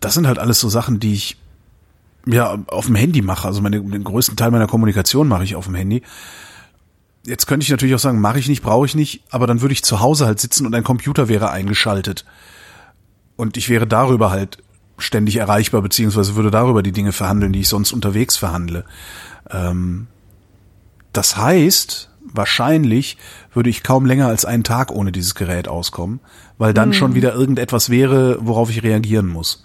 [0.00, 1.36] das sind halt alles so Sachen, die ich
[2.26, 3.48] ja auf dem Handy mache.
[3.48, 6.02] Also meine, den größten Teil meiner Kommunikation mache ich auf dem Handy.
[7.24, 9.72] Jetzt könnte ich natürlich auch sagen, mache ich nicht, brauche ich nicht, aber dann würde
[9.72, 12.24] ich zu Hause halt sitzen und ein Computer wäre eingeschaltet.
[13.36, 14.58] Und ich wäre darüber halt
[14.98, 18.84] ständig erreichbar, beziehungsweise würde darüber die Dinge verhandeln, die ich sonst unterwegs verhandle.
[19.50, 20.08] Ähm,
[21.12, 23.16] das heißt, wahrscheinlich
[23.54, 26.20] würde ich kaum länger als einen Tag ohne dieses Gerät auskommen,
[26.58, 26.94] weil dann hm.
[26.94, 29.64] schon wieder irgendetwas wäre, worauf ich reagieren muss.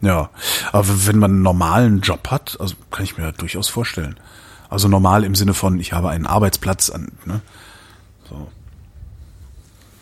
[0.00, 0.30] Ja,
[0.72, 4.16] aber wenn man einen normalen Job hat, also kann ich mir durchaus vorstellen.
[4.68, 7.40] Also normal im Sinne von, ich habe einen Arbeitsplatz an, ne?
[8.28, 8.48] So.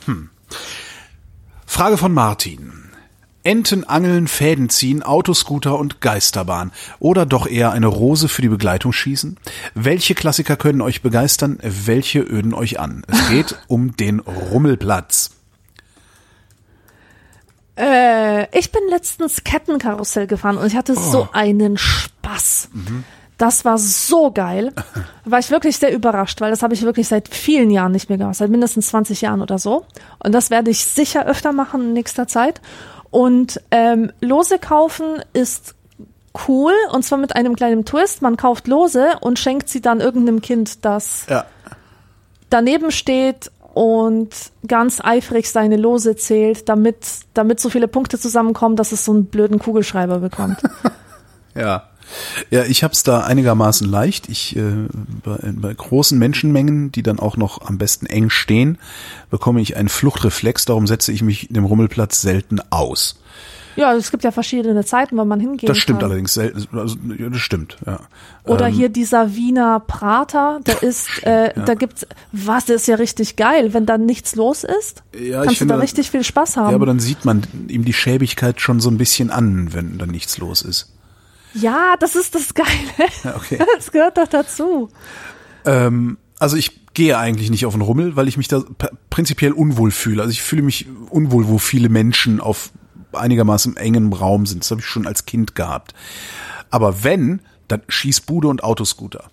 [0.07, 0.31] Hm.
[1.67, 2.84] Frage von Martin.
[3.45, 6.73] Enten angeln, Fäden ziehen, Autoscooter und Geisterbahn.
[6.99, 9.37] Oder doch eher eine Rose für die Begleitung schießen?
[9.75, 11.59] Welche Klassiker können euch begeistern?
[11.63, 13.05] Welche öden euch an?
[13.07, 15.33] Es geht um den Rummelplatz.
[17.77, 21.01] Äh, ich bin letztens Kettenkarussell gefahren und ich hatte oh.
[21.01, 22.71] so einen Spaß.
[22.73, 23.05] Mhm.
[23.37, 24.73] Das war so geil.
[25.25, 28.17] War ich wirklich sehr überrascht, weil das habe ich wirklich seit vielen Jahren nicht mehr
[28.17, 29.87] gemacht, seit mindestens 20 Jahren oder so.
[30.23, 32.61] Und das werde ich sicher öfter machen in nächster Zeit.
[33.15, 35.77] Und ähm, Lose kaufen ist
[36.49, 38.23] cool und zwar mit einem kleinen Twist.
[38.23, 41.45] Man kauft Lose und schenkt sie dann irgendeinem Kind, das ja.
[42.51, 44.31] daneben steht und
[44.67, 49.27] ganz eifrig seine Lose zählt, damit, damit so viele Punkte zusammenkommen, dass es so einen
[49.27, 50.61] blöden Kugelschreiber bekommt.
[51.55, 51.85] ja.
[52.51, 54.29] Ja, ich hab's da einigermaßen leicht.
[54.29, 54.63] Ich äh,
[55.23, 58.79] bei, bei großen Menschenmengen, die dann auch noch am besten eng stehen,
[59.31, 60.65] bekomme ich einen Fluchtreflex.
[60.65, 63.21] Darum setze ich mich dem Rummelplatz selten aus.
[63.77, 66.11] Ja, es gibt ja verschiedene Zeiten, wann man hingehen Das stimmt kann.
[66.11, 66.39] allerdings.
[66.39, 68.01] Also, das stimmt, ja.
[68.45, 71.65] Oder ähm, hier dieser Wiener Prater, der ist, äh, ja.
[71.65, 75.03] da gibt's, was, der ist ja richtig geil, wenn da nichts los ist.
[75.19, 76.71] Ja, kannst du da richtig viel Spaß haben.
[76.71, 80.07] Ja, aber dann sieht man ihm die Schäbigkeit schon so ein bisschen an, wenn da
[80.07, 80.94] nichts los ist.
[81.55, 82.69] Ja, das ist das Geile.
[83.37, 83.59] Okay.
[83.77, 84.91] Das gehört doch dazu.
[85.65, 88.63] Ähm, also ich gehe eigentlich nicht auf den Rummel, weil ich mich da
[89.11, 90.23] prinzipiell unwohl fühle.
[90.23, 92.71] Also ich fühle mich unwohl, wo viele Menschen auf
[93.13, 94.65] einigermaßen engem Raum sind.
[94.65, 95.95] Das habe ich schon als Kind gehabt.
[96.71, 99.31] Aber wenn, dann Schießbude und Autoscooter.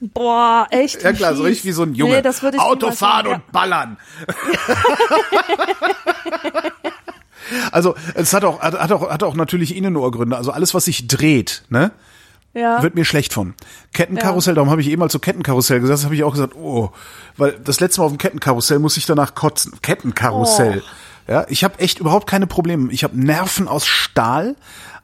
[0.00, 1.02] Boah, echt?
[1.02, 2.16] Ja klar, so richtig wie so ein Junge.
[2.16, 3.96] Nee, das würde ich Autofahren und ballern.
[7.72, 10.36] also es hat auch, hat auch, hat auch natürlich Innenohrgründe.
[10.36, 11.92] Also alles, was sich dreht, ne?
[12.54, 12.82] Ja.
[12.82, 13.54] Wird mir schlecht von.
[13.92, 14.56] Kettenkarussell, ja.
[14.56, 16.90] darum habe ich eben mal zu Kettenkarussell gesagt, das habe ich auch gesagt, oh,
[17.36, 19.72] weil das letzte Mal auf dem Kettenkarussell muss ich danach kotzen.
[19.82, 20.82] Kettenkarussell.
[20.84, 21.30] Oh.
[21.32, 22.92] Ja, ich habe echt überhaupt keine Probleme.
[22.92, 24.54] Ich habe Nerven aus Stahl,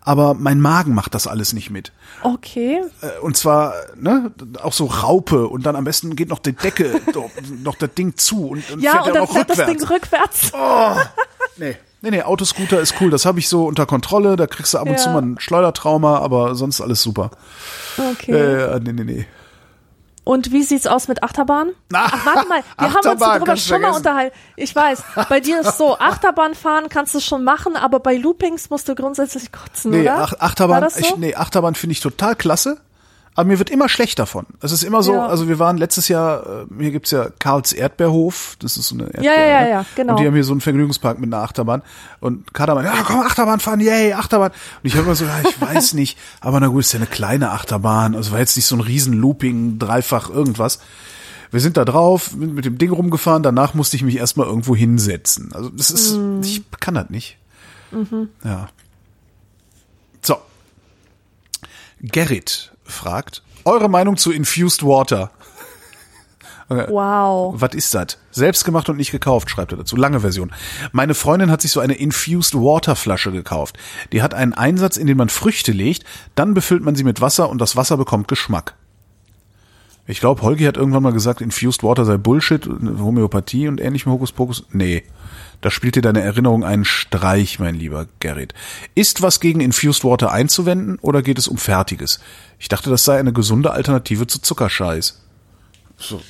[0.01, 1.93] aber mein Magen macht das alles nicht mit.
[2.23, 2.83] Okay.
[3.01, 4.31] Äh, und zwar, ne,
[4.63, 7.01] auch so Raupe und dann am besten geht noch die Decke,
[7.65, 9.59] noch das Ding zu und, und ja, fährt und dann noch fährt rückwärts.
[9.59, 10.53] das Ding rückwärts.
[10.55, 10.97] Oh,
[11.57, 11.77] nee.
[12.03, 14.87] Nee, nee, Autoscooter ist cool, das habe ich so unter Kontrolle, da kriegst du ab
[14.87, 14.97] und ja.
[14.97, 17.31] zu mal ein Schleudertrauma, aber sonst alles super.
[17.99, 18.33] Okay.
[18.33, 19.27] Äh, nee, nee, nee.
[20.25, 21.71] Und wie sieht's aus mit Achterbahn?
[21.93, 24.37] Ach, warte mal, wir Achterbahn, haben uns darüber schon mal unterhalten.
[24.57, 28.71] Ich weiß, bei dir ist so, Achterbahn fahren kannst du schon machen, aber bei Loopings
[28.71, 30.19] musst du grundsätzlich kotzen, nee, oder?
[30.19, 31.01] Ach, Achterbahn, so?
[31.01, 32.81] ich, nee, Achterbahn finde ich total klasse.
[33.41, 34.45] Aber mir wird immer schlecht davon.
[34.61, 35.27] Es ist immer so, Ja.
[35.27, 39.05] also wir waren letztes Jahr, äh, hier gibt's ja Karls Erdbeerhof, das ist so eine
[39.05, 39.71] Erdbeer, Ja, ja, ja, ne?
[39.71, 40.13] ja, genau.
[40.13, 41.81] Und die haben hier so einen Vergnügungspark mit einer Achterbahn.
[42.21, 44.51] Und Kader meinte, ja komm, Achterbahn fahren, yay, Achterbahn.
[44.51, 47.07] Und ich habe immer so, ja, ich weiß nicht, aber na gut, ist ja eine
[47.07, 50.81] kleine Achterbahn, also war jetzt nicht so ein riesen Looping, dreifach irgendwas.
[51.51, 55.51] Wir sind da drauf, mit, dem Ding rumgefahren, danach musste ich mich erstmal irgendwo hinsetzen.
[55.55, 56.43] Also das ist, Mhm.
[56.45, 57.39] ich kann das nicht.
[58.45, 58.69] Ja.
[60.21, 60.37] So.
[62.03, 65.31] Gerrit fragt, eure Meinung zu Infused Water.
[66.71, 67.55] Wow.
[67.57, 68.17] Was ist das?
[68.31, 69.97] Selbstgemacht und nicht gekauft, schreibt er dazu.
[69.97, 70.53] Lange Version.
[70.93, 73.77] Meine Freundin hat sich so eine Infused Water Flasche gekauft.
[74.13, 76.05] Die hat einen Einsatz, in den man Früchte legt,
[76.37, 78.77] dann befüllt man sie mit Wasser und das Wasser bekommt Geschmack.
[80.07, 84.65] Ich glaube, Holgi hat irgendwann mal gesagt, Infused Water sei Bullshit, Homöopathie und ähnlichem Hokuspokus.
[84.71, 85.03] Nee.
[85.61, 88.55] Da spielt dir deine Erinnerung einen Streich, mein lieber Gerrit.
[88.95, 92.21] Ist was gegen Infused Water einzuwenden oder geht es um Fertiges?
[92.59, 95.21] Ich dachte, das sei eine gesunde Alternative zu Zuckerscheiß.
[95.99, 96.21] So.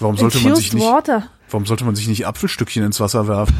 [0.00, 3.26] Warum sollte man sich Infused nicht, Water warum sollte man sich nicht Apfelstückchen ins Wasser
[3.28, 3.56] werfen?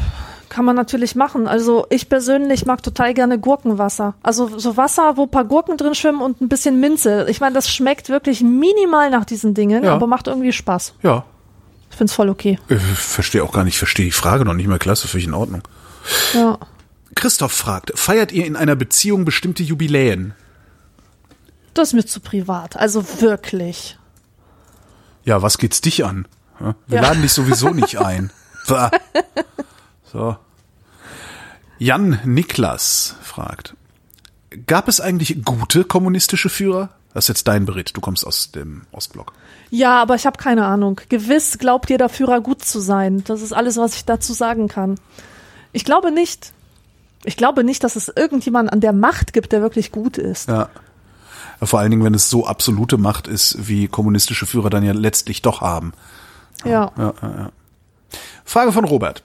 [0.49, 1.47] kann man natürlich machen.
[1.47, 4.15] Also ich persönlich mag total gerne Gurkenwasser.
[4.23, 7.27] Also so Wasser, wo ein paar Gurken drin schwimmen und ein bisschen Minze.
[7.29, 9.93] Ich meine, das schmeckt wirklich minimal nach diesen Dingen, Ja.
[9.93, 10.95] aber macht irgendwie Spaß.
[11.03, 11.23] Ja.
[11.99, 12.57] Ich find's voll okay.
[12.69, 15.63] Ich verstehe auch gar nicht, verstehe die Frage noch nicht mal klasse, völlig in Ordnung.
[16.33, 16.57] Ja.
[17.13, 20.33] Christoph fragt, feiert ihr in einer Beziehung bestimmte Jubiläen?
[21.73, 22.77] Das ist mir zu privat.
[22.77, 23.97] Also wirklich.
[25.25, 26.25] Ja, was geht's dich an?
[26.87, 27.01] Wir Ja.
[27.01, 28.31] laden dich sowieso nicht ein.
[30.09, 30.37] So.
[31.79, 33.75] Jan Niklas fragt,
[34.67, 36.91] gab es eigentlich gute kommunistische Führer?
[37.13, 39.33] Das ist jetzt dein Bericht, du kommst aus dem Ostblock.
[39.69, 40.99] Ja, aber ich habe keine Ahnung.
[41.09, 43.23] Gewiss glaubt jeder Führer gut zu sein.
[43.25, 44.99] Das ist alles, was ich dazu sagen kann.
[45.71, 46.53] Ich glaube nicht.
[47.25, 50.49] Ich glaube nicht, dass es irgendjemanden an der Macht gibt, der wirklich gut ist.
[50.49, 50.69] Ja.
[51.61, 55.41] Vor allen Dingen, wenn es so absolute Macht ist, wie kommunistische Führer dann ja letztlich
[55.41, 55.93] doch haben.
[56.63, 56.91] Ja.
[56.97, 57.51] Ja, ja, ja.
[58.45, 59.23] Frage von Robert.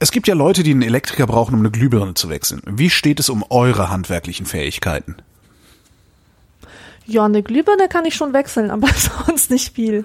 [0.00, 2.62] Es gibt ja Leute, die einen Elektriker brauchen, um eine Glühbirne zu wechseln.
[2.66, 5.16] Wie steht es um eure handwerklichen Fähigkeiten?
[7.08, 8.88] Ja, eine Glühbirne kann ich schon wechseln, aber
[9.26, 10.04] sonst nicht viel.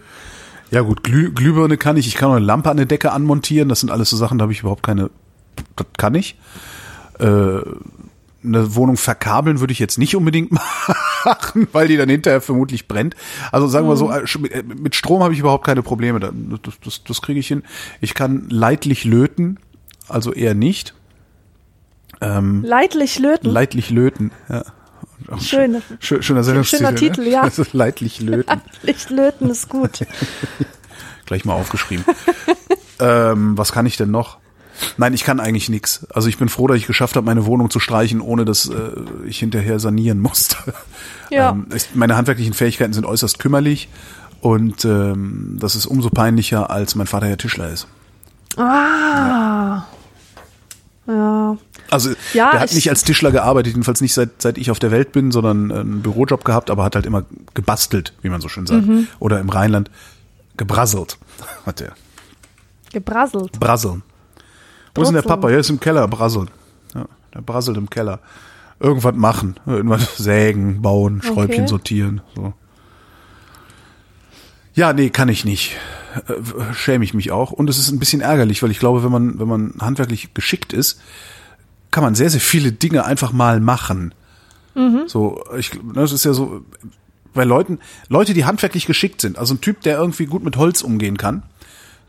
[0.72, 2.08] Ja gut, Glüh, Glühbirne kann ich.
[2.08, 3.70] Ich kann auch eine Lampe an der Decke anmontieren.
[3.70, 5.10] Das sind alles so Sachen, da habe ich überhaupt keine.
[5.76, 6.38] Das kann ich.
[7.20, 7.60] Äh,
[8.46, 10.52] eine Wohnung verkabeln würde ich jetzt nicht unbedingt
[11.26, 13.16] machen, weil die dann hinterher vermutlich brennt.
[13.52, 16.20] Also sagen wir so, äh, sch- mit- Strom habe ich überhaupt keine Probleme.
[16.20, 16.32] Da-
[16.64, 17.64] Das, das, das kriege ich hin.
[18.02, 19.60] Ich kann leidlich löten,
[20.10, 20.94] also eher nicht.
[22.22, 23.50] Ähm, Leidlich löten.
[23.50, 24.32] leidlich löten.
[24.50, 24.64] Ja.
[25.34, 25.82] Auch Schön.
[26.00, 26.84] Schön, schöner Sendungstitel.
[26.84, 27.30] Schöner Titel, ne?
[27.30, 27.42] ja.
[27.44, 28.62] Also leidlich löten.
[28.84, 30.00] Leidlich löten ist gut.
[31.26, 32.06] Gleich mal aufgeschrieben.
[33.00, 34.38] ähm, was kann ich denn noch?
[34.98, 36.06] Nein, ich kann eigentlich nix.
[36.14, 38.74] Also ich bin froh, dass ich geschafft habe, meine Wohnung zu streichen, ohne dass äh,
[39.26, 40.58] ich hinterher sanieren musste.
[41.30, 41.52] Ja.
[41.52, 43.90] Ähm, ich, meine handwerklichen Fähigkeiten sind äußerst kümmerlich
[44.42, 47.88] und ähm, das ist umso peinlicher, als mein Vater ja Tischler ist.
[48.58, 48.62] Ah.
[48.62, 49.88] Ja.
[51.06, 54.80] Also Ja, der hat ich- nicht als Tischler gearbeitet, jedenfalls nicht seit, seit ich auf
[54.80, 58.48] der Welt bin, sondern einen Bürojob gehabt, aber hat halt immer gebastelt, wie man so
[58.48, 58.86] schön sagt.
[58.86, 59.08] Mhm.
[59.20, 59.92] Oder im Rheinland
[60.56, 61.18] gebrasselt.
[61.66, 61.94] Hat der.
[62.94, 63.60] Gebrasselt.
[63.60, 64.04] Brasseln.
[64.96, 65.24] Wo ist denn der.
[65.24, 65.50] Papa?
[65.50, 66.50] Er ist im Keller, brasseln.
[66.96, 68.20] Ja, der brasselt im Keller.
[68.80, 71.68] Irgendwas machen, irgendwas sägen, bauen, Schräubchen Okay.
[71.68, 72.54] sortieren, so.
[74.76, 75.76] Ja, nee, kann ich nicht.
[76.28, 77.52] Äh, Schäme ich mich auch.
[77.52, 80.74] Und es ist ein bisschen ärgerlich, weil ich glaube, wenn man, wenn man handwerklich geschickt
[80.74, 81.02] ist,
[81.92, 84.14] kann man sehr, sehr viele Dinge einfach mal machen.
[85.08, 86.66] So, ich, ne, das ist ja so,
[87.34, 87.80] bei Leuten,
[88.10, 91.44] Leute, die handwerklich geschickt sind, also ein Typ, der irgendwie gut mit Holz umgehen kann,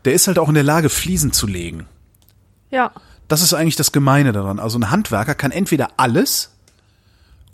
[0.05, 1.85] der ist halt auch in der Lage, Fliesen zu legen.
[2.71, 2.91] Ja.
[3.27, 4.59] Das ist eigentlich das Gemeine daran.
[4.59, 6.51] Also ein Handwerker kann entweder alles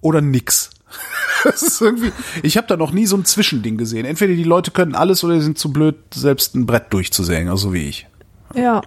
[0.01, 0.69] oder nix.
[1.43, 2.11] Das ist irgendwie,
[2.43, 4.05] ich habe da noch nie so ein Zwischending gesehen.
[4.05, 7.69] Entweder die Leute können alles oder die sind zu blöd, selbst ein Brett durchzusägen, also
[7.69, 8.07] so wie ich.
[8.53, 8.83] Ja.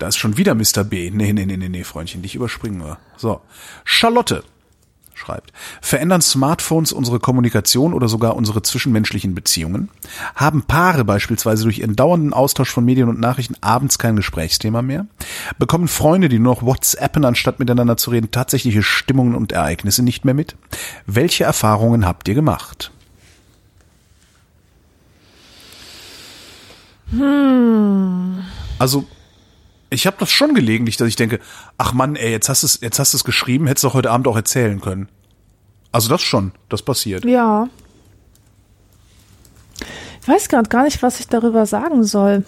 [0.00, 0.82] Da ist schon wieder Mr.
[0.82, 1.12] B.
[1.12, 2.98] Nee, nee, nee, nee, nee, Freundchen, dich überspringen wir.
[3.16, 3.40] So.
[3.84, 4.42] Charlotte
[5.18, 9.90] schreibt, verändern Smartphones unsere Kommunikation oder sogar unsere zwischenmenschlichen Beziehungen?
[10.34, 15.06] Haben Paare beispielsweise durch ihren dauernden Austausch von Medien und Nachrichten abends kein Gesprächsthema mehr?
[15.58, 20.24] Bekommen Freunde, die nur noch WhatsAppen, anstatt miteinander zu reden, tatsächliche Stimmungen und Ereignisse nicht
[20.24, 20.56] mehr mit?
[21.06, 22.90] Welche Erfahrungen habt ihr gemacht?
[28.78, 29.06] Also
[29.90, 31.40] ich habe das schon gelegentlich, dass ich denke,
[31.78, 34.10] ach Mann, ey, jetzt hast du es, jetzt hast du es geschrieben, hättest du heute
[34.10, 35.08] Abend auch erzählen können.
[35.92, 37.24] Also das schon, das passiert.
[37.24, 37.68] Ja.
[40.20, 42.44] Ich weiß gerade gar nicht, was ich darüber sagen soll.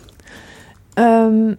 [0.97, 1.57] Ähm,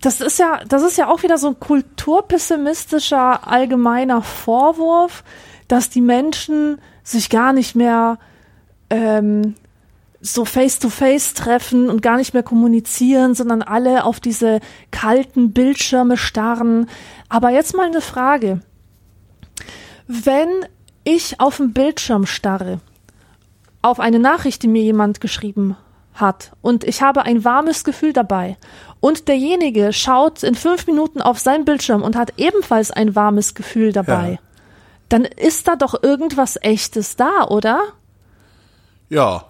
[0.00, 5.24] das ist ja, das ist ja auch wieder so ein kulturpessimistischer allgemeiner Vorwurf,
[5.68, 8.18] dass die Menschen sich gar nicht mehr
[8.88, 9.54] ähm,
[10.32, 16.88] so face-to-face treffen und gar nicht mehr kommunizieren, sondern alle auf diese kalten Bildschirme starren.
[17.28, 18.60] Aber jetzt mal eine Frage.
[20.06, 20.48] Wenn
[21.04, 22.80] ich auf dem Bildschirm starre,
[23.82, 25.76] auf eine Nachricht, die mir jemand geschrieben
[26.14, 28.56] hat, und ich habe ein warmes Gefühl dabei,
[29.00, 33.92] und derjenige schaut in fünf Minuten auf sein Bildschirm und hat ebenfalls ein warmes Gefühl
[33.92, 34.38] dabei, Ja.
[35.08, 37.80] dann ist da doch irgendwas Echtes da, oder?
[39.08, 39.44] Ja.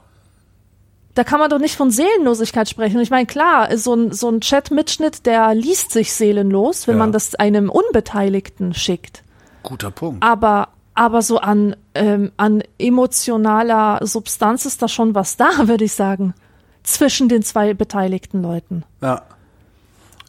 [1.17, 3.01] Da kann man doch nicht von Seelenlosigkeit sprechen.
[3.01, 6.99] Ich meine, klar, so ein, so ein Chat-Mitschnitt, der liest sich seelenlos, wenn Ja.
[6.99, 9.23] man das einem Unbeteiligten schickt.
[9.63, 10.23] Guter Punkt.
[10.23, 15.95] Aber, aber so an, ähm, an emotionaler Substanz ist da schon was da, würde ich
[15.95, 16.35] sagen.
[16.83, 18.85] Zwischen den zwei beteiligten Leuten.
[19.01, 19.23] Ja.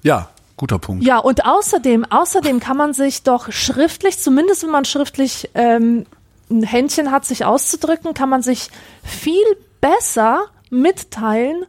[0.03, 1.03] Ja, guter Punkt.
[1.03, 6.05] Ja, und außerdem, außerdem kann man sich doch schriftlich, zumindest wenn man schriftlich ähm,
[6.49, 8.69] ein Händchen hat, sich auszudrücken, kann man sich
[9.03, 9.43] viel
[9.81, 11.65] besser mitteilen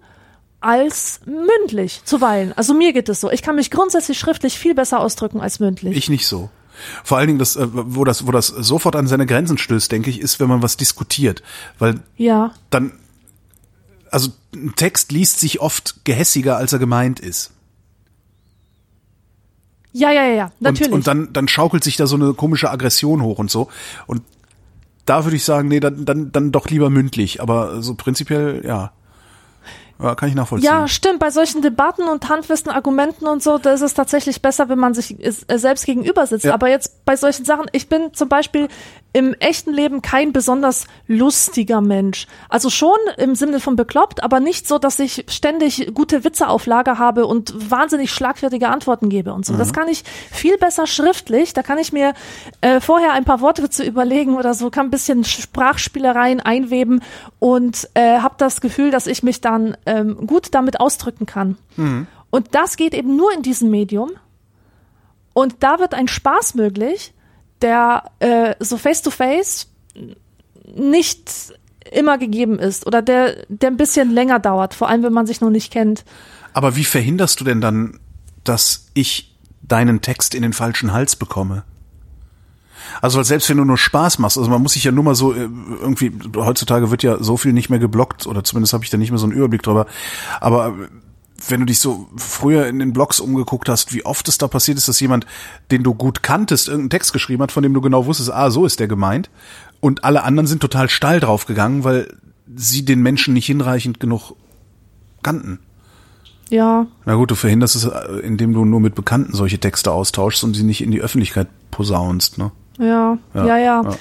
[0.61, 2.53] als mündlich zuweilen.
[2.57, 3.31] Also mir geht es so.
[3.31, 5.97] Ich kann mich grundsätzlich schriftlich viel besser ausdrücken als mündlich.
[5.97, 6.51] Ich nicht so.
[7.05, 10.11] Vor allen Dingen, das, äh, wo das, wo das sofort an seine Grenzen stößt, denke
[10.11, 11.43] ich, ist, wenn man was diskutiert.
[11.79, 12.93] Weil ja, dann,
[14.11, 17.53] also ein Text liest sich oft gehässiger, als er gemeint ist.
[19.93, 20.93] ja, ja, ja, ja, natürlich.
[20.93, 23.69] Und, und dann, dann schaukelt sich da so eine komische Aggression hoch und so.
[24.07, 24.23] Und
[25.09, 27.41] da würde ich sagen, nee, dann, dann, dann doch lieber mündlich.
[27.41, 28.93] Aber so prinzipiell, ja.
[30.01, 30.67] Ja, kann ich nachvollziehen.
[30.67, 31.19] Ja, stimmt.
[31.19, 34.95] Bei solchen Debatten und handfesten Argumenten und so, da ist es tatsächlich besser, wenn man
[34.95, 36.45] sich äh, selbst gegenüber sitzt.
[36.45, 36.55] Ja.
[36.55, 38.69] Aber jetzt bei solchen Sachen, ich bin zum Beispiel
[39.13, 42.27] im echten Leben kein besonders lustiger Mensch.
[42.49, 46.67] Also schon im Sinne von bekloppt, aber nicht so, dass ich ständig gute Witze auf
[46.67, 49.55] Lager habe und wahnsinnig schlagfertige Antworten gebe und so.
[49.55, 49.59] Mhm.
[49.59, 51.55] Das kann ich viel besser schriftlich.
[51.55, 52.13] Da kann ich mir
[52.61, 57.03] äh, vorher ein paar Wortwitze überlegen oder so, kann ein bisschen Sprachspielereien einweben
[57.39, 61.57] und äh, habe das Gefühl, dass ich mich dann ähm, gut damit ausdrücken kann.
[62.31, 64.11] Und das geht eben nur in diesem Medium.
[65.33, 67.15] Und da wird ein Spaß möglich,
[67.63, 69.69] der äh, so face-to-face
[70.75, 71.55] nicht
[71.91, 75.41] immer gegeben ist oder der, der ein bisschen länger dauert, vor allem wenn man sich
[75.41, 76.05] noch nicht kennt.
[76.53, 77.99] Aber wie verhinderst du denn dann,
[78.45, 81.65] dass ich deinen Text in den falschen Hals bekomme?
[83.01, 85.15] Also weil selbst wenn du nur Spaß machst, also man muss sich ja nur mal
[85.15, 85.49] so äh,
[85.81, 89.11] irgendwie heutzutage wird ja so viel nicht mehr geblockt oder zumindest habe ich da nicht
[89.11, 89.87] mehr so einen Überblick drüber.
[90.41, 90.75] Aber
[91.47, 94.78] wenn du dich so früher in den Blogs umgeguckt hast, wie oft es da passiert
[94.78, 95.27] ist, dass jemand,
[95.70, 98.66] den du gut kanntest, irgendeinen Text geschrieben hat, von dem du genau wusstest, ah, so
[98.66, 99.31] ist der gemeint,
[99.81, 102.12] und alle anderen sind total steil draufgegangen, weil
[102.55, 104.32] sie den Menschen nicht hinreichend genug
[105.23, 105.60] kannten.
[106.51, 110.43] Ja, Na gut, du verhinderst es, äh, indem du nur mit Bekannten solche Texte austauschst
[110.44, 112.51] und sie nicht in die Öffentlichkeit posaunst, ne?
[112.78, 113.82] Ja, Ja, ja, ja.
[113.82, 113.97] ja.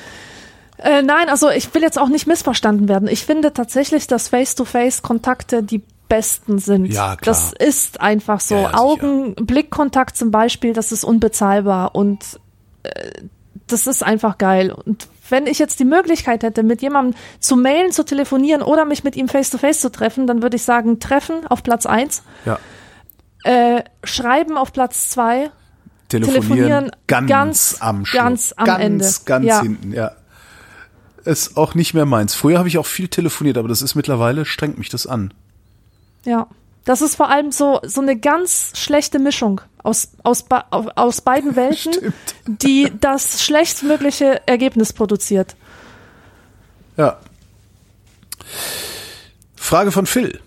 [0.77, 3.07] Äh, nein, also ich will jetzt auch nicht missverstanden werden.
[3.07, 6.86] Ich finde tatsächlich, dass Face-to-Face-Kontakte die besten sind.
[6.88, 7.18] Ja, klar.
[7.24, 8.56] Das ist einfach so.
[8.56, 8.80] Ja, ja, sicher.
[8.82, 12.40] Augen-Blickkontakt zum Beispiel, das ist unbezahlbar und
[12.84, 13.12] äh,
[13.68, 14.72] das ist einfach geil.
[14.72, 19.04] Und wenn ich jetzt die Möglichkeit hätte, mit jemandem zu mailen, zu telefonieren oder mich
[19.04, 22.60] mit ihm face-to-face zu treffen, dann würde ich sagen, treffen auf Platz eins, Ja.
[23.44, 25.52] äh, schreiben auf Platz zwei
[26.10, 28.22] Telefonieren, Telefonieren ganz, ganz- am Schluss.
[28.24, 29.06] ganz am ganz, Ende.
[29.26, 29.62] Ganz Ja.
[29.62, 30.12] hinten, ja.
[31.26, 32.34] Ist auch nicht mehr meins.
[32.34, 35.34] Früher habe ich auch viel telefoniert, aber das ist mittlerweile, strengt mich das an.
[36.26, 36.48] Ja.
[36.85, 42.14] Das ist vor allem so, so eine ganz schlechte Mischung aus, aus, aus beiden Welten,
[42.48, 45.56] die das schlechtmögliche Ergebnis produziert.
[46.95, 47.18] Ja.
[49.56, 50.39] Frage von Phil.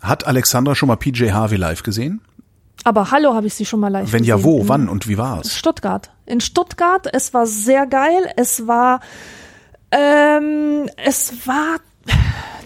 [0.00, 2.20] Hat Alexandra schon mal PJ Harvey live gesehen?
[2.82, 4.38] Aber hallo, habe ich sie schon mal live Wenn gesehen.
[4.38, 5.56] ja, wo, In wann und wie war es?
[5.56, 6.10] Stuttgart.
[6.26, 7.08] In Stuttgart.
[7.12, 8.30] Es war sehr geil.
[8.36, 9.00] Es war,
[9.90, 11.78] ähm, es war,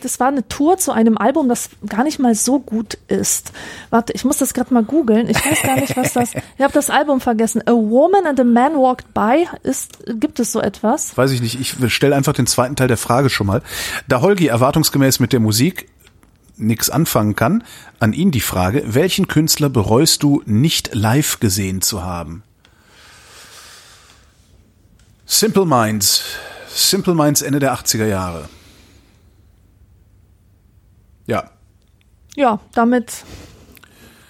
[0.01, 3.53] das war eine Tour zu einem Album, das gar nicht mal so gut ist.
[3.91, 5.29] Warte, ich muss das gerade mal googeln.
[5.29, 6.33] Ich weiß gar nicht, was das.
[6.59, 7.63] Ich habe das Album vergessen.
[7.67, 9.47] A Woman and a Man Walked By.
[9.63, 11.17] Ist, gibt es so etwas?
[11.17, 11.61] Weiß ich nicht.
[11.61, 13.63] Ich stelle einfach den zweiten Teil der Frage schon mal.
[14.09, 15.89] Da Holgi erwartungsgemäß mit der Musik
[16.57, 17.65] nix anfangen kann,
[18.01, 22.43] an ihn die Frage, welchen Künstler bereust du nicht live gesehen zu haben?
[25.27, 26.25] Simple Minds.
[26.69, 28.49] Simple Minds Ende der 80er Jahre.
[31.29, 31.51] Ja.
[32.35, 33.25] Ja, damit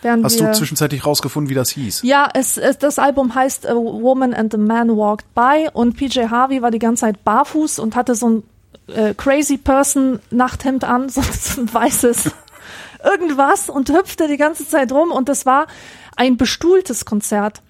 [0.02, 0.48] wären Hast wir.
[0.48, 2.02] du zwischenzeitlich rausgefunden, wie das hieß?
[2.02, 6.26] ja, es, es, das Album heißt A Woman and a Man Walked By und PJ
[6.28, 8.42] Harvey war die ganze Zeit barfuß und hatte so ein
[8.88, 12.30] äh, Crazy Person Nachthemd an, so, so ein weißes
[13.04, 15.66] irgendwas und hüpfte die ganze Zeit rum und das war
[16.16, 17.62] ein bestuhltes Konzert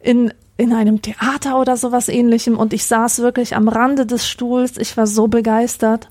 [0.00, 4.76] in in einem Theater oder sowas ähnlichem und ich saß wirklich am Rande des Stuhls.
[4.76, 6.08] Ich war so begeistert.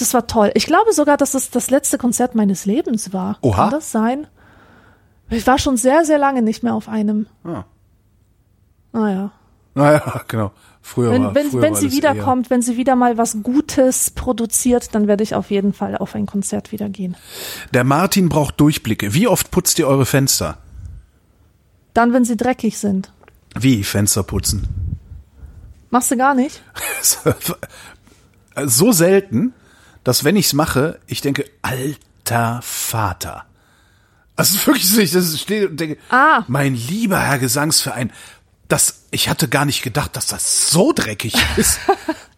[0.00, 0.50] Das war toll.
[0.54, 3.36] Ich glaube sogar, dass es das letzte Konzert meines Lebens war.
[3.42, 3.64] Oha.
[3.64, 4.26] Kann das sein?
[5.28, 7.26] Ich war schon sehr, sehr lange nicht mehr auf einem.
[7.44, 7.64] Ah.
[8.92, 9.30] Naja.
[9.74, 10.52] Naja, genau.
[10.80, 14.10] Früher Wenn, war, wenn, früher wenn war sie wiederkommt, wenn sie wieder mal was Gutes
[14.10, 17.14] produziert, dann werde ich auf jeden Fall auf ein Konzert wieder gehen.
[17.74, 19.12] Der Martin braucht Durchblicke.
[19.12, 20.56] Wie oft putzt ihr eure Fenster?
[21.92, 23.12] Dann, wenn sie dreckig sind.
[23.54, 24.66] Wie Fenster putzen?
[25.90, 26.62] Machst du gar nicht?
[28.64, 29.52] so selten,
[30.04, 33.44] dass wenn ich's mache, ich denke, alter Vater.
[34.36, 36.44] Also wirklich so, ich das stehe und denke, Ah.
[36.48, 38.12] mein lieber Herr Gesangsverein,
[38.68, 41.80] das, ich hatte gar nicht gedacht, dass das so dreckig ist.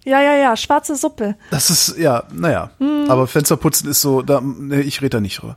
[0.04, 1.36] Ja, ja, ja, schwarze Suppe.
[1.50, 2.70] Das ist, ja, naja.
[3.08, 5.56] Aber Fensterputzen ist so, da, nee, ich rede da nicht drüber.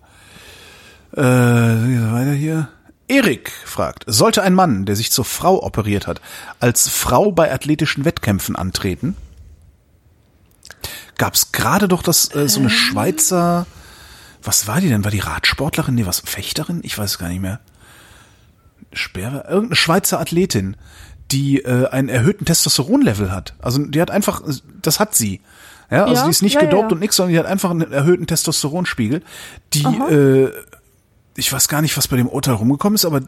[1.15, 2.67] Äh, weiter hier.
[3.07, 6.21] Erik fragt, sollte ein Mann, der sich zur Frau operiert hat,
[6.59, 9.15] als Frau bei athletischen Wettkämpfen antreten?
[11.17, 13.65] Gab's gerade doch das, äh, so eine Schweizer,
[14.43, 15.03] was war die denn?
[15.03, 15.95] War die Radsportlerin?
[15.95, 16.81] Nee, was, Fechterin?
[16.83, 17.59] Ich weiß es gar nicht mehr.
[18.93, 20.77] Sperre, irgendeine Schweizer Athletin,
[21.31, 23.55] die äh, einen erhöhten Testosteronlevel hat.
[23.59, 24.43] Also die hat einfach,
[24.81, 25.41] das hat sie.
[25.89, 26.95] Ja, also Ja, die ist nicht ja, gedopt ja.
[26.95, 29.23] und nix, sondern die hat einfach einen erhöhten Testosteronspiegel.
[29.73, 30.51] Die, äh,
[31.35, 33.21] ich weiß gar nicht, was bei dem Urteil rumgekommen ist, aber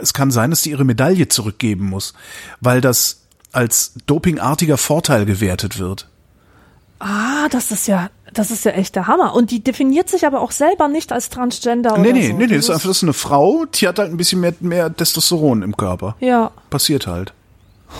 [0.00, 2.14] es kann sein, dass die ihre Medaille zurückgeben muss,
[2.60, 3.22] weil das
[3.52, 6.08] als dopingartiger Vorteil gewertet wird.
[7.00, 9.34] Ah, das ist ja, das ist ja echt der Hammer.
[9.34, 12.32] Und die definiert sich aber auch selber nicht als Transgender Nee, oder nee, so.
[12.34, 14.54] nee, nee, das ist einfach das ist eine Frau, die hat halt ein bisschen mehr,
[14.60, 16.16] mehr Testosteron im Körper.
[16.20, 16.50] Ja.
[16.70, 17.32] Passiert halt.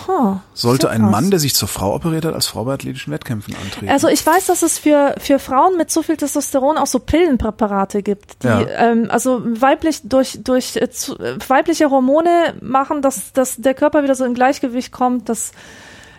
[0.07, 1.11] Huh, Sollte ein krass.
[1.11, 3.89] Mann, der sich zur Frau operiert hat, als Frau bei athletischen Wettkämpfen antreten?
[3.91, 8.03] Also ich weiß, dass es für, für Frauen mit zu viel Testosteron auch so Pillenpräparate
[8.03, 8.61] gibt, die Ja.
[8.67, 14.03] ähm, also weiblich durch durch äh, zu, äh, weibliche Hormone machen, dass, dass der Körper
[14.03, 15.53] wieder so in Gleichgewicht kommt, dass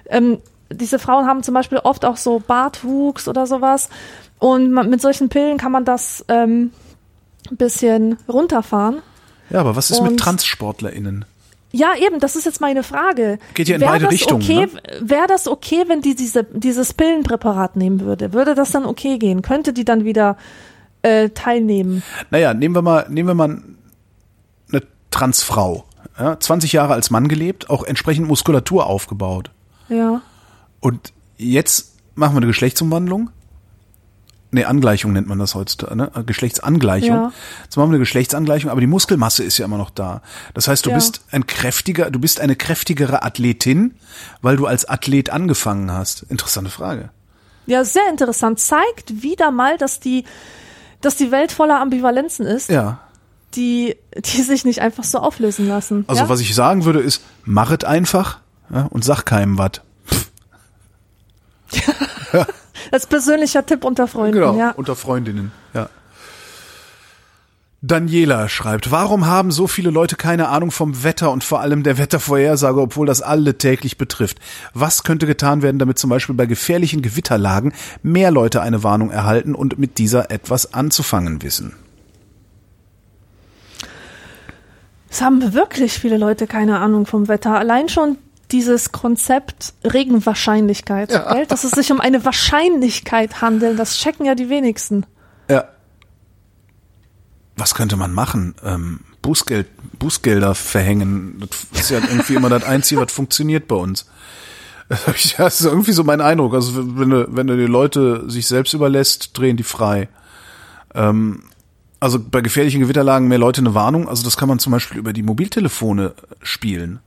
[0.09, 0.39] ähm,
[0.73, 3.89] diese Frauen haben zum Beispiel oft auch so Bartwuchs oder sowas
[4.39, 6.73] und man, mit solchen Pillen kann man das ähm,
[7.51, 9.03] ein bisschen runterfahren.
[9.51, 11.25] ja, aber was ist mit und- TranssportlerInnen?
[11.73, 13.39] Ja, eben, das ist jetzt meine Frage.
[13.55, 14.69] Geht ja in Wär beide Richtungen, Okay, ne?
[15.03, 18.33] Wäre das okay, wenn die diese, dieses Pillenpräparat nehmen würde?
[18.33, 19.41] Würde das dann okay gehen?
[19.41, 20.37] Könnte die dann wieder
[21.03, 22.03] äh, teilnehmen?
[22.31, 23.63] Naja, nehmen wir mal, nehmen wir mal
[24.73, 24.83] eine
[25.13, 25.85] Transfrau.
[26.19, 29.53] Ja, 20 Jahre als Mann gelebt, auch entsprechend Muskulatur aufgebaut.
[29.89, 30.23] Ja.
[30.81, 33.31] Und jetzt machen wir eine Geschlechtsumwandlung.
[34.53, 36.11] Nee, Angleichung nennt man das heutzutage, ne?
[36.27, 37.09] Geschlechtsangleichung.
[37.17, 37.33] Ja.
[37.63, 40.23] Jetzt machen wir eine Geschlechtsangleichung, aber die Muskelmasse ist ja immer noch da.
[40.55, 40.97] Das heißt, du Ja.
[40.97, 43.95] bist ein kräftiger, du bist eine kräftigere Athletin,
[44.43, 46.25] weil du als Athlet angefangen hast.
[46.29, 47.11] Interessante Frage.
[47.67, 48.59] Ja, sehr interessant.
[48.59, 50.25] Zeigt wieder mal, dass die,
[51.01, 52.99] dass die Welt voller Ambivalenzen ist, Ja.
[53.55, 56.05] die, die sich nicht einfach so auflösen lassen.
[56.09, 56.29] Also ja?
[56.29, 59.81] was ich sagen würde ist, machet einfach ja, und sag keinem was.
[62.93, 64.35] Als persönlicher Tipp unter Freunden.
[64.41, 64.71] Genau, Ja.
[64.73, 65.89] unter Freundinnen, ja.
[67.83, 71.97] Daniela schreibt, warum haben so viele Leute keine Ahnung vom Wetter und vor allem der
[71.97, 74.39] Wettervorhersage, obwohl das alle täglich betrifft?
[74.75, 77.73] Was könnte getan werden, damit zum Beispiel bei gefährlichen Gewitterlagen
[78.03, 81.75] mehr Leute eine Warnung erhalten und mit dieser etwas anzufangen wissen?
[85.09, 87.59] Es haben wirklich viele Leute keine Ahnung vom Wetter.
[87.59, 88.19] Allein schon
[88.53, 91.47] dieses Konzept Regenwahrscheinlichkeit, gell?
[91.47, 95.07] dass es sich um eine Wahrscheinlichkeit handelt, das checken ja die wenigsten.
[95.49, 95.65] Ja.
[97.57, 98.55] Was könnte man machen?
[98.65, 99.69] Ähm, Bußgeld,
[99.99, 101.45] Bußgelder verhängen.
[101.73, 104.07] Das ist ja irgendwie immer das Einzige, was funktioniert bei uns.
[104.89, 104.97] Ja,
[105.45, 106.55] das ist irgendwie so mein Eindruck.
[106.55, 110.09] Also wenn du, wenn du die Leute sich selbst überlässt, drehen die frei.
[110.95, 111.45] Ähm,
[112.01, 114.09] also bei gefährlichen Gewitterlagen mehr Leute eine Warnung.
[114.09, 117.01] Also das kann man zum Beispiel über die Mobiltelefone spielen.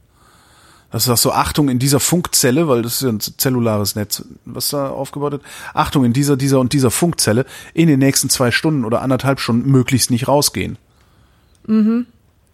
[0.93, 4.23] Das ist auch so Achtung in dieser Funkzelle, weil das ist ja ein zellulares Netz,
[4.45, 5.41] was da aufgebaut wird.
[5.73, 9.71] Achtung in dieser, dieser und dieser Funkzelle in den nächsten zwei Stunden oder anderthalb Stunden
[9.71, 10.77] möglichst nicht rausgehen.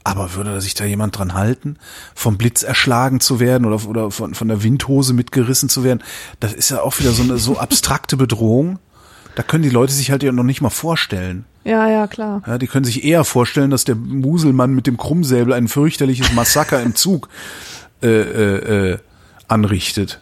[0.06, 1.76] Aber würde sich da jemand dran halten,
[2.16, 6.02] vom Blitz erschlagen zu werden oder, oder von, von der Windhose mitgerissen zu werden?
[6.40, 8.80] Das ist ja auch wieder so eine so abstrakte Bedrohung.
[9.36, 11.44] Da können die Leute sich halt ja noch nicht mal vorstellen.
[11.66, 12.42] Ja, ja, klar.
[12.48, 16.82] Ja, die können sich eher vorstellen, dass der Muselmann mit dem Krummsäbel ein fürchterliches Massaker
[16.82, 17.28] im Zug
[18.02, 18.98] äh, äh, äh,
[19.48, 20.22] anrichtet.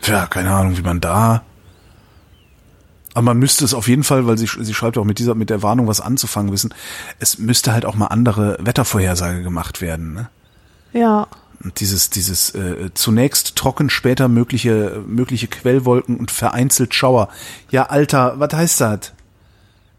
[0.00, 1.42] Tja, keine Ahnung, wie man da.
[3.14, 5.48] Aber man müsste es auf jeden Fall, weil sie, sie schreibt auch mit dieser, mit
[5.48, 6.74] der Warnung was anzufangen wissen.
[7.20, 10.14] Es müsste halt auch mal andere Wettervorhersage gemacht werden.
[10.14, 10.28] Ne?
[10.92, 11.28] Ja.
[11.62, 17.28] Und dieses, dieses äh, zunächst trocken, später mögliche, mögliche Quellwolken und vereinzelt Schauer.
[17.70, 19.12] Ja, Alter, was heißt das?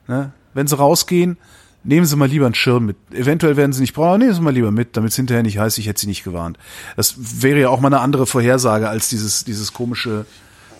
[0.07, 0.33] Ne?
[0.53, 1.37] Wenn sie rausgehen,
[1.87, 2.97] Nehmen Sie mal lieber einen Schirm mit.
[3.13, 5.77] Eventuell werden Sie nicht brauchen, nehmen Sie mal lieber mit, damit es hinterher nicht heißt,
[5.77, 6.57] ich hätte Sie nicht gewarnt.
[6.97, 10.25] Das wäre ja auch mal eine andere Vorhersage als dieses, dieses komische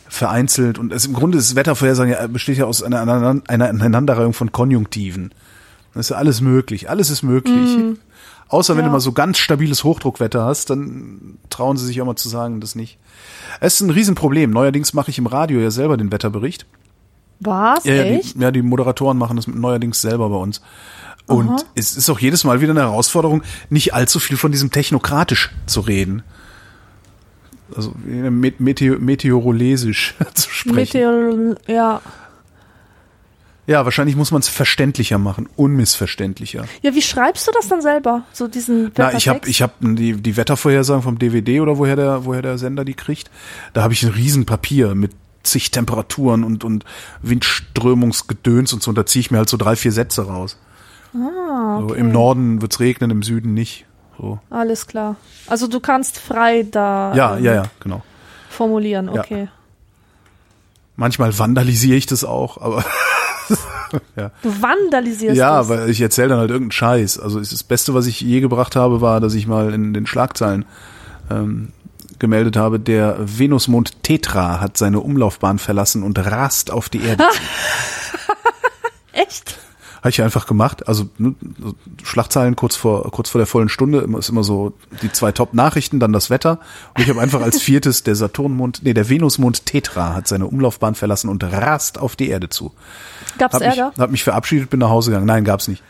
[0.07, 0.80] vereinzelt.
[0.80, 4.52] Und es, im Grunde ist Wettervorhersagen ja, besteht ja aus einer, einer, einer Aneinanderreihung von
[4.52, 5.32] Konjunktiven.
[5.94, 6.90] Das ist ja alles möglich.
[6.90, 7.77] Alles ist möglich.
[8.48, 8.90] Außer wenn Ja.
[8.90, 12.61] du mal so ganz stabiles Hochdruckwetter hast, dann trauen sie sich auch mal zu sagen,
[12.61, 12.98] das nicht.
[13.60, 14.52] Es ist ein Riesenproblem.
[14.52, 16.65] Neuerdings mache ich im Radio ja selber den Wetterbericht.
[17.40, 17.84] Was?
[17.84, 18.36] Ja, Echt?
[18.36, 20.62] die, ja, die Moderatoren machen das neuerdings selber bei uns.
[21.28, 25.52] Und es ist auch jedes Mal wieder eine Herausforderung, nicht allzu viel von diesem technokratisch
[25.66, 26.24] zu reden.
[27.76, 30.76] Also met Meteo meteorolesisch zu sprechen.
[30.76, 32.02] Meteor, ja.
[33.66, 36.66] ja, wahrscheinlich muss man es verständlicher machen, unmissverständlicher.
[36.84, 38.24] Ja, wie schreibst du das dann selber?
[38.32, 42.26] So diesen Na, ich habe ich hab die, die Wettervorhersagen vom DVD oder woher der,
[42.26, 43.32] woher der Sender die kriegt.
[43.74, 45.12] Da habe ich ein Riesenpapier mit
[45.46, 46.84] zig Temperaturen und, und
[47.22, 48.90] Windströmungsgedöns und so.
[48.90, 50.58] Und da ziehe ich mir halt so drei, vier Sätze raus.
[51.14, 52.00] Ah, so, okay.
[52.00, 53.86] Im Norden wird's regnen, im Süden nicht.
[54.18, 54.40] So.
[54.50, 55.16] Alles klar.
[55.48, 58.04] Also du kannst frei da Ja, ähm, ja, ja, genau.
[58.50, 59.22] formulieren, Ja.
[59.22, 59.48] okay.
[60.98, 62.84] Manchmal vandalisiere ich das auch, aber
[64.42, 65.70] Du vandalisierst ja, das.
[65.70, 67.20] weil ich erzähle dann halt irgendeinen Scheiß.
[67.20, 70.66] Also das Beste, was ich je gebracht habe, war, dass ich mal in den Schlagzeilen
[71.30, 71.72] ähm,
[72.20, 77.24] gemeldet habe, der Venusmond Tetra hat seine Umlaufbahn verlassen und rast auf die Erde.
[77.32, 77.42] zu.
[79.14, 79.58] Echt?
[80.00, 80.88] Habe ich einfach gemacht.
[80.88, 81.34] Also ne,
[82.04, 86.00] Schlagzeilen kurz vor kurz vor der vollen Stunde immer ist immer so die zwei Top-Nachrichten,
[86.00, 86.60] dann das Wetter.
[86.94, 90.94] Und ich habe einfach als viertes der Saturnmond, nee der Venusmond Tetra hat seine Umlaufbahn
[90.94, 92.72] verlassen und rast auf die Erde zu.
[93.40, 93.94] Gab's Hab mich, Ärger?
[93.98, 95.26] hab mich verabschiedet, bin nach Hause gegangen.
[95.26, 95.82] Nein, gab's nicht.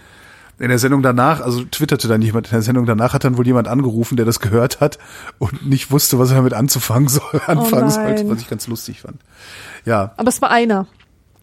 [0.57, 3.45] In der Sendung danach, also twitterte dann jemand, in der Sendung danach hat dann wohl
[3.45, 4.97] jemand angerufen, der das gehört hat
[5.37, 9.01] und nicht wusste, was er damit anzufangen soll, anfangen Oh sollte, was ich ganz lustig
[9.01, 9.19] fand.
[9.83, 10.87] Ja, Aber es war einer.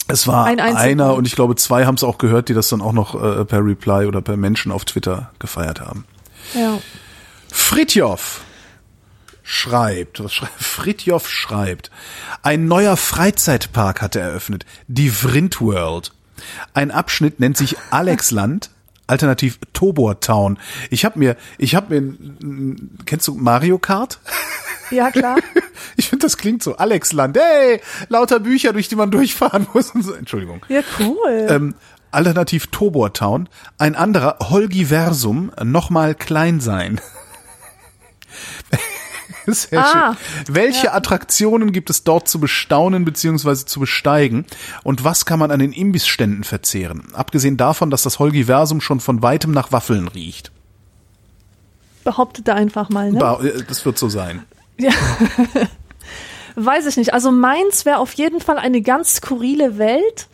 [0.08, 2.80] es war Ein einer und ich glaube zwei haben es auch gehört, die das dann
[2.80, 6.06] auch noch äh, per Reply oder per Menschen auf Twitter gefeiert haben.
[6.54, 6.78] Ja.
[7.50, 8.40] Fritjof
[9.42, 11.90] schreibt, was schreibt, Fritjof schreibt,
[12.42, 16.12] ein neuer Freizeitpark hat er eröffnet, die Vrind World.
[16.72, 18.70] Ein Abschnitt nennt sich Alexland,
[19.12, 20.58] alternativ Tobor Town.
[20.90, 22.14] Ich habe mir, ich habe mir,
[23.06, 24.18] kennst du Mario Kart?
[24.90, 25.36] Ja, klar.
[25.96, 27.36] Ich finde, das klingt so Alexland.
[27.36, 30.14] Hey, lauter Bücher, durch die man durchfahren muss und so.
[30.14, 30.64] Entschuldigung.
[30.68, 31.46] Ja, cool.
[31.50, 31.74] Ähm,
[32.10, 33.48] alternativ Tobor Town.
[33.76, 36.98] Ein anderer Holgiversum, nochmal klein sein.
[39.46, 40.54] Sehr Ah, schön.
[40.54, 43.54] Welche Attraktionen gibt es dort zu bestaunen bzw.
[43.66, 44.46] zu besteigen?
[44.82, 47.04] Und was kann man an den Imbissständen verzehren?
[47.14, 50.52] Abgesehen davon, dass das Holgiversum schon von weitem nach Waffeln riecht.
[52.04, 53.38] Behauptete einfach mal, ne?
[53.42, 54.44] Äh, Das wird so sein.
[56.54, 57.14] Weiß ich nicht.
[57.14, 60.26] Also meins wäre auf jeden Fall eine ganz skurrile Welt.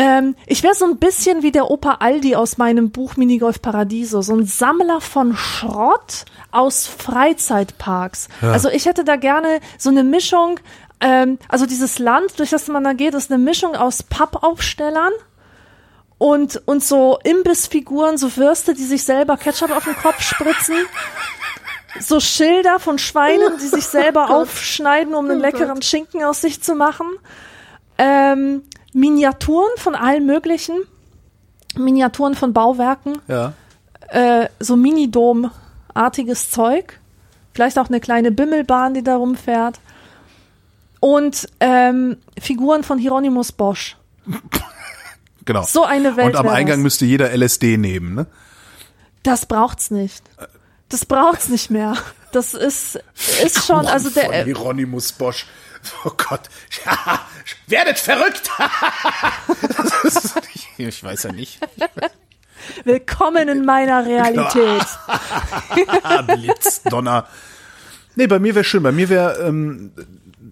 [0.00, 4.22] Ähm, ich wäre so ein bisschen wie der Opa Aldi aus meinem Buch Minigolf Paradiso,
[4.22, 8.28] so ein Sammler von Schrott aus Freizeitparks.
[8.40, 10.60] Also ich hätte da gerne so eine Mischung,
[11.00, 15.10] ähm, also dieses Land, durch das man da geht, ist eine Mischung aus Pappaufstellern
[16.16, 20.76] und, und so Imbissfiguren, so Würste, die sich selber Ketchup auf den Kopf spritzen.
[21.98, 26.76] So Schilder von Schweinen, die sich selber aufschneiden, um einen leckeren Schinken aus sich zu
[26.76, 27.06] machen.
[27.98, 28.62] Ähm,
[28.92, 30.76] Miniaturen von allen möglichen.
[31.76, 33.18] Miniaturen von Bauwerken.
[33.28, 33.52] Ja.
[34.08, 36.98] Äh, so Minidom-artiges Zeug.
[37.52, 39.80] Vielleicht auch eine kleine Bimmelbahn, die da rumfährt.
[41.00, 43.96] Und ähm, Figuren von Hieronymus Bosch.
[45.44, 45.62] Genau.
[45.62, 46.82] So eine Welt Und am Eingang das.
[46.82, 48.26] müsste jeder LSD nehmen, ne?
[49.22, 50.22] Das braucht's nicht.
[50.88, 51.96] Das braucht's nicht mehr.
[52.32, 52.98] Das ist,
[53.42, 55.46] ist schon, also der, Von Hieronymus Bosch.
[56.04, 56.42] Oh Gott.
[56.84, 57.20] Ja,
[57.66, 58.50] werdet verrückt.
[60.04, 60.34] Ist-
[60.78, 61.58] ich weiß ja nicht.
[62.84, 64.86] willkommen in meiner Realität.
[66.26, 67.26] Blitz, Donner.
[68.16, 68.82] Nee, bei mir wäre schön.
[68.82, 69.92] Bei mir wäre ähm,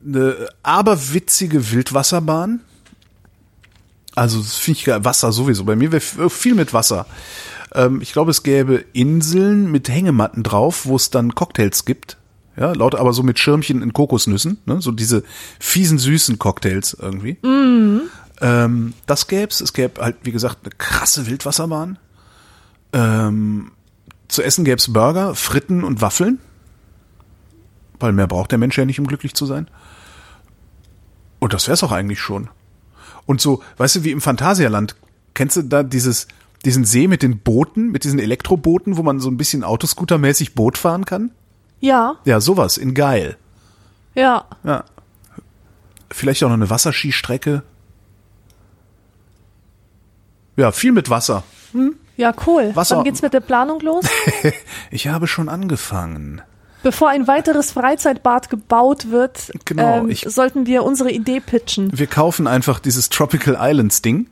[0.07, 2.61] eine aberwitzige Wildwasserbahn.
[4.15, 5.05] Also das finde ich geil.
[5.05, 5.65] Wasser sowieso.
[5.65, 7.07] Bei mir wäre viel mit Wasser.
[7.75, 12.17] Ähm, ich glaube, es gäbe Inseln mit Hängematten drauf, wo es dann Cocktails gibt.
[12.57, 14.81] Ja, laut aber so mit Schirmchen in Kokosnüssen, ne?
[14.81, 15.23] So diese
[15.61, 17.37] fiesen, süßen Cocktails irgendwie.
[18.41, 19.61] Ähm, das gäb's.
[19.61, 21.99] Es gäbe halt, wie gesagt, eine krasse Wildwasserbahn.
[22.93, 23.73] Ähm,
[24.29, 26.39] zu essen gäb's Burger, Fritten und Waffeln.
[27.99, 29.69] Weil mehr braucht der Mensch ja nicht, um glücklich zu sein.
[31.39, 32.49] Und das wär's auch eigentlich schon.
[33.27, 34.97] Und so, weißt du, wie im Phantasialand,
[35.35, 36.29] kennst du da dieses,
[36.65, 40.79] diesen See mit den Booten, mit diesen Elektrobooten, wo man so ein bisschen Autoscooter-mäßig Boot
[40.79, 41.31] fahren kann?
[41.81, 43.37] Ja, Ja, sowas, in geil.
[44.15, 44.45] ja.
[44.65, 44.85] Ja.
[46.11, 47.63] Vielleicht auch noch eine Wasserskistrecke.
[50.57, 51.43] Ja, viel mit Wasser.
[52.17, 52.71] Ja, cool.
[52.75, 54.05] Wasser- Wann geht's mit der Planung los?
[54.91, 56.41] Ich habe schon angefangen.
[56.83, 61.91] Bevor ein weiteres Freizeitbad gebaut wird, Genau, ähm, ich- sollten wir unsere Idee pitchen.
[61.93, 64.29] Wir kaufen einfach dieses Tropical Islands Ding.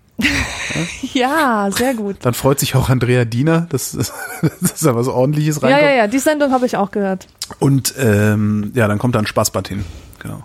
[1.12, 2.16] Ja, sehr gut.
[2.23, 3.93] Dann freut sich auch Andrea Diener, dass,
[4.61, 5.82] dass da was ordentliches Ja, reinkommt.
[5.82, 7.27] ja, ja, die Sendung habe ich auch gehört.
[7.59, 9.85] Und ähm, ja, dann kommt da ein Spaßbad hin.
[10.20, 10.43] Genau.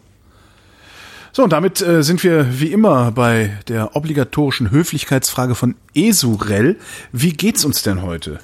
[1.31, 6.77] So, und damit äh, sind wir wie immer bei der obligatorischen Höflichkeitsfrage von Esurel.
[7.11, 8.39] Wie geht's uns denn heute?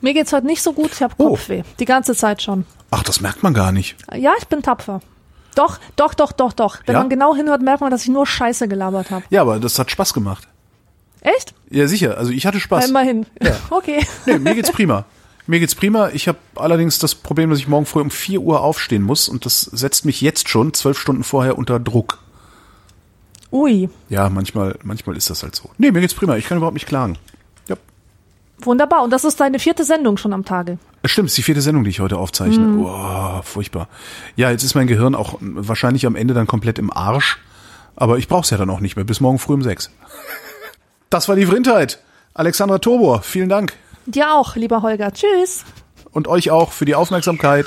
[0.00, 1.30] Mir geht's heute nicht so gut, ich habe Oh.
[1.30, 1.62] Kopfweh.
[1.80, 2.64] Die ganze Zeit schon.
[2.90, 3.96] Ach, das merkt man gar nicht.
[4.14, 5.00] Ja, ich bin tapfer.
[5.56, 6.78] Doch, doch, doch, doch, doch.
[6.86, 7.00] Wenn Ja?
[7.00, 9.24] man genau hinhört, merkt man, dass ich nur Scheiße gelabert habe.
[9.30, 10.46] Ja, aber das hat Spaß gemacht.
[11.22, 11.54] Echt?
[11.70, 12.16] Ja, sicher.
[12.18, 12.88] Also ich hatte Spaß.
[12.90, 13.26] immerhin.
[13.70, 14.06] Okay.
[14.26, 15.04] Nee, mir geht's prima.
[15.48, 16.10] Mir geht's prima.
[16.12, 19.44] Ich habe allerdings das Problem, dass ich morgen früh um 4 Uhr aufstehen muss und
[19.46, 22.18] das setzt mich jetzt schon zwölf Stunden vorher unter Druck.
[23.52, 25.70] Ui, Ja, manchmal, manchmal ist das halt so.
[25.78, 26.36] Nee, mir geht's prima.
[26.36, 27.16] Ich kann überhaupt nicht klagen.
[27.68, 27.76] Ja.
[28.58, 29.02] wunderbar.
[29.04, 30.78] Und das ist deine vierte Sendung schon am Tage.
[31.08, 32.78] Stimmt, ist die vierte Sendung, die ich heute aufzeichne.
[32.78, 33.88] Oh, furchtbar.
[34.36, 37.38] Ja, jetzt ist mein Gehirn auch wahrscheinlich am Ende dann komplett im Arsch.
[37.96, 39.04] Aber ich brauch's ja dann auch nicht mehr.
[39.04, 39.90] Bis morgen früh um sechs.
[41.08, 42.00] Das war die Vrindheit.
[42.34, 43.74] Alexandra Tobor, vielen Dank.
[44.06, 45.12] Dir auch, lieber Holger.
[45.12, 45.64] Tschüss.
[46.10, 47.66] Und euch auch für die Aufmerksamkeit.